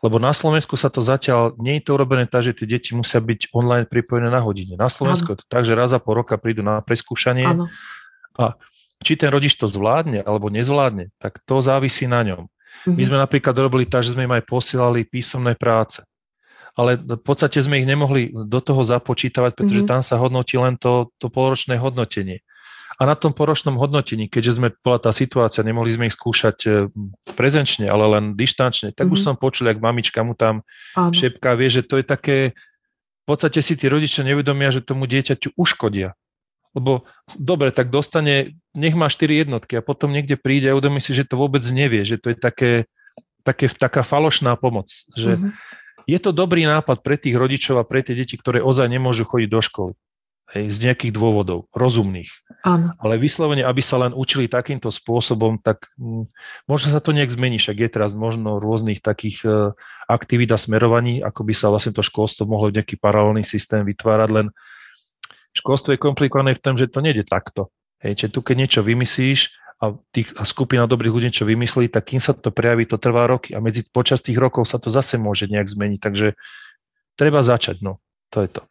Lebo 0.01 0.17
na 0.17 0.33
Slovensku 0.33 0.73
sa 0.73 0.89
to 0.89 1.05
zatiaľ, 1.05 1.53
nie 1.61 1.77
je 1.77 1.85
to 1.85 1.93
urobené 1.93 2.25
tak, 2.25 2.49
že 2.49 2.57
tie 2.57 2.65
deti 2.65 2.97
musia 2.97 3.21
byť 3.21 3.53
online 3.53 3.85
pripojené 3.85 4.33
na 4.33 4.41
hodine. 4.41 4.73
Na 4.73 4.89
Slovensku 4.89 5.37
je 5.37 5.45
to 5.45 5.47
tak, 5.47 5.61
že 5.61 5.77
raz 5.77 5.93
za 5.93 6.01
pol 6.01 6.17
roka 6.17 6.41
prídu 6.41 6.65
na 6.65 6.81
preskúšanie 6.81 7.45
ano. 7.45 7.69
a 8.33 8.57
či 9.01 9.13
ten 9.17 9.29
rodič 9.29 9.57
to 9.57 9.69
zvládne 9.69 10.25
alebo 10.25 10.49
nezvládne, 10.49 11.13
tak 11.21 11.41
to 11.45 11.61
závisí 11.61 12.09
na 12.09 12.25
ňom. 12.25 12.49
Mm-hmm. 12.49 12.97
My 12.97 13.03
sme 13.05 13.17
napríklad 13.21 13.53
robili 13.57 13.85
tak, 13.85 14.01
že 14.01 14.17
sme 14.17 14.25
im 14.25 14.33
aj 14.33 14.45
posielali 14.49 15.05
písomné 15.05 15.53
práce. 15.53 16.01
Ale 16.73 16.95
v 16.97 17.19
podstate 17.19 17.59
sme 17.59 17.83
ich 17.83 17.85
nemohli 17.89 18.31
do 18.31 18.59
toho 18.63 18.81
započítavať, 18.81 19.53
pretože 19.53 19.83
mm-hmm. 19.83 19.91
tam 19.91 20.01
sa 20.01 20.15
hodnotí 20.17 20.55
len 20.55 20.79
to, 20.79 21.11
to 21.19 21.27
poloročné 21.27 21.77
hodnotenie. 21.77 22.41
A 22.99 23.07
na 23.07 23.15
tom 23.15 23.31
poročnom 23.31 23.79
hodnotení, 23.79 24.27
keďže 24.27 24.59
sme, 24.59 24.69
bola 24.83 24.99
tá 24.99 25.15
situácia, 25.15 25.63
nemohli 25.63 25.95
sme 25.95 26.07
ich 26.11 26.15
skúšať 26.15 26.57
e, 26.67 26.69
prezenčne, 27.37 27.87
ale 27.87 28.19
len 28.19 28.25
dištančne, 28.35 28.91
tak 28.91 29.07
mm-hmm. 29.07 29.15
už 29.15 29.19
mhm. 29.23 29.27
som 29.31 29.35
počul, 29.39 29.71
jak 29.71 29.79
mamička 29.79 30.19
mu 30.25 30.35
tam 30.35 30.67
Áno. 30.97 31.15
šepká, 31.15 31.55
vie, 31.55 31.69
že 31.71 31.87
to 31.87 32.01
je 32.01 32.05
také, 32.05 32.37
v 33.23 33.25
podstate 33.25 33.63
si 33.63 33.79
tí 33.79 33.87
rodičia 33.87 34.27
nevedomia, 34.27 34.73
že 34.75 34.83
tomu 34.83 35.07
dieťaťu 35.07 35.55
uškodia. 35.55 36.17
Lebo 36.71 37.03
dobre, 37.35 37.75
tak 37.75 37.91
dostane, 37.91 38.55
nech 38.71 38.95
má 38.95 39.11
4 39.11 39.43
jednotky 39.43 39.79
a 39.79 39.83
potom 39.83 40.11
niekde 40.11 40.39
príde 40.39 40.71
a 40.71 40.75
uvedomí 40.75 41.03
si, 41.03 41.11
že 41.11 41.27
to 41.27 41.35
vôbec 41.35 41.63
nevie, 41.67 42.07
že 42.07 42.15
to 42.15 42.31
je 42.31 42.37
také, 42.39 42.87
také 43.43 43.67
taká 43.67 44.07
falošná 44.07 44.55
pomoc. 44.55 44.87
Že 45.19 45.35
mm-hmm. 45.35 45.79
Je 46.09 46.17
to 46.17 46.33
dobrý 46.33 46.65
nápad 46.65 47.05
pre 47.05 47.17
tých 47.17 47.37
rodičov 47.37 47.77
a 47.77 47.87
pre 47.87 48.01
tie 48.01 48.17
deti, 48.17 48.37
ktoré 48.37 48.61
ozaj 48.61 48.89
nemôžu 48.89 49.25
chodiť 49.27 49.49
do 49.49 49.61
školy. 49.61 49.93
Hej, 50.51 50.75
z 50.75 50.77
nejakých 50.83 51.15
dôvodov, 51.15 51.71
rozumných. 51.71 52.27
Áno. 52.67 52.91
Ale 52.99 53.15
vyslovene, 53.15 53.63
aby 53.63 53.79
sa 53.79 53.95
len 54.03 54.11
učili 54.11 54.51
takýmto 54.51 54.91
spôsobom, 54.91 55.55
tak 55.55 55.87
m, 55.95 56.27
mm, 56.27 56.67
možno 56.67 56.91
sa 56.91 56.99
to 56.99 57.15
nejak 57.15 57.31
zmení, 57.31 57.55
však 57.55 57.79
je 57.79 57.87
teraz 57.87 58.11
možno 58.11 58.59
rôznych 58.59 58.99
takých 58.99 59.47
e, 59.47 59.71
aktivít 60.11 60.51
a 60.51 60.59
smerovaní, 60.59 61.23
ako 61.23 61.47
by 61.47 61.53
sa 61.55 61.71
vlastne 61.71 61.95
to 61.95 62.03
školstvo 62.03 62.43
mohlo 62.43 62.67
nejaký 62.67 62.99
paralelný 62.99 63.47
systém 63.47 63.87
vytvárať, 63.87 64.29
len 64.29 64.47
školstvo 65.55 65.95
je 65.95 66.03
komplikované 66.03 66.51
v 66.51 66.59
tom, 66.59 66.75
že 66.75 66.91
to 66.91 66.99
nejde 66.99 67.23
takto. 67.31 67.71
Hej, 68.03 68.19
čiže 68.19 68.35
tu 68.35 68.43
keď 68.43 68.55
niečo 68.67 68.81
vymyslíš 68.83 69.55
a, 69.79 69.95
tých, 70.11 70.35
a 70.35 70.43
skupina 70.43 70.83
dobrých 70.83 71.15
ľudí 71.15 71.29
čo 71.31 71.47
vymyslí, 71.47 71.87
tak 71.87 72.11
kým 72.11 72.19
sa 72.19 72.35
to 72.35 72.51
prejaví, 72.51 72.83
to 72.91 72.99
trvá 72.99 73.23
roky 73.23 73.55
a 73.55 73.63
medzi 73.63 73.87
počas 73.87 74.19
tých 74.19 74.35
rokov 74.35 74.67
sa 74.67 74.83
to 74.83 74.91
zase 74.91 75.15
môže 75.15 75.47
nejak 75.47 75.71
zmeniť. 75.71 75.99
Takže 76.03 76.27
treba 77.15 77.39
začať, 77.39 77.79
no. 77.79 78.03
To 78.35 78.43
je 78.43 78.51
to. 78.51 78.61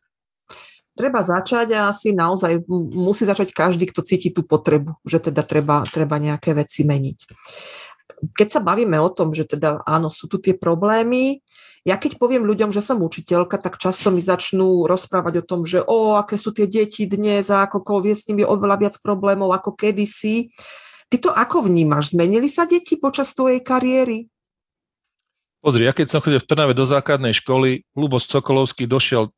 Treba 1.00 1.24
začať 1.24 1.72
a 1.72 1.88
asi 1.88 2.12
naozaj 2.12 2.68
musí 2.92 3.24
začať 3.24 3.56
každý, 3.56 3.88
kto 3.88 4.04
cíti 4.04 4.28
tú 4.28 4.44
potrebu, 4.44 5.00
že 5.08 5.16
teda 5.16 5.40
treba, 5.40 5.88
treba 5.88 6.20
nejaké 6.20 6.52
veci 6.52 6.84
meniť. 6.84 7.18
Keď 8.36 8.48
sa 8.52 8.60
bavíme 8.60 9.00
o 9.00 9.08
tom, 9.08 9.32
že 9.32 9.48
teda 9.48 9.80
áno, 9.88 10.12
sú 10.12 10.28
tu 10.28 10.36
tie 10.36 10.52
problémy, 10.52 11.40
ja 11.88 11.96
keď 11.96 12.20
poviem 12.20 12.44
ľuďom, 12.44 12.76
že 12.76 12.84
som 12.84 13.00
učiteľka, 13.00 13.56
tak 13.56 13.80
často 13.80 14.12
mi 14.12 14.20
začnú 14.20 14.84
rozprávať 14.84 15.40
o 15.40 15.46
tom, 15.48 15.64
že 15.64 15.80
o, 15.80 16.20
aké 16.20 16.36
sú 16.36 16.52
tie 16.52 16.68
deti 16.68 17.08
dnes 17.08 17.48
a 17.48 17.64
ako 17.64 18.04
vie 18.04 18.12
s 18.12 18.28
nimi 18.28 18.44
oveľa 18.44 18.76
viac 18.76 18.94
problémov 19.00 19.48
ako 19.56 19.72
kedysi. 19.72 20.52
Ty 21.08 21.16
to 21.16 21.30
ako 21.32 21.64
vnímaš? 21.64 22.12
Zmenili 22.12 22.52
sa 22.52 22.68
deti 22.68 23.00
počas 23.00 23.32
tvojej 23.32 23.64
kariéry? 23.64 24.28
Pozri, 25.60 25.84
ja 25.84 25.92
keď 25.92 26.06
som 26.08 26.24
chodil 26.24 26.40
v 26.40 26.48
Trnave 26.48 26.72
do 26.72 26.88
základnej 26.88 27.36
školy, 27.36 27.84
Lubo 27.92 28.16
Sokolovský 28.16 28.88
došiel, 28.88 29.28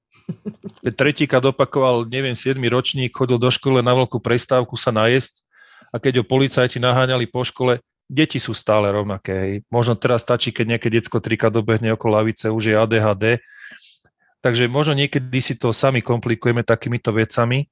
keď 0.87 0.95
tretíka 0.95 1.43
dopakoval, 1.43 2.07
neviem, 2.07 2.39
7 2.39 2.55
ročník, 2.70 3.11
chodil 3.11 3.43
do 3.43 3.51
školy 3.51 3.83
na 3.83 3.91
veľkú 3.91 4.23
prestávku 4.23 4.79
sa 4.79 4.95
najesť 4.95 5.43
a 5.91 5.99
keď 5.99 6.23
ho 6.23 6.25
policajti 6.25 6.79
naháňali 6.79 7.27
po 7.27 7.43
škole, 7.43 7.83
deti 8.07 8.39
sú 8.39 8.55
stále 8.55 8.95
rovnaké. 8.95 9.35
Hej. 9.35 9.53
Možno 9.66 9.99
teraz 9.99 10.23
stačí, 10.23 10.55
keď 10.55 10.79
nejaké 10.79 10.89
detsko 10.95 11.18
trika 11.18 11.51
dobehne 11.51 11.93
okolo 11.99 12.23
lavice, 12.23 12.49
už 12.55 12.70
je 12.70 12.75
ADHD. 12.79 13.25
Takže 14.43 14.66
možno 14.66 14.95
niekedy 14.95 15.39
si 15.43 15.55
to 15.59 15.75
sami 15.75 16.03
komplikujeme 16.03 16.62
takýmito 16.62 17.11
vecami. 17.11 17.66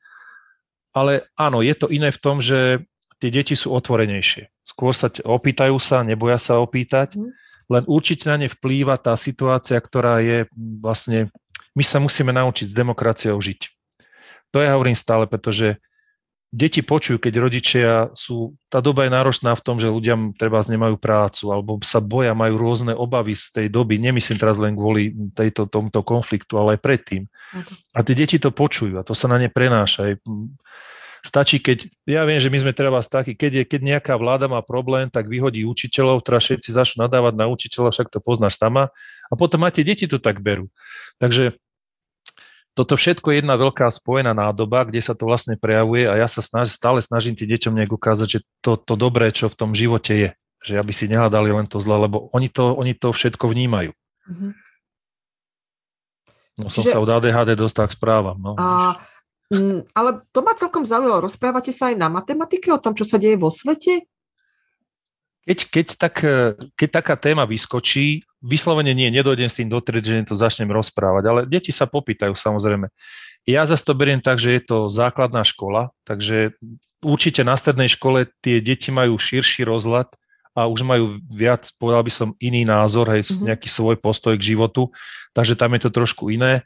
Ale 0.91 1.31
áno, 1.39 1.63
je 1.63 1.75
to 1.79 1.87
iné 1.87 2.11
v 2.11 2.19
tom, 2.19 2.43
že 2.43 2.83
tie 3.23 3.31
deti 3.31 3.55
sú 3.55 3.71
otvorenejšie. 3.71 4.51
Skôr 4.67 4.91
sa 4.91 5.07
opýtajú 5.11 5.77
sa, 5.79 6.03
neboja 6.03 6.41
sa 6.41 6.59
opýtať, 6.59 7.15
mm. 7.15 7.31
Len 7.71 7.87
určite 7.87 8.27
na 8.27 8.37
ne 8.37 8.51
vplýva 8.51 8.99
tá 8.99 9.15
situácia, 9.15 9.79
ktorá 9.79 10.19
je 10.19 10.51
vlastne, 10.59 11.31
my 11.79 11.85
sa 11.87 12.03
musíme 12.03 12.35
naučiť 12.35 12.67
s 12.67 12.75
demokraciou 12.75 13.39
žiť. 13.39 13.71
To 14.51 14.59
ja 14.59 14.75
hovorím 14.75 14.99
stále, 14.99 15.31
pretože 15.31 15.79
deti 16.51 16.83
počujú, 16.83 17.23
keď 17.23 17.35
rodičia 17.39 17.91
sú, 18.11 18.59
tá 18.67 18.83
doba 18.83 19.07
je 19.07 19.15
náročná 19.15 19.55
v 19.55 19.63
tom, 19.63 19.79
že 19.79 19.87
ľudia 19.87 20.19
treba 20.35 20.59
nemajú 20.67 20.99
prácu 20.99 21.47
alebo 21.55 21.79
sa 21.87 22.03
boja, 22.03 22.35
majú 22.35 22.59
rôzne 22.59 22.91
obavy 22.91 23.39
z 23.39 23.55
tej 23.55 23.67
doby, 23.71 24.03
nemyslím 24.03 24.39
teraz 24.43 24.59
len 24.59 24.75
kvôli 24.75 25.15
tejto, 25.31 25.71
tomuto 25.71 26.03
konfliktu, 26.03 26.59
ale 26.59 26.75
aj 26.75 26.81
predtým. 26.83 27.31
A 27.95 28.03
tie 28.03 28.19
deti 28.19 28.43
to 28.43 28.51
počujú 28.51 28.99
a 28.99 29.07
to 29.07 29.15
sa 29.15 29.31
na 29.31 29.39
ne 29.39 29.47
prenáša. 29.47 30.19
Stačí, 31.21 31.61
keď, 31.61 31.85
ja 32.09 32.25
viem, 32.25 32.41
že 32.41 32.49
my 32.49 32.59
sme 32.65 32.73
treba 32.73 33.05
takí, 33.05 33.37
keď, 33.37 33.53
je, 33.61 33.65
keď 33.69 33.81
nejaká 33.97 34.15
vláda 34.17 34.49
má 34.49 34.65
problém, 34.65 35.13
tak 35.13 35.29
vyhodí 35.29 35.69
učiteľov, 35.69 36.25
teraz 36.25 36.49
všetci 36.49 36.73
začnú 36.73 37.05
nadávať 37.05 37.35
na 37.37 37.47
učiteľov, 37.49 37.93
však 37.93 38.09
to 38.09 38.25
poznáš 38.25 38.57
sama, 38.57 38.89
a 39.29 39.35
potom 39.37 39.63
tie 39.69 39.85
deti 39.85 40.09
to 40.09 40.17
tak 40.17 40.41
berú. 40.41 40.73
Takže 41.21 41.61
toto 42.73 42.97
všetko 42.97 43.29
je 43.31 43.37
jedna 43.45 43.61
veľká 43.61 43.91
spojená 43.93 44.33
nádoba, 44.33 44.89
kde 44.89 45.05
sa 45.05 45.13
to 45.13 45.29
vlastne 45.29 45.59
prejavuje 45.61 46.09
a 46.09 46.17
ja 46.17 46.29
sa 46.31 46.41
snaž, 46.41 46.73
stále 46.73 47.03
snažím 47.05 47.37
tým 47.37 47.51
deťom 47.53 47.77
nejak 47.77 47.93
ukázať, 47.93 48.29
že 48.31 48.41
to, 48.65 48.81
to 48.81 48.95
dobré, 48.97 49.29
čo 49.35 49.53
v 49.53 49.59
tom 49.59 49.77
živote 49.77 50.17
je, 50.17 50.31
že 50.65 50.81
aby 50.81 50.95
si 50.95 51.11
nehľadali 51.11 51.53
len 51.53 51.67
to 51.69 51.83
zle, 51.83 52.01
lebo 52.01 52.33
oni 52.33 52.49
to, 52.49 52.73
oni 52.73 52.97
to 52.97 53.13
všetko 53.13 53.51
vnímajú. 53.51 53.93
Mm-hmm. 54.25 54.53
No 56.61 56.69
som 56.69 56.85
Čiže... 56.85 56.93
sa 56.93 57.01
od 57.01 57.09
ADHD 57.09 57.57
dostal 57.57 57.89
k 57.89 57.97
správam. 57.97 58.37
No. 58.37 58.53
A, 58.61 59.01
ale 59.93 60.11
to 60.31 60.41
ma 60.47 60.55
celkom 60.55 60.87
zaujalo. 60.87 61.27
Rozprávate 61.27 61.75
sa 61.75 61.91
aj 61.91 61.97
na 61.99 62.07
matematike 62.07 62.71
o 62.71 62.79
tom, 62.79 62.95
čo 62.95 63.03
sa 63.03 63.19
deje 63.19 63.35
vo 63.35 63.51
svete? 63.51 64.07
Keď, 65.45 65.59
keď, 65.73 65.87
tak, 65.99 66.23
keď 66.79 66.89
taká 67.03 67.19
téma 67.19 67.43
vyskočí, 67.49 68.23
vyslovene 68.39 68.95
nie, 68.95 69.11
nedojdem 69.11 69.51
s 69.51 69.59
tým 69.59 69.67
dotrieť, 69.67 70.05
že 70.07 70.31
to 70.31 70.39
začnem 70.39 70.71
rozprávať, 70.71 71.25
ale 71.27 71.41
deti 71.51 71.75
sa 71.75 71.91
popýtajú 71.91 72.33
samozrejme. 72.39 72.87
Ja 73.49 73.65
zase 73.67 73.83
to 73.83 73.97
beriem 73.97 74.21
tak, 74.21 74.39
že 74.39 74.55
je 74.55 74.63
to 74.63 74.79
základná 74.93 75.43
škola, 75.43 75.91
takže 76.05 76.55
určite 77.01 77.41
na 77.43 77.57
strednej 77.57 77.89
škole 77.89 78.29
tie 78.45 78.61
deti 78.61 78.93
majú 78.93 79.17
širší 79.17 79.65
rozhľad 79.65 80.13
a 80.53 80.69
už 80.69 80.85
majú 80.85 81.19
viac, 81.33 81.67
povedal 81.81 82.05
by 82.05 82.13
som, 82.13 82.29
iný 82.39 82.69
názor, 82.69 83.09
hej, 83.11 83.25
mm-hmm. 83.25 83.47
nejaký 83.51 83.69
svoj 83.73 83.97
postoj 83.97 84.37
k 84.37 84.55
životu, 84.55 84.93
takže 85.33 85.57
tam 85.57 85.73
je 85.75 85.81
to 85.89 85.91
trošku 85.91 86.29
iné. 86.29 86.63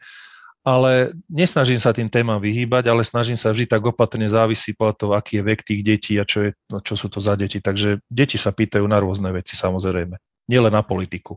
Ale 0.65 1.13
nesnažím 1.29 1.77
sa 1.77 1.93
tým 1.93 2.09
témam 2.09 2.41
vyhýbať, 2.41 2.89
ale 2.89 3.05
snažím 3.05 3.37
sa 3.37 3.53
vždy 3.53 3.69
tak 3.69 3.85
opatrne 3.85 4.25
závisí 4.33 4.73
podľa 4.73 4.95
toho, 4.97 5.13
aký 5.13 5.39
je 5.39 5.43
vek 5.45 5.61
tých 5.61 5.83
detí 5.85 6.13
a 6.17 6.25
čo, 6.25 6.49
je, 6.49 6.51
no, 6.73 6.81
čo 6.81 6.97
sú 6.97 7.13
to 7.13 7.21
za 7.21 7.37
deti. 7.37 7.61
Takže 7.61 8.01
deti 8.09 8.41
sa 8.41 8.49
pýtajú 8.49 8.89
na 8.89 8.97
rôzne 8.97 9.29
veci 9.29 9.61
samozrejme, 9.61 10.17
nielen 10.49 10.73
na 10.73 10.81
politiku 10.81 11.37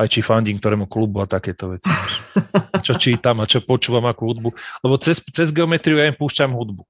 aj 0.00 0.08
či 0.08 0.20
fandím 0.24 0.56
ktorému 0.56 0.88
klubu 0.88 1.20
a 1.20 1.28
takéto 1.28 1.76
veci. 1.76 1.92
Čo 2.86 2.96
čítam 2.96 3.42
a 3.42 3.44
čo 3.44 3.60
počúvam 3.60 4.08
ako 4.08 4.22
hudbu. 4.32 4.50
Lebo 4.80 4.96
cez, 4.96 5.20
cez 5.34 5.52
geometriu 5.52 6.00
ja 6.00 6.08
im 6.08 6.16
púšťam 6.16 6.56
hudbu. 6.56 6.86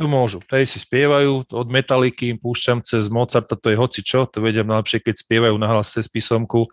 To 0.00 0.08
môžu. 0.08 0.40
Tady 0.40 0.64
si 0.64 0.80
spievajú, 0.80 1.52
od 1.52 1.68
metaliky 1.68 2.32
im 2.32 2.38
púšťam 2.40 2.80
cez 2.80 3.12
Mozarta, 3.12 3.52
to 3.60 3.68
je 3.68 3.76
hoci 3.76 4.00
čo, 4.00 4.24
to 4.24 4.40
vedem 4.40 4.64
najlepšie, 4.64 5.04
keď 5.04 5.14
spievajú 5.20 5.52
nahlas 5.60 5.92
cez 5.92 6.08
písomku, 6.08 6.72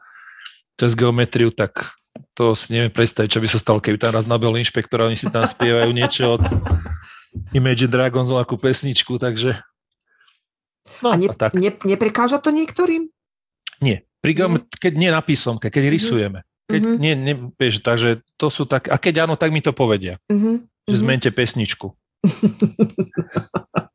cez 0.79 0.95
geometriu, 0.95 1.51
tak 1.51 1.98
to 2.33 2.55
si 2.55 2.71
neviem 2.71 2.91
predstaviť, 2.91 3.29
čo 3.29 3.41
by 3.43 3.47
sa 3.51 3.59
stalo, 3.59 3.79
keby 3.83 3.99
tam 3.99 4.15
raz 4.15 4.25
nabil 4.25 4.55
inšpektor 4.59 5.03
a 5.03 5.07
oni 5.11 5.19
si 5.19 5.27
tam 5.27 5.43
spievajú 5.45 5.91
niečo 5.91 6.39
od 6.39 6.43
Imagine 7.53 7.91
Dragons, 7.91 8.31
akú 8.33 8.57
pesničku, 8.57 9.21
takže... 9.21 9.61
No, 11.05 11.13
a, 11.13 11.15
ne, 11.19 11.29
a 11.29 11.35
tak. 11.37 11.53
Ne, 11.53 11.75
neprekáža 11.85 12.41
to 12.41 12.49
niektorým? 12.49 13.11
Nie. 13.83 14.07
Pri 14.19 14.35
mm. 14.35 14.67
keď 14.75 14.93
nie 14.99 15.09
na 15.13 15.23
písomke, 15.23 15.71
keď 15.71 15.83
mm-hmm. 15.87 15.95
rysujeme. 15.95 16.39
Keď 16.69 16.81
mm-hmm. 16.85 16.99
nie, 16.99 17.13
nie, 17.15 17.35
vieš, 17.55 17.81
takže 17.81 18.21
to 18.35 18.51
sú 18.51 18.67
tak, 18.67 18.91
a 18.91 18.99
keď 18.99 19.25
áno, 19.25 19.39
tak 19.39 19.49
mi 19.49 19.63
to 19.63 19.71
povedia. 19.71 20.21
Mm-hmm. 20.27 20.55
Že 20.89 20.95
mhm. 20.97 21.01
zmente 21.01 21.29
pesničku. 21.31 21.87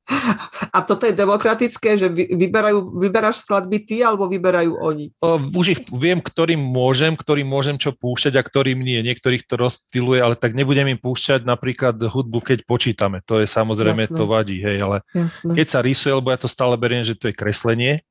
A 0.75 0.79
toto 0.83 1.07
je 1.07 1.15
demokratické, 1.15 1.97
že 1.99 2.09
vyberajú, 2.11 2.99
vyberáš 2.99 3.45
skladby 3.45 3.79
ty 3.85 3.97
alebo 4.01 4.27
vyberajú 4.27 4.79
oni? 4.79 5.13
Už 5.53 5.67
ich 5.79 5.81
viem, 5.91 6.19
ktorým 6.19 6.61
môžem, 6.61 7.15
ktorým 7.15 7.47
môžem 7.47 7.77
čo 7.77 7.93
púšťať 7.95 8.35
a 8.39 8.43
ktorým 8.43 8.81
nie. 8.81 9.01
Niektorých 9.03 9.47
to 9.47 9.55
rozstyluje, 9.61 10.19
ale 10.21 10.35
tak 10.35 10.57
nebudem 10.57 10.91
im 10.95 11.01
púšťať 11.01 11.47
napríklad 11.47 11.99
hudbu, 11.99 12.41
keď 12.43 12.59
počítame. 12.67 13.21
To 13.29 13.39
je 13.43 13.47
samozrejme, 13.47 14.11
Jasné. 14.11 14.17
to 14.17 14.25
vadí, 14.25 14.59
hej, 14.63 14.79
ale 14.83 14.97
Jasné. 15.13 15.53
keď 15.55 15.67
sa 15.69 15.81
rysuje, 15.85 16.13
lebo 16.13 16.33
ja 16.33 16.39
to 16.41 16.51
stále 16.51 16.75
beriem, 16.75 17.05
že 17.05 17.19
to 17.19 17.29
je 17.31 17.35
kreslenie, 17.35 18.03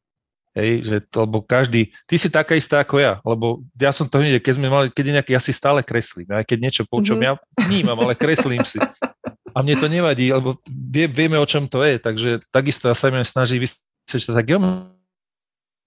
Hej, 0.53 0.85
že 0.85 0.97
to, 1.09 1.25
lebo 1.25 1.41
každý, 1.41 1.89
ty 2.05 2.15
si 2.21 2.29
taká 2.29 2.53
istá 2.53 2.85
ako 2.85 3.01
ja, 3.01 3.17
lebo 3.25 3.65
ja 3.73 3.89
som 3.89 4.05
to 4.05 4.21
hneď, 4.21 4.37
keď 4.37 4.53
sme 4.61 4.69
mali, 4.69 4.93
keď 4.93 5.17
nejaký, 5.17 5.33
ja 5.33 5.41
si 5.41 5.49
stále 5.49 5.81
kreslím, 5.81 6.29
aj 6.29 6.45
keď 6.45 6.57
niečo 6.61 6.83
počom, 6.85 7.17
mm-hmm. 7.17 7.41
ja 7.41 7.65
vnímam, 7.65 7.97
ale 7.97 8.13
kreslím 8.13 8.61
si. 8.61 8.77
A 9.53 9.61
mne 9.61 9.75
to 9.77 9.87
nevadí, 9.87 10.33
lebo 10.33 10.57
vie, 10.67 11.05
vieme, 11.05 11.37
o 11.37 11.45
čom 11.45 11.69
to 11.69 11.85
je, 11.85 12.01
takže 12.01 12.29
takisto 12.49 12.89
ja 12.89 12.95
sa 12.97 13.13
im 13.13 13.21
snaží 13.21 13.61
vysvetliť, 13.61 14.33
tak 14.33 14.47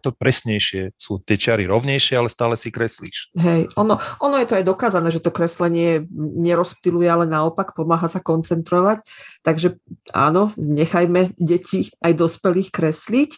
to 0.07 0.15
presnejšie. 0.15 0.95
Sú 0.95 1.19
tie 1.27 1.35
čary 1.35 1.67
rovnejšie, 1.67 2.15
ale 2.15 2.31
stále 2.31 2.55
si 2.55 2.71
kreslíš. 2.71 3.35
Hej, 3.35 3.75
ono, 3.75 3.99
ono 4.23 4.39
je 4.39 4.47
to 4.47 4.55
aj 4.63 4.65
dokázané, 4.65 5.11
že 5.11 5.19
to 5.19 5.35
kreslenie 5.35 6.07
nerozptiluje, 6.15 7.11
ale 7.11 7.27
naopak 7.27 7.75
pomáha 7.75 8.07
sa 8.07 8.23
koncentrovať. 8.23 9.03
Takže 9.43 9.83
áno, 10.15 10.55
nechajme 10.55 11.35
deti 11.35 11.91
aj 11.99 12.13
dospelých 12.23 12.71
kresliť. 12.71 13.31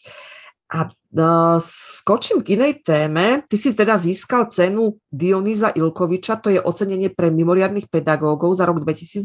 A 0.69 0.93
uh, 0.93 1.57
skočím 1.64 2.45
k 2.45 2.61
inej 2.61 2.85
téme. 2.85 3.41
Ty 3.49 3.57
si 3.57 3.73
teda 3.73 3.97
získal 3.97 4.53
cenu 4.53 5.01
Dionýza 5.09 5.73
Ilkoviča, 5.73 6.37
to 6.45 6.53
je 6.53 6.61
ocenenie 6.61 7.09
pre 7.09 7.33
mimoriadných 7.33 7.89
pedagógov 7.89 8.53
za 8.53 8.69
rok 8.69 8.85
2020. 8.85 9.25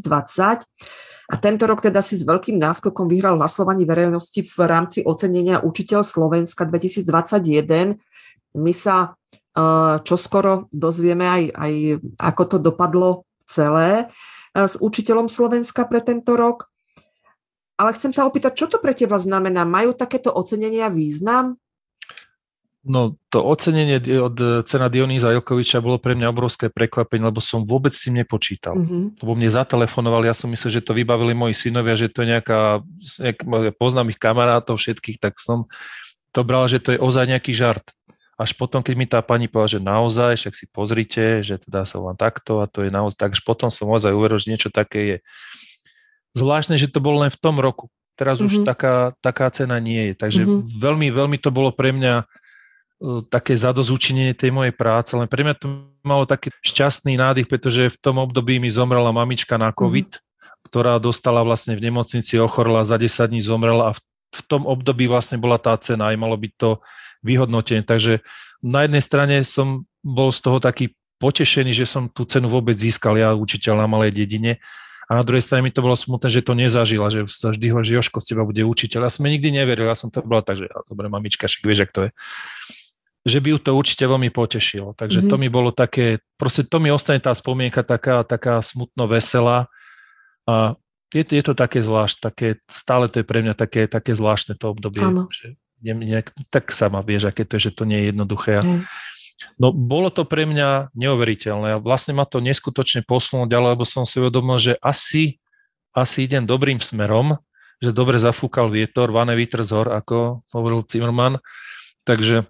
A 1.32 1.36
tento 1.40 1.64
rok 1.68 1.80
teda 1.80 2.04
si 2.04 2.20
s 2.20 2.28
veľkým 2.28 2.60
náskokom 2.60 3.08
vyhral 3.08 3.40
hlasovaní 3.40 3.88
verejnosti 3.88 4.44
v 4.44 4.58
rámci 4.64 5.00
ocenenia 5.04 5.64
Učiteľ 5.64 6.04
Slovenska 6.04 6.68
2021. 6.68 7.96
My 8.60 8.74
sa 8.76 9.12
uh, 9.12 10.00
čoskoro 10.04 10.72
dozvieme 10.72 11.28
aj, 11.28 11.44
aj 11.56 11.74
ako 12.20 12.44
to 12.48 12.58
dopadlo 12.60 13.28
celé 13.48 14.08
uh, 14.08 14.68
s 14.68 14.76
Učiteľom 14.80 15.32
Slovenska 15.32 15.88
pre 15.88 16.04
tento 16.04 16.36
rok. 16.36 16.72
Ale 17.84 17.92
chcem 18.00 18.16
sa 18.16 18.24
opýtať, 18.24 18.56
čo 18.56 18.72
to 18.72 18.80
pre 18.80 18.96
teba 18.96 19.20
znamená? 19.20 19.68
Majú 19.68 19.92
takéto 19.92 20.32
ocenenia 20.32 20.88
význam? 20.88 21.60
No, 22.84 23.20
to 23.28 23.44
ocenenie 23.44 24.00
od 24.24 24.64
cena 24.64 24.88
Dionýza 24.88 25.36
Jokoviča 25.36 25.84
bolo 25.84 26.00
pre 26.00 26.16
mňa 26.16 26.32
obrovské 26.32 26.72
prekvapenie, 26.72 27.28
lebo 27.28 27.44
som 27.44 27.68
vôbec 27.68 27.92
s 27.92 28.08
tým 28.08 28.24
nepočítal. 28.24 28.76
Mm-hmm. 28.80 29.20
Lebo 29.20 29.32
mne 29.36 29.52
zatelefonovali, 29.52 30.32
ja 30.32 30.36
som 30.36 30.48
myslel, 30.48 30.80
že 30.80 30.86
to 30.88 30.96
vybavili 30.96 31.36
moji 31.36 31.56
synovia, 31.60 32.00
že 32.00 32.08
to 32.08 32.24
je 32.24 32.36
nejaká, 32.40 32.84
nejak, 33.20 33.40
poznám 33.76 34.16
ich 34.16 34.20
kamarátov 34.20 34.80
všetkých, 34.80 35.20
tak 35.20 35.40
som 35.44 35.68
to 36.32 36.48
bral, 36.48 36.64
že 36.72 36.80
to 36.80 36.96
je 36.96 37.00
ozaj 37.04 37.28
nejaký 37.28 37.52
žart. 37.52 37.84
Až 38.40 38.56
potom, 38.56 38.80
keď 38.80 38.96
mi 38.96 39.08
tá 39.08 39.20
pani 39.24 39.52
povedala, 39.52 39.76
že 39.76 39.80
naozaj, 39.84 40.32
však 40.40 40.54
si 40.56 40.66
pozrite, 40.72 41.40
že 41.40 41.60
teda 41.64 41.84
sa 41.84 42.00
vám 42.00 42.16
takto 42.16 42.64
a 42.64 42.68
to 42.68 42.84
je 42.84 42.92
naozaj, 42.92 43.16
tak 43.16 43.32
až 43.36 43.42
potom 43.44 43.72
som 43.72 43.92
ozaj 43.92 44.12
uveril, 44.12 44.40
že 44.40 44.52
niečo 44.52 44.72
také 44.72 45.00
je 45.04 45.18
zvláštne, 46.34 46.76
že 46.76 46.90
to 46.90 47.00
bolo 47.00 47.26
len 47.26 47.32
v 47.32 47.40
tom 47.40 47.62
roku. 47.62 47.90
Teraz 48.14 48.38
mm-hmm. 48.38 48.50
už 48.50 48.54
mhm. 48.62 48.66
taká, 48.66 48.96
taká 49.22 49.48
cena 49.50 49.78
nie 49.82 50.12
je. 50.12 50.14
Takže 50.18 50.42
mm-hmm. 50.46 50.62
veľmi, 50.78 51.08
veľmi 51.10 51.38
to 51.42 51.50
bolo 51.50 51.74
pre 51.74 51.90
mňa 51.94 52.26
uh, 52.26 53.22
také 53.30 53.58
zadozúčinenie 53.58 54.38
tej 54.38 54.54
mojej 54.54 54.74
práce, 54.74 55.18
len 55.18 55.26
pre 55.26 55.42
mňa 55.42 55.56
to 55.58 55.66
malo 56.06 56.30
taký 56.30 56.54
šťastný 56.62 57.18
nádych, 57.18 57.50
pretože 57.50 57.90
v 57.94 57.98
tom 57.98 58.22
období 58.22 58.62
mi 58.62 58.70
zomrela 58.70 59.10
mamička 59.10 59.58
na 59.58 59.74
COVID, 59.74 60.10
mm-hmm. 60.14 60.70
ktorá 60.70 61.02
dostala 61.02 61.42
vlastne 61.42 61.74
v 61.74 61.90
nemocnici, 61.90 62.38
ochorla, 62.38 62.86
za 62.86 63.02
10 63.02 63.34
dní 63.34 63.42
zomrela 63.42 63.94
a 63.94 63.96
v, 63.98 64.00
v 64.34 64.42
tom 64.46 64.70
období 64.70 65.10
vlastne 65.10 65.42
bola 65.42 65.58
tá 65.58 65.74
cena 65.82 66.14
aj 66.14 66.18
malo 66.22 66.38
byť 66.38 66.54
to 66.58 66.70
vyhodnotenie. 67.26 67.82
Takže 67.82 68.22
na 68.62 68.86
jednej 68.86 69.02
strane 69.02 69.36
som 69.42 69.88
bol 70.04 70.30
z 70.30 70.40
toho 70.44 70.60
taký 70.60 70.94
potešený, 71.18 71.72
že 71.72 71.88
som 71.88 72.12
tú 72.12 72.28
cenu 72.28 72.52
vôbec 72.52 72.76
získal 72.76 73.16
ja, 73.16 73.32
učiteľ 73.32 73.80
na 73.80 73.88
malej 73.88 74.12
dedine 74.12 74.60
a 75.04 75.12
na 75.20 75.24
druhej 75.24 75.44
strane 75.44 75.66
mi 75.66 75.72
to 75.74 75.84
bolo 75.84 76.00
smutné, 76.00 76.32
že 76.32 76.46
to 76.46 76.56
nezažila, 76.56 77.12
že 77.12 77.28
sa 77.28 77.52
vždy 77.52 77.66
hovorí, 77.72 77.86
že 77.86 77.98
Joško 78.00 78.24
z 78.24 78.28
teba 78.32 78.44
bude 78.48 78.64
učiteľ. 78.64 79.08
Ja 79.08 79.12
som 79.12 79.28
nikdy 79.28 79.52
neveril, 79.52 79.92
ja 79.92 79.98
som 80.00 80.08
to 80.08 80.24
bola 80.24 80.40
tak, 80.40 80.64
že 80.64 80.72
ja, 80.72 80.78
dobre, 80.88 81.12
mamička, 81.12 81.52
však 81.52 81.64
vieš, 81.68 81.86
ak 81.88 81.92
to 81.92 82.02
je. 82.08 82.12
Že 83.24 83.40
by 83.40 83.48
ju 83.56 83.58
to 83.60 83.72
určite 83.76 84.04
veľmi 84.04 84.30
potešilo. 84.32 84.96
Takže 84.96 85.24
mm-hmm. 85.24 85.32
to 85.32 85.36
mi 85.40 85.48
bolo 85.52 85.72
také, 85.76 86.24
proste 86.40 86.68
to 86.68 86.80
mi 86.80 86.92
ostane 86.92 87.20
tá 87.20 87.32
spomienka 87.36 87.84
taká, 87.84 88.24
taká 88.24 88.60
smutno 88.64 89.08
veselá. 89.08 89.68
A 90.48 90.76
je, 91.12 91.24
je 91.24 91.44
to 91.44 91.56
také 91.56 91.80
zvlášť, 91.80 92.16
také, 92.20 92.48
stále 92.68 93.08
to 93.08 93.24
je 93.24 93.26
pre 93.28 93.40
mňa 93.44 93.56
také, 93.56 93.88
také 93.88 94.12
zvláštne 94.16 94.56
to 94.60 94.72
obdobie. 94.72 95.04
Že 95.32 95.48
nejak, 95.84 96.32
tak 96.48 96.72
sama 96.72 97.04
vieš, 97.04 97.28
aké 97.28 97.44
to 97.44 97.60
je, 97.60 97.72
že 97.72 97.76
to 97.76 97.84
nie 97.84 98.00
je 98.04 98.06
jednoduché. 98.16 98.56
Mm. 98.60 98.88
No 99.60 99.72
bolo 99.74 100.10
to 100.10 100.26
pre 100.26 100.44
mňa 100.50 100.94
neuveriteľné 100.98 101.78
a 101.78 101.82
vlastne 101.82 102.18
ma 102.18 102.26
to 102.26 102.44
neskutočne 102.44 103.06
posunulo 103.06 103.50
ďalej, 103.50 103.70
lebo 103.78 103.86
som 103.86 104.04
si 104.04 104.18
uvedomil, 104.20 104.58
že 104.60 104.74
asi, 104.82 105.40
asi 105.94 106.26
idem 106.26 106.44
dobrým 106.44 106.82
smerom, 106.82 107.38
že 107.84 107.92
dobre 107.92 108.16
zafúkal 108.18 108.72
vietor, 108.72 109.12
vane 109.12 109.36
vítr 109.36 109.62
z 109.68 109.76
hor, 109.76 109.92
ako 109.92 110.48
hovoril 110.56 110.88
Zimmerman. 110.88 111.40
Takže 112.08 112.48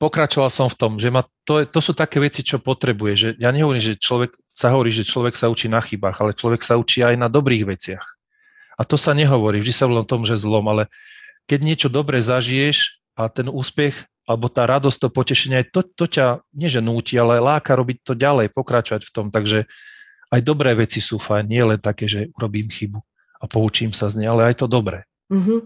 pokračoval 0.00 0.48
som 0.48 0.70
v 0.70 0.78
tom, 0.78 0.92
že 0.96 1.12
ma 1.12 1.26
to, 1.44 1.66
to 1.68 1.80
sú 1.82 1.92
také 1.92 2.22
veci, 2.22 2.46
čo 2.46 2.62
potrebuje. 2.62 3.12
Že 3.18 3.28
ja 3.42 3.50
nehovorím, 3.50 3.82
že 3.82 4.00
človek 4.00 4.38
sa 4.54 4.72
hovorí, 4.72 4.94
že 4.94 5.04
človek 5.04 5.34
sa 5.34 5.50
učí 5.52 5.66
na 5.66 5.82
chybách, 5.82 6.16
ale 6.22 6.32
človek 6.32 6.62
sa 6.62 6.78
učí 6.78 7.02
aj 7.02 7.18
na 7.18 7.28
dobrých 7.28 7.68
veciach. 7.68 8.06
A 8.78 8.86
to 8.86 8.94
sa 8.94 9.10
nehovorí, 9.10 9.58
vždy 9.58 9.74
sa 9.74 9.84
hovorí 9.90 10.06
o 10.06 10.10
tom, 10.10 10.22
že 10.22 10.38
zlom, 10.38 10.64
ale 10.70 10.86
keď 11.50 11.60
niečo 11.66 11.88
dobre 11.90 12.22
zažiješ 12.22 13.02
a 13.18 13.26
ten 13.26 13.50
úspech 13.50 14.06
alebo 14.28 14.52
tá 14.52 14.68
radosť, 14.68 14.98
to 15.00 15.08
potešenie, 15.08 15.64
to, 15.72 15.80
to 15.80 16.04
ťa 16.04 16.44
nie 16.52 16.68
že 16.68 16.84
núti, 16.84 17.16
ale 17.16 17.40
láka 17.40 17.72
robiť 17.72 18.04
to 18.04 18.12
ďalej, 18.12 18.52
pokračovať 18.52 19.08
v 19.08 19.12
tom. 19.16 19.26
Takže 19.32 19.64
aj 20.28 20.40
dobré 20.44 20.76
veci 20.76 21.00
sú 21.00 21.16
fajn, 21.16 21.44
nie 21.48 21.64
len 21.64 21.80
také, 21.80 22.04
že 22.04 22.28
urobím 22.36 22.68
chybu 22.68 23.00
a 23.40 23.44
poučím 23.48 23.96
sa 23.96 24.12
z 24.12 24.20
nej, 24.20 24.28
ale 24.28 24.52
aj 24.52 24.60
to 24.60 24.66
dobré. 24.68 25.08
Mm-hmm. 25.32 25.60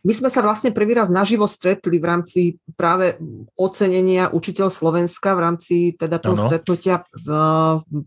My 0.00 0.12
sme 0.16 0.32
sa 0.32 0.40
vlastne 0.40 0.72
prvý 0.72 0.96
raz 0.96 1.12
naživo 1.12 1.44
stretli 1.44 2.00
v 2.00 2.08
rámci 2.08 2.40
práve 2.72 3.20
ocenenia 3.52 4.32
Učiteľ 4.32 4.72
Slovenska, 4.72 5.36
v 5.36 5.40
rámci 5.44 5.76
teda 5.92 6.16
toho 6.16 6.40
ano. 6.40 6.44
stretnutia 6.48 7.04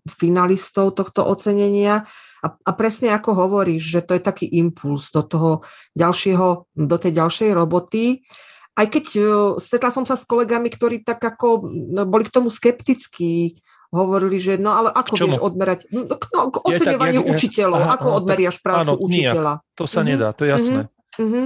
finalistov 0.10 0.98
tohto 0.98 1.22
ocenenia. 1.22 2.10
A, 2.42 2.48
a 2.50 2.72
presne 2.74 3.14
ako 3.14 3.38
hovoríš, 3.38 3.94
že 3.94 4.02
to 4.02 4.18
je 4.18 4.26
taký 4.26 4.50
impuls 4.58 5.14
do 5.14 5.22
toho 5.22 5.52
ďalšieho, 5.94 6.66
do 6.74 6.98
tej 6.98 7.12
ďalšej 7.14 7.50
roboty 7.54 8.26
aj 8.74 8.88
keď 8.90 9.06
uh, 9.22 9.26
stretla 9.62 9.92
som 9.94 10.06
sa 10.06 10.18
s 10.18 10.26
kolegami, 10.26 10.74
ktorí 10.74 11.06
tak 11.06 11.22
ako 11.22 11.70
no, 11.70 12.10
boli 12.10 12.26
k 12.26 12.34
tomu 12.34 12.50
skeptickí, 12.50 13.62
hovorili, 13.94 14.42
že 14.42 14.58
no 14.58 14.74
ale 14.74 14.90
ako 14.90 15.14
vieš 15.22 15.38
odmerať, 15.38 15.86
no, 15.94 16.10
no 16.10 16.40
k 16.50 16.58
oceňovaniu 16.58 17.22
ja, 17.22 17.26
tak, 17.30 17.34
učiteľov, 17.38 17.82
aha, 17.86 17.92
ako 17.94 18.08
aha, 18.10 18.18
odmeriaš 18.18 18.58
prácu 18.58 18.90
áno, 18.90 18.94
učiteľa. 18.98 19.54
Nijak. 19.62 19.78
To 19.78 19.84
sa 19.86 20.02
uh-huh. 20.02 20.10
nedá, 20.10 20.28
to 20.34 20.42
je 20.44 20.50
jasné. 20.50 20.80
Uh-huh. 20.90 21.22
Uh-huh. 21.22 21.46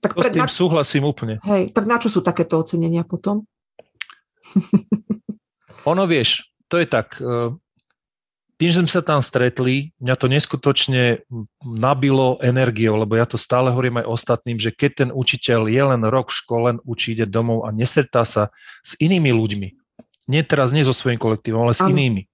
Tak 0.00 0.10
to 0.14 0.20
pred, 0.22 0.30
s 0.30 0.34
tým 0.38 0.46
na... 0.46 0.54
súhlasím 0.54 1.04
úplne. 1.04 1.34
Hej, 1.42 1.74
tak 1.74 1.84
na 1.90 1.98
čo 1.98 2.06
sú 2.06 2.22
takéto 2.22 2.62
ocenenia 2.62 3.02
potom? 3.02 3.42
ono 5.90 6.06
vieš, 6.06 6.54
to 6.70 6.78
je 6.78 6.86
tak, 6.86 7.18
uh, 7.18 7.50
tým, 8.60 8.68
že 8.68 8.80
sme 8.84 8.92
sa 8.92 9.00
tam 9.00 9.24
stretli, 9.24 9.96
mňa 9.96 10.14
to 10.20 10.28
neskutočne 10.28 11.24
nabilo 11.64 12.36
energiou, 12.44 13.00
lebo 13.00 13.16
ja 13.16 13.24
to 13.24 13.40
stále 13.40 13.72
hovorím 13.72 14.04
aj 14.04 14.12
ostatným, 14.12 14.60
že 14.60 14.68
keď 14.68 14.90
ten 14.92 15.10
učiteľ 15.16 15.64
je 15.72 15.80
len 15.80 16.02
rok 16.04 16.28
v 16.28 16.38
škole, 16.44 16.68
učí, 16.84 17.16
ide 17.16 17.24
domov 17.24 17.64
a 17.64 17.72
nestretá 17.72 18.28
sa 18.28 18.52
s 18.84 19.00
inými 19.00 19.32
ľuďmi, 19.32 19.68
nie 20.28 20.42
teraz 20.44 20.76
nie 20.76 20.84
so 20.84 20.92
svojím 20.92 21.16
kolektívom, 21.16 21.64
ale 21.64 21.72
s 21.72 21.80
inými, 21.80 22.28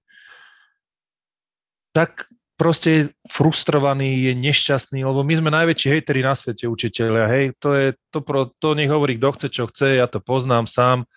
tak 1.95 2.27
proste 2.59 2.89
je 2.91 3.01
frustrovaný, 3.31 4.27
je 4.27 4.33
nešťastný, 4.35 5.07
lebo 5.07 5.23
my 5.23 5.33
sme 5.39 5.47
najväčší 5.47 5.87
hejteri 5.95 6.27
na 6.27 6.35
svete 6.35 6.67
učiteľia, 6.67 7.25
hej, 7.31 7.45
to 7.63 7.71
je, 7.71 7.87
to, 8.11 8.19
pro, 8.19 8.51
to 8.59 8.75
nech 8.75 8.91
hovorí, 8.91 9.15
kto 9.15 9.31
chce, 9.31 9.47
čo 9.47 9.63
chce, 9.71 10.03
ja 10.03 10.11
to 10.11 10.19
poznám 10.19 10.67
sám, 10.67 11.07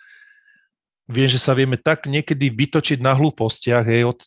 viem, 1.10 1.26
že 1.26 1.42
sa 1.42 1.52
vieme 1.52 1.74
tak 1.74 2.06
niekedy 2.06 2.48
vytočiť 2.54 3.02
na 3.02 3.12
hlúpostiach, 3.18 3.82
hej, 3.82 4.06
od, 4.06 4.18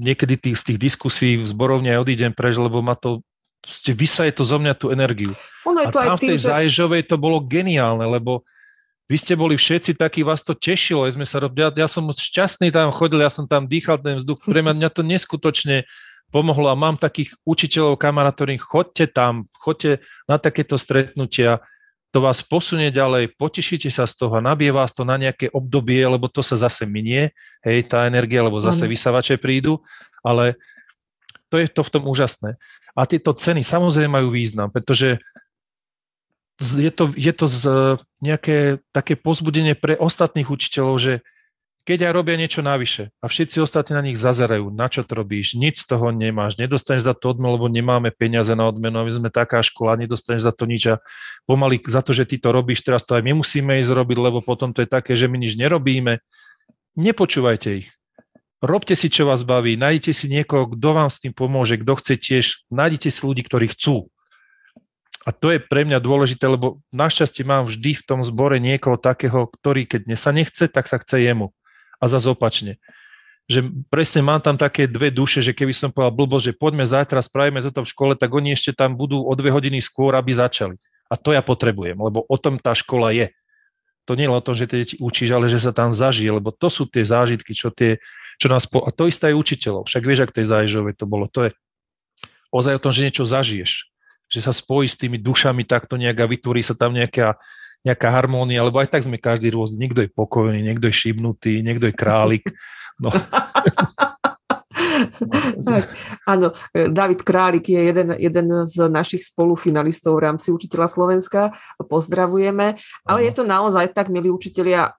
niekedy 0.00 0.40
tých, 0.40 0.56
z 0.56 0.64
tých 0.72 0.78
diskusí 0.80 1.36
v 1.36 1.44
zborovne 1.44 1.92
aj 1.92 2.00
odídem 2.00 2.32
preč, 2.32 2.56
lebo 2.56 2.80
ma 2.80 2.96
to 2.96 3.20
proste 3.60 3.92
vysaje 3.92 4.32
to 4.32 4.44
zo 4.44 4.56
mňa 4.56 4.74
tú 4.76 4.88
energiu. 4.88 5.32
Ono 5.68 5.80
je 5.84 5.88
to 5.92 6.00
a 6.00 6.04
tam 6.08 6.16
aj 6.16 6.20
tým, 6.20 6.28
v 6.28 6.30
tej 6.32 6.38
že... 6.40 6.46
Zaježovej 6.48 7.02
to 7.08 7.16
bolo 7.20 7.38
geniálne, 7.44 8.04
lebo 8.08 8.44
vy 9.04 9.16
ste 9.20 9.36
boli 9.36 9.60
všetci 9.60 10.00
takí, 10.00 10.24
vás 10.24 10.40
to 10.40 10.56
tešilo, 10.56 11.04
sme 11.12 11.28
sa, 11.28 11.36
ja, 11.44 11.68
ja 11.68 11.88
som 11.88 12.08
šťastný 12.08 12.72
tam 12.72 12.88
chodil, 12.88 13.20
ja 13.20 13.28
som 13.28 13.44
tam 13.44 13.68
dýchal 13.68 14.00
ten 14.00 14.16
vzduch, 14.16 14.40
pre 14.40 14.64
mňa, 14.64 14.72
mňa 14.80 14.90
to 14.92 15.02
neskutočne 15.04 15.84
pomohlo 16.32 16.72
a 16.72 16.76
mám 16.76 16.96
takých 16.96 17.36
učiteľov, 17.44 18.00
kamarátov, 18.00 18.48
chodte 18.64 19.04
tam, 19.12 19.44
chodte 19.52 20.00
na 20.24 20.40
takéto 20.40 20.80
stretnutia, 20.80 21.60
to 22.14 22.22
vás 22.22 22.46
posunie 22.46 22.94
ďalej, 22.94 23.34
potešíte 23.34 23.90
sa 23.90 24.06
z 24.06 24.14
toho, 24.14 24.38
nabie 24.38 24.70
vás 24.70 24.94
to 24.94 25.02
na 25.02 25.18
nejaké 25.18 25.50
obdobie, 25.50 25.98
lebo 26.06 26.30
to 26.30 26.46
sa 26.46 26.54
zase 26.54 26.86
minie, 26.86 27.34
hej, 27.66 27.90
tá 27.90 28.06
energia, 28.06 28.38
lebo 28.38 28.62
zase 28.62 28.86
vysavače 28.86 29.34
prídu, 29.34 29.82
ale 30.22 30.54
to 31.50 31.58
je 31.58 31.66
to 31.66 31.82
v 31.82 31.90
tom 31.90 32.06
úžasné. 32.06 32.54
A 32.94 33.02
tieto 33.10 33.34
ceny 33.34 33.66
samozrejme 33.66 34.14
majú 34.14 34.30
význam, 34.30 34.70
pretože 34.70 35.18
je 36.62 36.92
to, 36.94 37.10
je 37.18 37.34
to 37.34 37.50
z 37.50 37.62
nejaké 38.22 38.78
také 38.94 39.18
pozbudenie 39.18 39.74
pre 39.74 39.98
ostatných 39.98 40.46
učiteľov, 40.46 41.02
že 41.02 41.14
keď 41.84 42.08
aj 42.08 42.12
robia 42.16 42.40
niečo 42.40 42.64
navyše 42.64 43.12
a 43.20 43.28
všetci 43.28 43.60
ostatní 43.60 43.92
na 43.92 44.00
nich 44.00 44.16
zazerajú, 44.16 44.72
na 44.72 44.88
čo 44.88 45.04
to 45.04 45.20
robíš, 45.20 45.52
nič 45.52 45.84
z 45.84 45.92
toho 45.92 46.08
nemáš, 46.16 46.56
nedostaneš 46.56 47.04
za 47.04 47.12
to 47.12 47.36
odmenu, 47.36 47.60
lebo 47.60 47.68
nemáme 47.68 48.08
peniaze 48.08 48.56
na 48.56 48.64
odmenu, 48.64 49.04
my 49.04 49.12
sme 49.12 49.28
taká 49.28 49.60
škola, 49.60 50.00
nedostaneš 50.00 50.48
za 50.48 50.52
to 50.56 50.64
nič 50.64 50.96
a 50.96 51.04
pomaly 51.44 51.76
za 51.84 52.00
to, 52.00 52.16
že 52.16 52.24
ty 52.24 52.40
to 52.40 52.56
robíš, 52.56 52.80
teraz 52.80 53.04
to 53.04 53.12
aj 53.12 53.22
my 53.22 53.36
musíme 53.36 53.76
ísť 53.84 53.92
robiť, 53.92 54.16
lebo 54.16 54.40
potom 54.40 54.72
to 54.72 54.80
je 54.80 54.88
také, 54.88 55.12
že 55.12 55.28
my 55.28 55.36
nič 55.36 55.60
nerobíme. 55.60 56.24
Nepočúvajte 56.96 57.84
ich. 57.84 57.92
Robte 58.64 58.96
si, 58.96 59.12
čo 59.12 59.28
vás 59.28 59.44
baví, 59.44 59.76
nájdete 59.76 60.16
si 60.16 60.26
niekoho, 60.32 60.72
kto 60.72 60.88
vám 60.96 61.12
s 61.12 61.20
tým 61.20 61.36
pomôže, 61.36 61.76
kto 61.76 62.00
chce 62.00 62.14
tiež, 62.16 62.44
nájdete 62.72 63.12
si 63.12 63.20
ľudí, 63.20 63.44
ktorí 63.44 63.68
chcú. 63.76 64.08
A 65.28 65.36
to 65.36 65.52
je 65.52 65.60
pre 65.60 65.84
mňa 65.84 66.00
dôležité, 66.00 66.48
lebo 66.48 66.80
našťastie 66.88 67.44
mám 67.44 67.68
vždy 67.68 68.00
v 68.00 68.04
tom 68.08 68.24
zbore 68.24 68.56
niekoho 68.56 68.96
takého, 68.96 69.52
ktorý 69.52 69.84
keď 69.84 70.16
sa 70.16 70.32
nechce, 70.32 70.64
tak 70.64 70.88
sa 70.88 70.96
chce 70.96 71.20
jemu. 71.20 71.52
A 71.98 72.04
zase 72.10 72.30
opačne. 72.30 72.80
Že 73.44 73.86
presne 73.92 74.24
mám 74.24 74.40
tam 74.40 74.56
také 74.56 74.88
dve 74.88 75.12
duše, 75.12 75.44
že 75.44 75.52
keby 75.52 75.72
som 75.76 75.92
povedal 75.92 76.16
blbo, 76.16 76.40
že 76.40 76.56
poďme 76.56 76.88
zajtra, 76.88 77.20
spravíme 77.20 77.60
toto 77.60 77.84
v 77.84 77.90
škole, 77.92 78.12
tak 78.16 78.32
oni 78.32 78.56
ešte 78.56 78.72
tam 78.72 78.96
budú 78.96 79.20
o 79.20 79.32
dve 79.36 79.52
hodiny 79.52 79.84
skôr, 79.84 80.16
aby 80.16 80.32
začali. 80.32 80.80
A 81.12 81.20
to 81.20 81.36
ja 81.36 81.44
potrebujem, 81.44 82.00
lebo 82.00 82.24
o 82.24 82.36
tom 82.40 82.56
tá 82.56 82.72
škola 82.72 83.12
je. 83.12 83.28
To 84.08 84.16
nie 84.16 84.28
je 84.28 84.32
o 84.32 84.44
tom, 84.44 84.56
že 84.56 84.68
tie 84.68 84.84
deti 84.84 84.96
učíš, 85.00 85.32
ale 85.32 85.48
že 85.52 85.60
sa 85.60 85.72
tam 85.72 85.92
zažije, 85.92 86.40
lebo 86.40 86.52
to 86.52 86.68
sú 86.72 86.88
tie 86.88 87.04
zážitky, 87.04 87.52
čo, 87.52 87.72
tie, 87.72 88.00
čo 88.40 88.48
nás... 88.48 88.64
Po... 88.64 88.84
A 88.84 88.92
to 88.92 89.08
isté 89.08 89.32
aj 89.32 89.36
učiteľov. 89.36 89.88
Však 89.88 90.02
vieš, 90.04 90.28
ak 90.28 90.36
tej 90.36 90.48
záježovej 90.48 90.96
to 90.96 91.04
bolo. 91.08 91.28
To 91.32 91.48
je 91.48 91.50
ozaj 92.52 92.76
o 92.76 92.82
tom, 92.84 92.92
že 92.92 93.04
niečo 93.08 93.24
zažiješ 93.24 93.94
že 94.34 94.40
sa 94.42 94.50
spojí 94.50 94.90
s 94.90 94.98
tými 94.98 95.20
dušami 95.20 95.62
takto 95.62 95.94
nejak 95.94 96.18
a 96.24 96.30
vytvorí 96.30 96.58
sa 96.64 96.74
tam 96.74 96.96
nejaká, 96.96 97.38
nejaká 97.84 98.08
harmónia, 98.08 98.64
lebo 98.64 98.80
aj 98.80 98.88
tak 98.88 99.04
sme 99.04 99.20
každý 99.20 99.52
rôzny. 99.52 99.86
Niekto 99.86 100.00
je 100.02 100.10
pokojný, 100.10 100.64
niekto 100.64 100.88
je 100.88 100.96
šibnutý, 100.96 101.60
niekto 101.60 101.86
je 101.86 101.94
králik. 101.94 102.48
No. 102.96 103.12
tak, 105.68 105.90
áno, 106.24 106.54
David 106.72 107.20
Králik 107.22 107.68
je 107.68 107.80
jeden, 107.80 108.08
jeden 108.16 108.46
z 108.66 108.76
našich 108.88 109.26
spolufinalistov 109.26 110.16
v 110.16 110.24
rámci 110.30 110.48
Učiteľa 110.50 110.88
Slovenska. 110.90 111.54
Pozdravujeme. 111.78 112.78
Ale 113.04 113.18
je 113.26 113.32
to 113.34 113.44
naozaj 113.46 113.92
tak, 113.92 114.08
milí 114.10 114.30
učiteľia, 114.30 114.94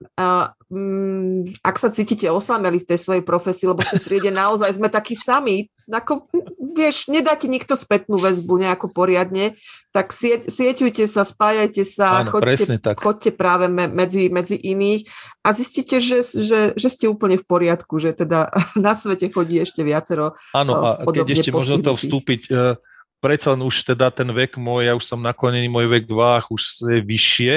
mm, 0.69 1.61
ak 1.63 1.75
sa 1.79 1.89
cítite 1.91 2.29
osameli 2.29 2.81
v 2.81 2.89
tej 2.93 2.99
svojej 3.01 3.23
profesii, 3.25 3.71
lebo 3.71 3.81
v 3.83 3.91
tej 3.97 4.01
triede 4.03 4.31
naozaj 4.31 4.75
sme 4.75 4.87
takí 4.91 5.17
sami, 5.17 5.67
ako, 5.89 6.27
vieš, 6.75 7.07
nedá 7.07 7.39
ti 7.39 7.47
nikto 7.47 7.79
spätnú 7.79 8.19
väzbu 8.19 8.59
nejako 8.59 8.91
poriadne, 8.91 9.55
tak 9.95 10.11
sie, 10.11 10.43
sieťujte 10.43 11.07
sa, 11.07 11.23
spájajte 11.23 11.87
sa, 11.87 12.27
Áno, 12.27 12.35
chodte, 12.35 12.67
chodte 12.99 13.31
práve 13.31 13.71
me, 13.71 13.87
medzi, 13.87 14.27
medzi 14.27 14.59
iných 14.59 15.07
a 15.41 15.55
zistíte, 15.55 16.03
že, 16.03 16.21
že, 16.21 16.75
že 16.75 16.87
ste 16.91 17.07
úplne 17.07 17.39
v 17.39 17.47
poriadku, 17.47 17.95
že 17.97 18.11
teda 18.11 18.51
na 18.75 18.91
svete 18.91 19.31
chodí 19.31 19.63
ešte 19.63 19.81
viacero 19.87 20.35
Áno, 20.51 20.99
a 20.99 21.07
keď 21.07 21.39
ešte 21.39 21.55
možno 21.55 21.79
to 21.79 21.95
vstúpiť, 21.95 22.41
uh, 22.51 22.75
predsa 23.23 23.55
len 23.55 23.63
už 23.63 23.95
teda 23.95 24.11
ten 24.11 24.27
vek 24.27 24.59
môj, 24.59 24.91
ja 24.91 24.93
už 24.93 25.07
som 25.07 25.23
naklonený, 25.23 25.71
môj 25.71 25.87
vek 25.87 26.05
váh 26.11 26.45
už 26.51 26.91
je 26.91 26.99
vyššie, 27.01 27.53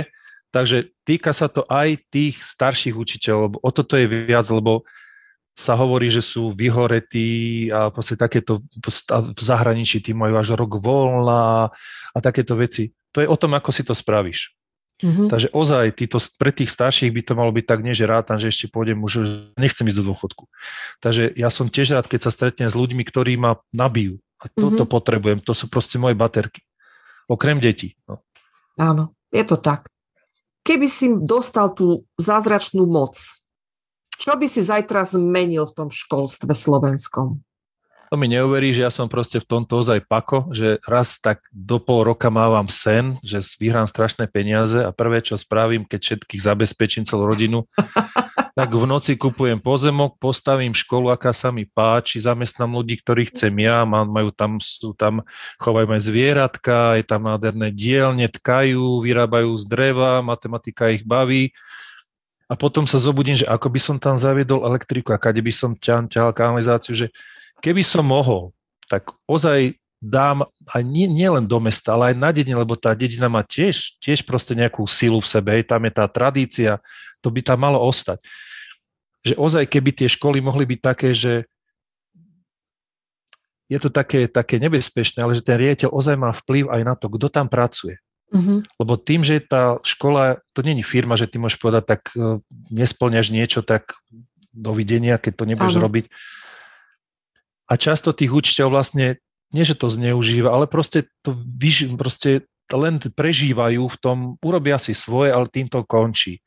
takže 0.55 0.95
týka 1.03 1.35
sa 1.35 1.51
to 1.51 1.67
aj 1.67 1.99
tých 2.09 2.41
starších 2.41 2.95
učiteľov, 2.95 3.43
lebo 3.51 3.57
o 3.61 3.71
toto 3.75 3.99
je 3.99 4.07
viac, 4.07 4.47
lebo 4.49 4.87
sa 5.59 5.75
hovorí, 5.75 6.07
že 6.07 6.23
sú 6.23 6.55
vyhoretí 6.55 7.67
a 7.75 7.91
proste 7.91 8.15
takéto 8.15 8.63
v 9.11 9.41
zahraničí 9.43 9.99
tí 9.99 10.15
majú 10.15 10.39
až 10.39 10.55
rok 10.55 10.79
voľna 10.79 11.75
a 12.15 12.19
takéto 12.23 12.55
veci. 12.55 12.95
To 13.11 13.19
je 13.19 13.27
o 13.27 13.35
tom, 13.35 13.59
ako 13.59 13.75
si 13.75 13.83
to 13.83 13.91
spravíš. 13.91 14.55
Mm-hmm. 15.03 15.27
Takže 15.31 15.49
ozaj, 15.51 15.95
títo, 15.99 16.19
pre 16.39 16.55
tých 16.55 16.71
starších 16.71 17.11
by 17.11 17.23
to 17.27 17.33
malo 17.35 17.51
byť 17.51 17.65
tak, 17.67 17.83
nie 17.83 17.95
že 17.95 18.07
rátam, 18.07 18.39
že 18.39 18.51
ešte 18.51 18.71
pôjdem, 18.71 19.03
už 19.03 19.51
nechcem 19.59 19.87
ísť 19.87 19.99
do 19.99 20.15
dôchodku. 20.15 20.47
Takže 21.03 21.35
ja 21.35 21.51
som 21.51 21.71
tiež 21.71 21.95
rád, 21.95 22.07
keď 22.07 22.27
sa 22.27 22.35
stretnem 22.35 22.71
s 22.71 22.79
ľuďmi, 22.79 23.03
ktorí 23.03 23.35
ma 23.39 23.59
nabijú. 23.75 24.19
A 24.39 24.47
toto 24.51 24.87
mm-hmm. 24.87 24.95
potrebujem, 24.95 25.39
to 25.43 25.55
sú 25.55 25.67
proste 25.67 25.99
moje 25.99 26.15
baterky. 26.15 26.63
Okrem 27.27 27.59
detí. 27.59 27.99
No. 28.07 28.23
Áno, 28.79 29.15
je 29.35 29.43
to 29.43 29.59
tak. 29.59 29.91
Keby 30.63 30.87
si 30.87 31.11
dostal 31.15 31.75
tú 31.75 32.07
zázračnú 32.19 32.87
moc, 32.87 33.19
čo 34.19 34.35
by 34.35 34.47
si 34.51 34.67
zajtra 34.67 35.07
zmenil 35.07 35.71
v 35.71 35.77
tom 35.79 35.89
školstve 35.95 36.51
slovenskom? 36.51 37.39
To 38.09 38.17
mi 38.17 38.25
neuverí, 38.25 38.73
že 38.73 38.89
ja 38.89 38.93
som 38.93 39.05
proste 39.05 39.37
v 39.37 39.45
tomto 39.45 39.85
ozaj 39.85 40.01
pako, 40.09 40.49
že 40.49 40.81
raz 40.89 41.21
tak 41.21 41.45
do 41.53 41.77
pol 41.77 42.09
roka 42.09 42.33
mávam 42.33 42.65
sen, 42.73 43.21
že 43.21 43.45
vyhrám 43.61 43.85
strašné 43.85 44.25
peniaze 44.33 44.81
a 44.81 44.89
prvé, 44.97 45.21
čo 45.21 45.37
spravím, 45.37 45.85
keď 45.85 46.01
všetkých 46.25 46.41
zabezpečím 46.41 47.05
celú 47.05 47.29
rodinu, 47.29 47.69
tak 48.59 48.73
v 48.73 48.85
noci 48.89 49.13
kupujem 49.13 49.61
pozemok, 49.61 50.17
postavím 50.17 50.73
školu, 50.73 51.13
aká 51.13 51.37
sa 51.37 51.53
mi 51.53 51.69
páči, 51.69 52.17
zamestnám 52.17 52.81
ľudí, 52.81 52.97
ktorých 52.97 53.29
chcem 53.29 53.53
ja, 53.61 53.85
majú 53.85 54.33
tam, 54.33 54.57
sú 54.57 54.97
tam, 54.97 55.21
chovajú 55.61 55.93
aj 55.93 56.03
zvieratka, 56.09 56.97
je 56.97 57.05
tam 57.05 57.29
nádherné 57.29 57.69
dielne, 57.77 58.25
tkajú, 58.25 59.05
vyrábajú 59.05 59.53
z 59.61 59.65
dreva, 59.69 60.25
matematika 60.25 60.89
ich 60.89 61.05
baví 61.05 61.53
a 62.49 62.57
potom 62.57 62.89
sa 62.89 62.97
zobudím, 62.97 63.37
že 63.37 63.45
ako 63.45 63.69
by 63.69 63.81
som 63.81 63.97
tam 64.01 64.17
zaviedol 64.17 64.65
elektriku 64.65 65.13
a 65.13 65.21
kade 65.21 65.45
by 65.45 65.53
som 65.53 65.77
ťahal, 65.77 66.09
ťahal 66.09 66.33
kanalizáciu, 66.33 66.97
že 66.97 67.07
keby 67.61 67.85
som 67.85 68.09
mohol, 68.09 68.57
tak 68.89 69.13
ozaj 69.29 69.77
dám 70.01 70.49
aj 70.65 70.83
nie, 70.83 71.05
nie 71.05 71.29
len 71.29 71.45
do 71.45 71.61
mesta, 71.61 71.93
ale 71.93 72.15
aj 72.15 72.17
na 72.17 72.31
dedine, 72.33 72.57
lebo 72.57 72.73
tá 72.73 72.97
dedina 72.97 73.29
má 73.29 73.45
tiež, 73.45 74.01
tiež 74.01 74.25
proste 74.25 74.57
nejakú 74.57 74.89
silu 74.89 75.21
v 75.21 75.29
sebe, 75.29 75.61
hej, 75.61 75.69
tam 75.69 75.85
je 75.85 75.93
tá 75.93 76.09
tradícia, 76.09 76.81
to 77.21 77.29
by 77.29 77.45
tam 77.45 77.61
malo 77.61 77.83
ostať. 77.85 78.17
Že 79.27 79.35
ozaj, 79.37 79.65
keby 79.69 79.91
tie 79.93 80.09
školy 80.09 80.41
mohli 80.41 80.65
byť 80.65 80.81
také, 80.81 81.11
že 81.13 81.45
je 83.69 83.77
to 83.77 83.93
také, 83.93 84.25
také 84.25 84.57
nebezpečné, 84.57 85.21
ale 85.21 85.37
že 85.37 85.45
ten 85.45 85.61
riaditeľ 85.61 85.93
ozaj 85.93 86.17
má 86.17 86.33
vplyv 86.33 86.73
aj 86.73 86.83
na 86.87 86.95
to, 86.97 87.13
kto 87.13 87.29
tam 87.29 87.51
pracuje. 87.51 88.01
Uh-huh. 88.29 88.61
Lebo 88.77 88.95
tým, 89.01 89.25
že 89.25 89.41
tá 89.41 89.81
škola, 89.81 90.45
to 90.53 90.61
není 90.61 90.85
firma, 90.85 91.17
že 91.17 91.25
ty 91.25 91.41
môžeš 91.41 91.57
povedať, 91.57 91.85
tak 91.89 92.03
uh, 92.13 92.45
nesplňaš 92.69 93.33
niečo, 93.33 93.65
tak 93.65 93.97
dovidenia, 94.53 95.17
keď 95.17 95.33
to 95.33 95.45
nebudeš 95.49 95.77
uh-huh. 95.81 95.87
robiť. 95.89 96.05
A 97.69 97.77
často 97.77 98.13
tých 98.13 98.33
učiteľov 98.33 98.81
vlastne, 98.81 99.21
nie 99.53 99.65
že 99.65 99.77
to 99.77 99.89
zneužíva, 99.89 100.53
ale 100.53 100.69
proste 100.69 101.09
to 101.25 101.33
vyž, 101.37 101.93
proste 101.97 102.45
len 102.69 103.01
prežívajú 103.01 103.89
v 103.89 103.97
tom, 104.01 104.19
urobia 104.45 104.77
si 104.77 104.93
svoje, 104.93 105.33
ale 105.33 105.49
tým 105.49 105.73
to 105.73 105.81
končí. 105.89 106.45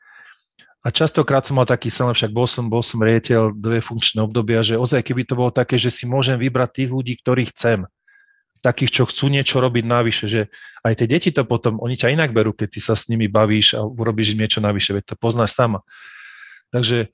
A 0.81 0.89
častokrát 0.89 1.45
som 1.45 1.61
mal 1.61 1.69
taký 1.69 1.93
sen, 1.93 2.09
však 2.09 2.33
bol 2.33 2.49
som, 2.49 2.65
bol 2.65 2.81
som 2.81 3.01
riediteľ 3.01 3.53
dve 3.53 3.85
funkčné 3.85 4.25
obdobia, 4.25 4.65
že 4.65 4.81
ozaj 4.81 5.05
keby 5.05 5.29
to 5.29 5.37
bolo 5.37 5.53
také, 5.53 5.77
že 5.77 5.93
si 5.93 6.09
môžem 6.09 6.41
vybrať 6.41 6.69
tých 6.73 6.89
ľudí, 6.89 7.13
ktorých 7.21 7.53
chcem, 7.53 7.85
takých, 8.61 9.01
čo 9.01 9.03
chcú 9.09 9.33
niečo 9.33 9.57
robiť 9.57 9.83
navyše, 9.83 10.25
že 10.29 10.41
aj 10.85 11.01
tie 11.01 11.07
deti 11.09 11.29
to 11.33 11.41
potom, 11.43 11.81
oni 11.81 11.97
ťa 11.97 12.13
inak 12.13 12.29
berú, 12.29 12.53
keď 12.53 12.77
ty 12.77 12.79
sa 12.79 12.93
s 12.93 13.09
nimi 13.09 13.25
bavíš 13.25 13.73
a 13.73 13.81
urobíš 13.81 14.37
niečo 14.37 14.61
navyše, 14.61 14.93
veď 14.93 15.13
to 15.13 15.15
poznáš 15.17 15.57
sama. 15.57 15.81
Takže 16.69 17.09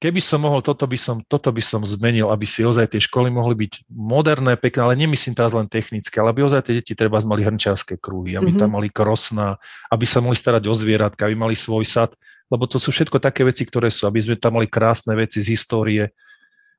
keby 0.00 0.20
som 0.24 0.40
mohol, 0.40 0.64
toto 0.64 0.88
by 0.88 0.96
som, 0.96 1.20
toto 1.20 1.52
by 1.52 1.60
som 1.60 1.84
zmenil, 1.84 2.32
aby 2.32 2.48
si 2.48 2.64
ozaj 2.64 2.96
tie 2.96 3.00
školy 3.04 3.28
mohli 3.28 3.68
byť 3.68 3.92
moderné, 3.92 4.56
pekné, 4.56 4.80
ale 4.88 4.96
nemyslím 4.96 5.36
teraz 5.36 5.52
len 5.52 5.68
technické, 5.68 6.16
ale 6.16 6.32
aby 6.32 6.48
ozaj 6.48 6.64
tie 6.64 6.74
deti 6.80 6.96
treba 6.96 7.20
mali 7.28 7.44
hrnčiarské 7.44 8.00
krúhy, 8.00 8.40
aby 8.40 8.56
mm-hmm. 8.56 8.60
tam 8.64 8.72
mali 8.80 8.88
krosná, 8.88 9.60
aby 9.92 10.08
sa 10.08 10.24
mohli 10.24 10.40
starať 10.40 10.64
o 10.64 10.74
zvieratka, 10.74 11.28
aby 11.28 11.36
mali 11.36 11.52
svoj 11.52 11.84
sad, 11.84 12.10
lebo 12.48 12.64
to 12.64 12.80
sú 12.80 12.88
všetko 12.90 13.20
také 13.20 13.44
veci, 13.44 13.68
ktoré 13.68 13.92
sú, 13.92 14.08
aby 14.08 14.18
sme 14.24 14.40
tam 14.40 14.56
mali 14.56 14.66
krásne 14.66 15.12
veci 15.12 15.44
z 15.44 15.52
histórie 15.52 16.08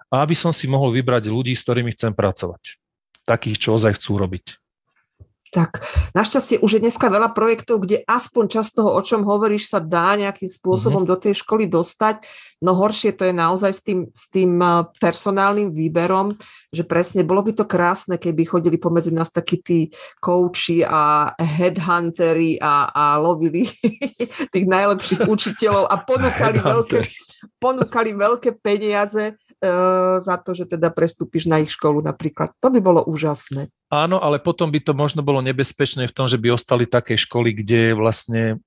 a 0.10 0.26
aby 0.26 0.34
som 0.34 0.49
si 0.49 0.66
mohol 0.66 0.89
vybrať 0.89 1.30
ľudí, 1.30 1.54
s 1.54 1.64
ktorými 1.64 1.93
chcem 1.93 2.12
pracovať 2.12 2.80
takých, 3.32 3.57
čo 3.63 3.79
ozaj 3.79 3.95
chcú 3.95 4.19
robiť. 4.19 4.61
Tak, 5.51 5.84
našťastie 6.15 6.63
už 6.63 6.79
je 6.79 6.84
dneska 6.88 7.11
veľa 7.11 7.36
projektov, 7.36 7.84
kde 7.84 8.07
aspoň 8.07 8.43
čas 8.47 8.71
toho, 8.71 8.95
o 8.95 9.01
čom 9.03 9.27
hovoríš, 9.27 9.67
sa 9.67 9.84
dá 9.84 10.15
nejakým 10.15 10.47
spôsobom 10.47 11.03
mm-hmm. 11.03 11.11
do 11.11 11.15
tej 11.19 11.43
školy 11.43 11.67
dostať. 11.67 12.23
No 12.63 12.71
horšie 12.71 13.11
to 13.11 13.27
je 13.27 13.36
naozaj 13.36 13.71
s 13.75 13.82
tým, 13.84 14.07
s 14.15 14.32
tým 14.32 14.63
eh, 14.63 14.88
personálnym 14.95 15.75
výberom, 15.75 16.32
že 16.71 16.88
presne 16.88 17.27
bolo 17.27 17.43
by 17.43 17.51
to 17.51 17.67
krásne, 17.67 18.15
keby 18.15 18.47
chodili 18.47 18.79
pomedzi 18.79 19.11
nás 19.11 19.27
takí 19.27 19.59
tí 19.59 19.91
kouči 20.23 20.88
a 20.88 21.36
headhuntery 21.36 22.55
a, 22.63 22.88
a 22.88 23.03
lovili 23.19 23.67
tých 24.55 24.65
najlepších 24.71 25.27
učiteľov 25.27 25.91
a 25.91 25.99
ponúkali 25.99 26.63
veľké, 26.63 26.99
ponúkali 27.59 28.15
veľké 28.15 28.55
peniaze 28.55 29.36
za 30.22 30.36
to, 30.41 30.57
že 30.57 30.66
teda 30.66 30.89
prestúpiš 30.89 31.45
na 31.45 31.62
ich 31.62 31.70
školu 31.70 32.01
napríklad. 32.01 32.49
To 32.57 32.74
by 32.74 32.82
bolo 32.82 33.05
úžasné. 33.05 33.70
Áno, 33.93 34.18
ale 34.18 34.41
potom 34.41 34.74
by 34.74 34.82
to 34.82 34.97
možno 34.97 35.22
bolo 35.22 35.38
nebezpečné 35.45 36.09
v 36.09 36.16
tom, 36.18 36.26
že 36.26 36.41
by 36.41 36.57
ostali 36.57 36.89
také 36.89 37.14
školy, 37.14 37.53
kde 37.53 37.93
vlastne 37.93 38.57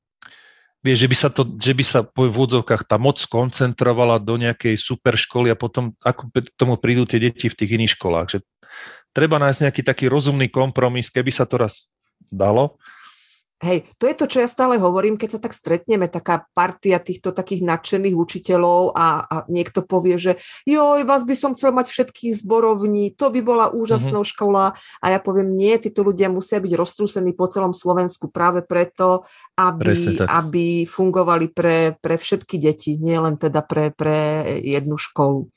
vie, 0.86 0.94
že 0.94 1.10
by 1.10 1.16
sa, 1.18 1.28
to, 1.34 1.42
že 1.58 1.74
by 1.74 1.84
sa 1.84 2.00
po 2.06 2.30
vôdzovkách 2.30 2.86
tá 2.86 2.94
moc 2.94 3.18
koncentrovala 3.26 4.22
do 4.22 4.38
nejakej 4.38 4.78
super 4.78 5.18
školy 5.18 5.50
a 5.50 5.58
potom 5.58 5.98
ako 6.04 6.30
k 6.30 6.54
tomu 6.54 6.78
prídu 6.78 7.08
tie 7.08 7.18
deti 7.18 7.50
v 7.50 7.58
tých 7.58 7.74
iných 7.74 7.94
školách. 7.98 8.26
Že 8.30 8.38
treba 9.10 9.42
nájsť 9.42 9.60
nejaký 9.66 9.82
taký 9.82 10.06
rozumný 10.06 10.46
kompromis, 10.46 11.10
keby 11.10 11.34
sa 11.34 11.48
to 11.48 11.58
raz 11.58 11.90
dalo, 12.30 12.78
Hej, 13.64 13.88
to 13.96 14.04
je 14.04 14.12
to, 14.12 14.28
čo 14.28 14.38
ja 14.44 14.48
stále 14.48 14.76
hovorím, 14.76 15.16
keď 15.16 15.40
sa 15.40 15.40
tak 15.40 15.56
stretneme, 15.56 16.04
taká 16.12 16.44
partia 16.52 17.00
týchto 17.00 17.32
takých 17.32 17.64
nadšených 17.64 18.12
učiteľov 18.12 18.92
a, 18.92 19.24
a 19.24 19.36
niekto 19.48 19.80
povie, 19.80 20.20
že 20.20 20.36
joj, 20.68 21.00
vás 21.08 21.24
by 21.24 21.32
som 21.32 21.56
chcel 21.56 21.72
mať 21.72 21.88
všetkých 21.88 22.44
zborovní, 22.44 23.16
to 23.16 23.32
by 23.32 23.40
bola 23.40 23.72
úžasná 23.72 24.20
mm-hmm. 24.20 24.32
škola 24.36 24.76
a 24.76 25.06
ja 25.08 25.16
poviem, 25.16 25.56
nie, 25.56 25.72
títo 25.80 26.04
ľudia 26.04 26.28
musia 26.28 26.60
byť 26.60 26.72
roztrúsení 26.76 27.32
po 27.32 27.48
celom 27.48 27.72
Slovensku 27.72 28.28
práve 28.28 28.60
preto, 28.60 29.24
aby, 29.56 30.20
aby 30.28 30.84
fungovali 30.84 31.48
pre, 31.48 31.96
pre 31.96 32.20
všetky 32.20 32.60
deti, 32.60 33.00
nielen 33.00 33.40
teda 33.40 33.64
pre, 33.64 33.96
pre 33.96 34.44
jednu 34.60 35.00
školu. 35.00 35.48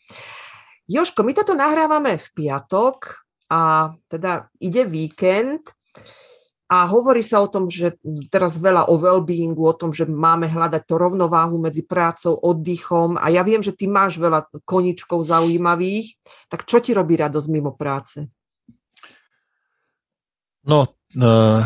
Joško, 0.87 1.27
my 1.27 1.35
toto 1.35 1.51
nahrávame 1.51 2.15
v 2.15 2.27
piatok 2.31 3.19
a 3.51 3.91
teda 4.07 4.47
ide 4.63 4.87
víkend, 4.87 5.75
A 6.67 6.83
hovorí 6.83 7.23
sa 7.23 7.39
o 7.39 7.47
tom, 7.47 7.71
že 7.71 7.95
teraz 8.27 8.59
veľa 8.59 8.91
o 8.91 8.99
well-beingu, 8.99 9.63
o 9.63 9.71
tom, 9.71 9.95
že 9.95 10.03
máme 10.03 10.51
hľadať 10.51 10.83
to 10.83 10.99
rovnováhu 10.99 11.55
medzi 11.55 11.79
prácou, 11.79 12.35
oddychom. 12.35 13.15
A 13.15 13.31
ja 13.31 13.39
viem, 13.47 13.63
že 13.63 13.71
ty 13.71 13.87
máš 13.87 14.19
veľa 14.19 14.51
koničkov 14.67 15.23
zaujímavých. 15.23 16.19
Tak 16.51 16.67
čo 16.67 16.83
ti 16.83 16.91
robí 16.91 17.15
radosť 17.15 17.47
mimo 17.47 17.71
práce? 17.71 18.27
No, 20.67 20.91
uh, 21.15 21.63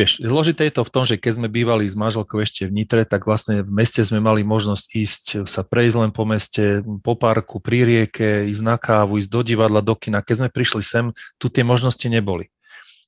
vieš, 0.00 0.24
zložité 0.24 0.72
je 0.72 0.80
to 0.80 0.88
v 0.88 0.92
tom, 0.96 1.04
že 1.04 1.20
keď 1.20 1.44
sme 1.44 1.52
bývali 1.52 1.84
s 1.84 1.92
manželkou 1.92 2.40
ešte 2.40 2.64
v 2.64 2.72
Nitre, 2.72 3.04
tak 3.04 3.28
vlastne 3.28 3.60
v 3.60 3.68
meste 3.68 4.00
sme 4.00 4.16
mali 4.16 4.40
možnosť 4.48 4.86
ísť 4.96 5.24
sa 5.44 5.60
prejsť 5.60 6.08
len 6.08 6.08
po 6.08 6.24
meste, 6.24 6.80
po 7.04 7.20
parku, 7.20 7.60
pri 7.60 7.84
rieke, 7.84 8.48
ísť 8.48 8.64
na 8.64 8.80
kávu, 8.80 9.20
ísť 9.20 9.28
do 9.28 9.44
divadla, 9.44 9.84
do 9.84 9.92
kina. 9.92 10.24
Keď 10.24 10.36
sme 10.40 10.48
prišli 10.48 10.80
sem, 10.80 11.12
tu 11.36 11.52
tie 11.52 11.60
možnosti 11.60 12.08
neboli 12.08 12.48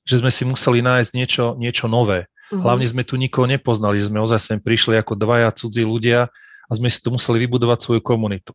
že 0.06 0.22
sme 0.22 0.30
si 0.30 0.46
museli 0.46 0.80
nájsť 0.80 1.10
niečo, 1.12 1.44
niečo 1.58 1.90
nové. 1.90 2.30
Uh-huh. 2.48 2.62
Hlavne 2.62 2.86
sme 2.86 3.02
tu 3.02 3.18
nikoho 3.18 3.50
nepoznali, 3.50 3.98
že 3.98 4.06
sme 4.06 4.22
ozaj 4.22 4.38
sem 4.38 4.58
prišli 4.62 4.94
ako 5.02 5.18
dvaja 5.18 5.50
cudzí 5.50 5.82
ľudia 5.82 6.30
a 6.66 6.72
sme 6.72 6.86
si 6.86 7.02
tu 7.02 7.10
museli 7.10 7.42
vybudovať 7.42 7.78
svoju 7.82 8.00
komunitu. 8.00 8.54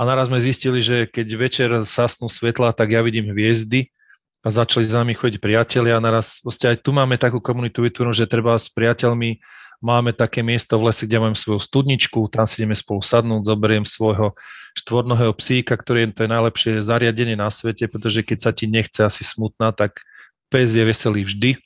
A 0.00 0.08
naraz 0.08 0.32
sme 0.32 0.40
zistili, 0.40 0.80
že 0.80 1.04
keď 1.04 1.26
večer 1.36 1.70
sasnú 1.84 2.32
svetla, 2.32 2.72
tak 2.72 2.96
ja 2.96 3.04
vidím 3.04 3.28
hviezdy 3.28 3.92
a 4.40 4.48
začali 4.48 4.88
za 4.88 5.04
nami 5.04 5.12
chodiť 5.12 5.38
priatelia 5.38 6.00
a 6.00 6.02
naraz 6.02 6.40
proste 6.40 6.66
aj 6.66 6.80
tu 6.80 6.90
máme 6.90 7.14
takú 7.20 7.38
komunitu 7.38 7.84
vytvorenú, 7.84 8.16
že 8.16 8.26
treba 8.26 8.56
s 8.56 8.72
priateľmi 8.72 9.38
máme 9.82 10.14
také 10.14 10.40
miesto 10.46 10.78
v 10.78 10.88
lese, 10.88 11.04
kde 11.04 11.18
máme 11.18 11.36
svoju 11.36 11.58
studničku, 11.58 12.30
tam 12.30 12.46
si 12.46 12.62
ideme 12.62 12.78
spolu 12.78 13.02
sadnúť, 13.02 13.46
zoberiem 13.46 13.82
svojho 13.82 14.32
štvornohého 14.78 15.34
psíka, 15.36 15.74
ktorý 15.74 16.06
je 16.06 16.08
to 16.14 16.20
je 16.24 16.30
najlepšie 16.30 16.72
zariadenie 16.80 17.36
na 17.36 17.50
svete, 17.50 17.90
pretože 17.90 18.22
keď 18.22 18.38
sa 18.40 18.50
ti 18.54 18.70
nechce 18.70 19.02
asi 19.02 19.26
smutná, 19.26 19.74
tak 19.74 20.06
Pes 20.52 20.68
je 20.76 20.84
veselý 20.84 21.24
vždy, 21.24 21.56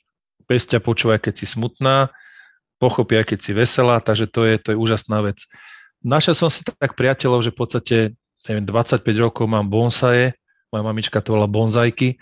pes 0.47 0.63
ťa 0.63 0.79
počúva, 0.79 1.19
keď 1.19 1.43
si 1.43 1.45
smutná, 1.45 2.07
pochopia, 2.79 3.27
keď 3.27 3.39
si 3.43 3.51
veselá, 3.51 3.99
takže 3.99 4.31
to 4.31 4.47
je, 4.47 4.55
to 4.55 4.67
je 4.71 4.77
úžasná 4.79 5.19
vec. 5.19 5.43
Našiel 5.99 6.39
som 6.39 6.47
si 6.47 6.63
tak 6.63 6.95
priateľov, 6.95 7.43
že 7.43 7.51
v 7.51 7.59
podstate 7.59 7.97
neviem, 8.47 8.63
25 8.63 9.03
rokov 9.19 9.45
mám 9.45 9.67
bonsaje, 9.67 10.31
moja 10.71 10.83
mamička 10.83 11.19
to 11.19 11.35
volá 11.35 11.45
bonzajky. 11.49 12.15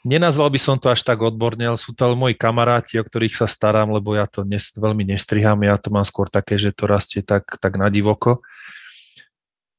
Nenazval 0.00 0.48
by 0.48 0.60
som 0.60 0.76
to 0.80 0.88
až 0.88 1.04
tak 1.04 1.20
odborne, 1.20 1.60
ale 1.60 1.76
sú 1.76 1.92
to 1.92 2.08
ale 2.08 2.16
moji 2.16 2.32
kamaráti, 2.32 2.96
o 2.96 3.04
ktorých 3.04 3.36
sa 3.36 3.44
starám, 3.44 3.92
lebo 3.92 4.16
ja 4.16 4.24
to 4.24 4.48
nes, 4.48 4.72
veľmi 4.72 5.04
nestriham, 5.04 5.60
ja 5.60 5.76
to 5.76 5.92
mám 5.92 6.08
skôr 6.08 6.24
také, 6.32 6.56
že 6.56 6.72
to 6.72 6.88
rastie 6.88 7.20
tak, 7.20 7.44
tak 7.60 7.76
na 7.76 7.92
divoko. 7.92 8.40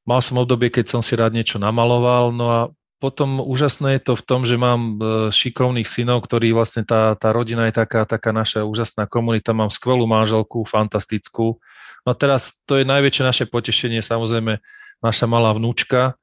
Mal 0.06 0.22
som 0.22 0.38
obdobie, 0.38 0.70
keď 0.70 0.94
som 0.94 1.02
si 1.02 1.18
rád 1.18 1.34
niečo 1.34 1.58
namaloval, 1.58 2.30
no 2.30 2.46
a 2.50 2.60
potom 3.02 3.42
úžasné 3.42 3.98
je 3.98 4.02
to 4.06 4.12
v 4.14 4.22
tom, 4.22 4.46
že 4.46 4.54
mám 4.54 4.94
e, 4.94 4.94
šikovných 5.34 5.90
synov, 5.90 6.22
ktorí 6.22 6.54
vlastne 6.54 6.86
tá, 6.86 7.18
tá 7.18 7.34
rodina 7.34 7.66
je 7.66 7.74
taká, 7.74 8.06
taká 8.06 8.30
naša 8.30 8.62
úžasná 8.62 9.10
komunita, 9.10 9.50
mám 9.50 9.74
skvelú 9.74 10.06
manželku, 10.06 10.62
fantastickú. 10.62 11.58
No 12.06 12.08
a 12.08 12.14
teraz 12.14 12.62
to 12.62 12.78
je 12.78 12.86
najväčšie 12.86 13.22
naše 13.26 13.44
potešenie, 13.50 14.06
samozrejme 14.06 14.62
naša 15.02 15.26
malá 15.26 15.50
vnúčka, 15.50 16.14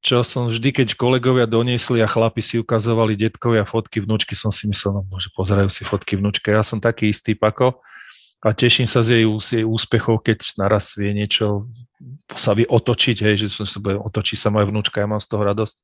čo 0.00 0.24
som 0.24 0.48
vždy, 0.48 0.72
keď 0.72 0.88
kolegovia 0.96 1.44
doniesli 1.44 2.00
a 2.00 2.08
chlapi 2.08 2.40
si 2.40 2.56
ukazovali 2.56 3.12
detkovia 3.12 3.68
fotky 3.68 4.00
vnúčky, 4.00 4.32
som 4.32 4.48
si 4.48 4.64
myslel, 4.72 4.96
no 4.96 5.02
bože, 5.04 5.28
pozerajú 5.36 5.68
si 5.68 5.84
fotky 5.84 6.16
vnúčke. 6.16 6.48
Ja 6.48 6.64
som 6.64 6.80
taký 6.80 7.12
istý 7.12 7.36
pako 7.36 7.84
a 8.44 8.52
teším 8.52 8.84
sa 8.84 9.00
z 9.00 9.20
jej, 9.20 9.24
z 9.40 9.48
jej 9.60 9.64
úspechov, 9.64 10.20
keď 10.20 10.56
naraz 10.60 10.92
vie 10.96 11.12
niečo 11.16 11.68
sa 12.34 12.52
vie 12.52 12.68
otočiť, 12.68 13.16
hej, 13.24 13.36
že 13.46 13.64
sa 13.64 13.78
bude, 13.80 13.96
otočí 13.96 14.36
sa 14.36 14.52
moja 14.52 14.68
vnúčka, 14.68 15.00
ja 15.00 15.08
mám 15.08 15.22
z 15.22 15.30
toho 15.30 15.42
radosť. 15.46 15.76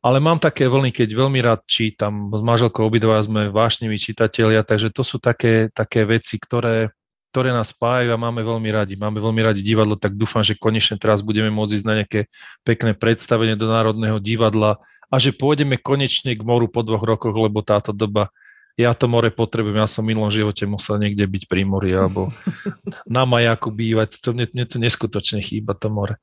Ale 0.00 0.22
mám 0.22 0.38
také 0.38 0.70
vlny, 0.70 0.94
keď 0.94 1.08
veľmi 1.18 1.40
rád 1.42 1.66
čítam, 1.66 2.30
s 2.30 2.38
manželkou 2.38 2.86
obidva 2.86 3.18
sme 3.20 3.50
vášniví 3.50 3.98
čitatelia, 3.98 4.62
takže 4.62 4.94
to 4.94 5.02
sú 5.02 5.18
také, 5.18 5.66
také 5.74 6.06
veci, 6.06 6.38
ktoré, 6.38 6.94
ktoré 7.34 7.50
nás 7.50 7.74
spájajú 7.74 8.14
a 8.14 8.20
máme 8.20 8.40
veľmi 8.46 8.70
radi. 8.70 8.94
Máme 8.94 9.18
veľmi 9.18 9.42
radi 9.42 9.66
divadlo, 9.66 9.98
tak 9.98 10.14
dúfam, 10.14 10.46
že 10.46 10.54
konečne 10.54 10.94
teraz 10.94 11.26
budeme 11.26 11.50
môcť 11.50 11.74
ísť 11.74 11.86
na 11.90 11.94
nejaké 12.00 12.30
pekné 12.62 12.94
predstavenie 12.94 13.58
do 13.58 13.66
Národného 13.66 14.22
divadla 14.22 14.78
a 15.10 15.16
že 15.18 15.34
pôjdeme 15.34 15.74
konečne 15.74 16.38
k 16.38 16.42
moru 16.46 16.70
po 16.70 16.86
dvoch 16.86 17.02
rokoch, 17.02 17.34
lebo 17.34 17.66
táto 17.66 17.90
doba 17.90 18.30
ja 18.76 18.92
to 18.92 19.08
more 19.08 19.32
potrebujem, 19.32 19.80
ja 19.80 19.88
som 19.88 20.04
v 20.04 20.12
minulom 20.12 20.28
živote 20.28 20.68
musel 20.68 21.00
niekde 21.00 21.24
byť 21.24 21.42
pri 21.48 21.64
mori 21.64 21.96
alebo 21.96 22.28
na 23.08 23.24
majaku 23.24 23.72
bývať, 23.72 24.20
to 24.20 24.36
mne, 24.36 24.52
mne 24.52 24.64
to 24.68 24.76
neskutočne 24.76 25.40
chýba, 25.40 25.72
to 25.72 25.88
more. 25.88 26.20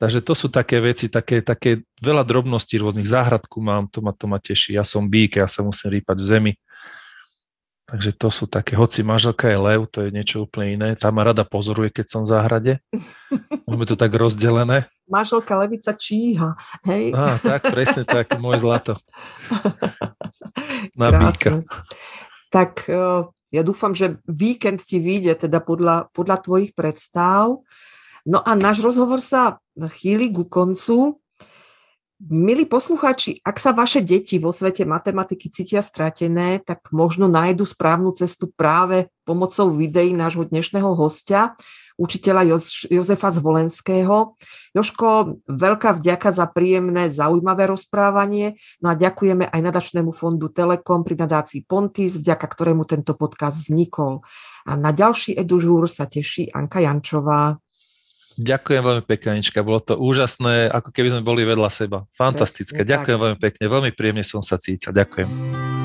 Takže 0.00 0.24
to 0.24 0.32
sú 0.32 0.48
také 0.48 0.80
veci, 0.80 1.12
také, 1.12 1.44
také 1.44 1.84
veľa 2.00 2.24
drobností 2.24 2.80
rôznych. 2.80 3.04
Záhradku 3.04 3.60
mám, 3.60 3.84
to 3.92 4.00
ma, 4.00 4.16
to 4.16 4.24
ma 4.24 4.40
teší. 4.40 4.80
Ja 4.80 4.84
som 4.84 5.04
bík, 5.04 5.36
ja 5.36 5.44
sa 5.44 5.60
musím 5.60 6.00
rýpať 6.00 6.24
v 6.24 6.24
zemi. 6.24 6.52
Takže 7.84 8.16
to 8.16 8.32
sú 8.32 8.48
také, 8.48 8.80
hoci 8.80 9.04
manželka 9.04 9.50
je 9.50 9.58
lev, 9.60 9.84
to 9.92 10.06
je 10.06 10.14
niečo 10.14 10.48
úplne 10.48 10.78
iné. 10.78 10.88
Tá 10.96 11.12
ma 11.12 11.20
rada 11.26 11.44
pozoruje, 11.44 11.92
keď 11.92 12.06
som 12.06 12.20
v 12.24 12.32
záhrade. 12.32 12.72
Máme 13.68 13.84
to 13.84 13.92
tak 13.92 14.16
rozdelené. 14.16 14.88
Manželka 15.04 15.58
levica 15.60 15.92
číha, 15.92 16.56
hej? 16.88 17.12
Á, 17.12 17.36
tak, 17.36 17.68
presne 17.68 18.08
tak, 18.08 18.40
moje 18.40 18.64
zlato. 18.64 18.96
Na 20.98 21.10
Krásne. 21.10 21.64
Tak 22.50 22.90
e, 22.90 23.30
ja 23.54 23.62
dúfam, 23.62 23.94
že 23.94 24.18
víkend 24.26 24.82
ti 24.82 24.98
vyjde 24.98 25.46
teda 25.46 25.62
podľa, 25.62 26.10
podľa 26.10 26.36
tvojich 26.42 26.72
predstav. 26.74 27.62
No 28.26 28.38
a 28.42 28.52
náš 28.58 28.82
rozhovor 28.82 29.22
sa 29.22 29.62
chýli 29.78 30.34
ku 30.34 30.44
koncu. 30.46 31.22
Milí 32.20 32.68
poslucháči, 32.68 33.40
ak 33.40 33.56
sa 33.56 33.72
vaše 33.72 34.04
deti 34.04 34.36
vo 34.36 34.52
svete 34.52 34.84
matematiky 34.84 35.48
cítia 35.48 35.80
stratené, 35.80 36.60
tak 36.60 36.92
možno 36.92 37.32
nájdu 37.32 37.64
správnu 37.64 38.12
cestu 38.12 38.52
práve 38.52 39.08
pomocou 39.24 39.72
videí 39.72 40.12
nášho 40.12 40.44
dnešného 40.44 40.92
hostia, 40.92 41.56
učiteľa 42.00 42.48
Jozefa 42.88 43.28
Zvolenského. 43.28 44.40
Joško, 44.72 45.36
veľká 45.44 46.00
vďaka 46.00 46.32
za 46.32 46.48
príjemné, 46.48 47.12
zaujímavé 47.12 47.68
rozprávanie. 47.68 48.56
No 48.80 48.90
a 48.90 48.94
ďakujeme 48.96 49.44
aj 49.44 49.60
nadačnému 49.60 50.16
fondu 50.16 50.48
Telekom 50.48 51.04
pri 51.04 51.20
nadácii 51.20 51.68
Pontis, 51.68 52.16
vďaka 52.16 52.46
ktorému 52.48 52.88
tento 52.88 53.12
podcast 53.12 53.60
vznikol. 53.60 54.24
A 54.64 54.80
na 54.80 54.96
ďalší 54.96 55.36
edužúr 55.36 55.84
sa 55.84 56.08
teší 56.08 56.48
Anka 56.56 56.80
Jančová. 56.80 57.60
Ďakujem 58.40 58.80
veľmi 58.80 59.04
pekne, 59.04 59.36
Anička. 59.36 59.60
Bolo 59.60 59.84
to 59.84 60.00
úžasné, 60.00 60.72
ako 60.72 60.96
keby 60.96 61.12
sme 61.12 61.22
boli 61.26 61.44
vedľa 61.44 61.68
seba. 61.68 62.08
Fantastické. 62.16 62.80
Presne, 62.80 62.92
Ďakujem 62.96 63.18
tak. 63.18 63.24
veľmi 63.26 63.38
pekne. 63.42 63.64
Veľmi 63.68 63.90
príjemne 63.92 64.24
som 64.24 64.40
sa 64.40 64.56
cítil. 64.56 64.96
Ďakujem. 64.96 65.79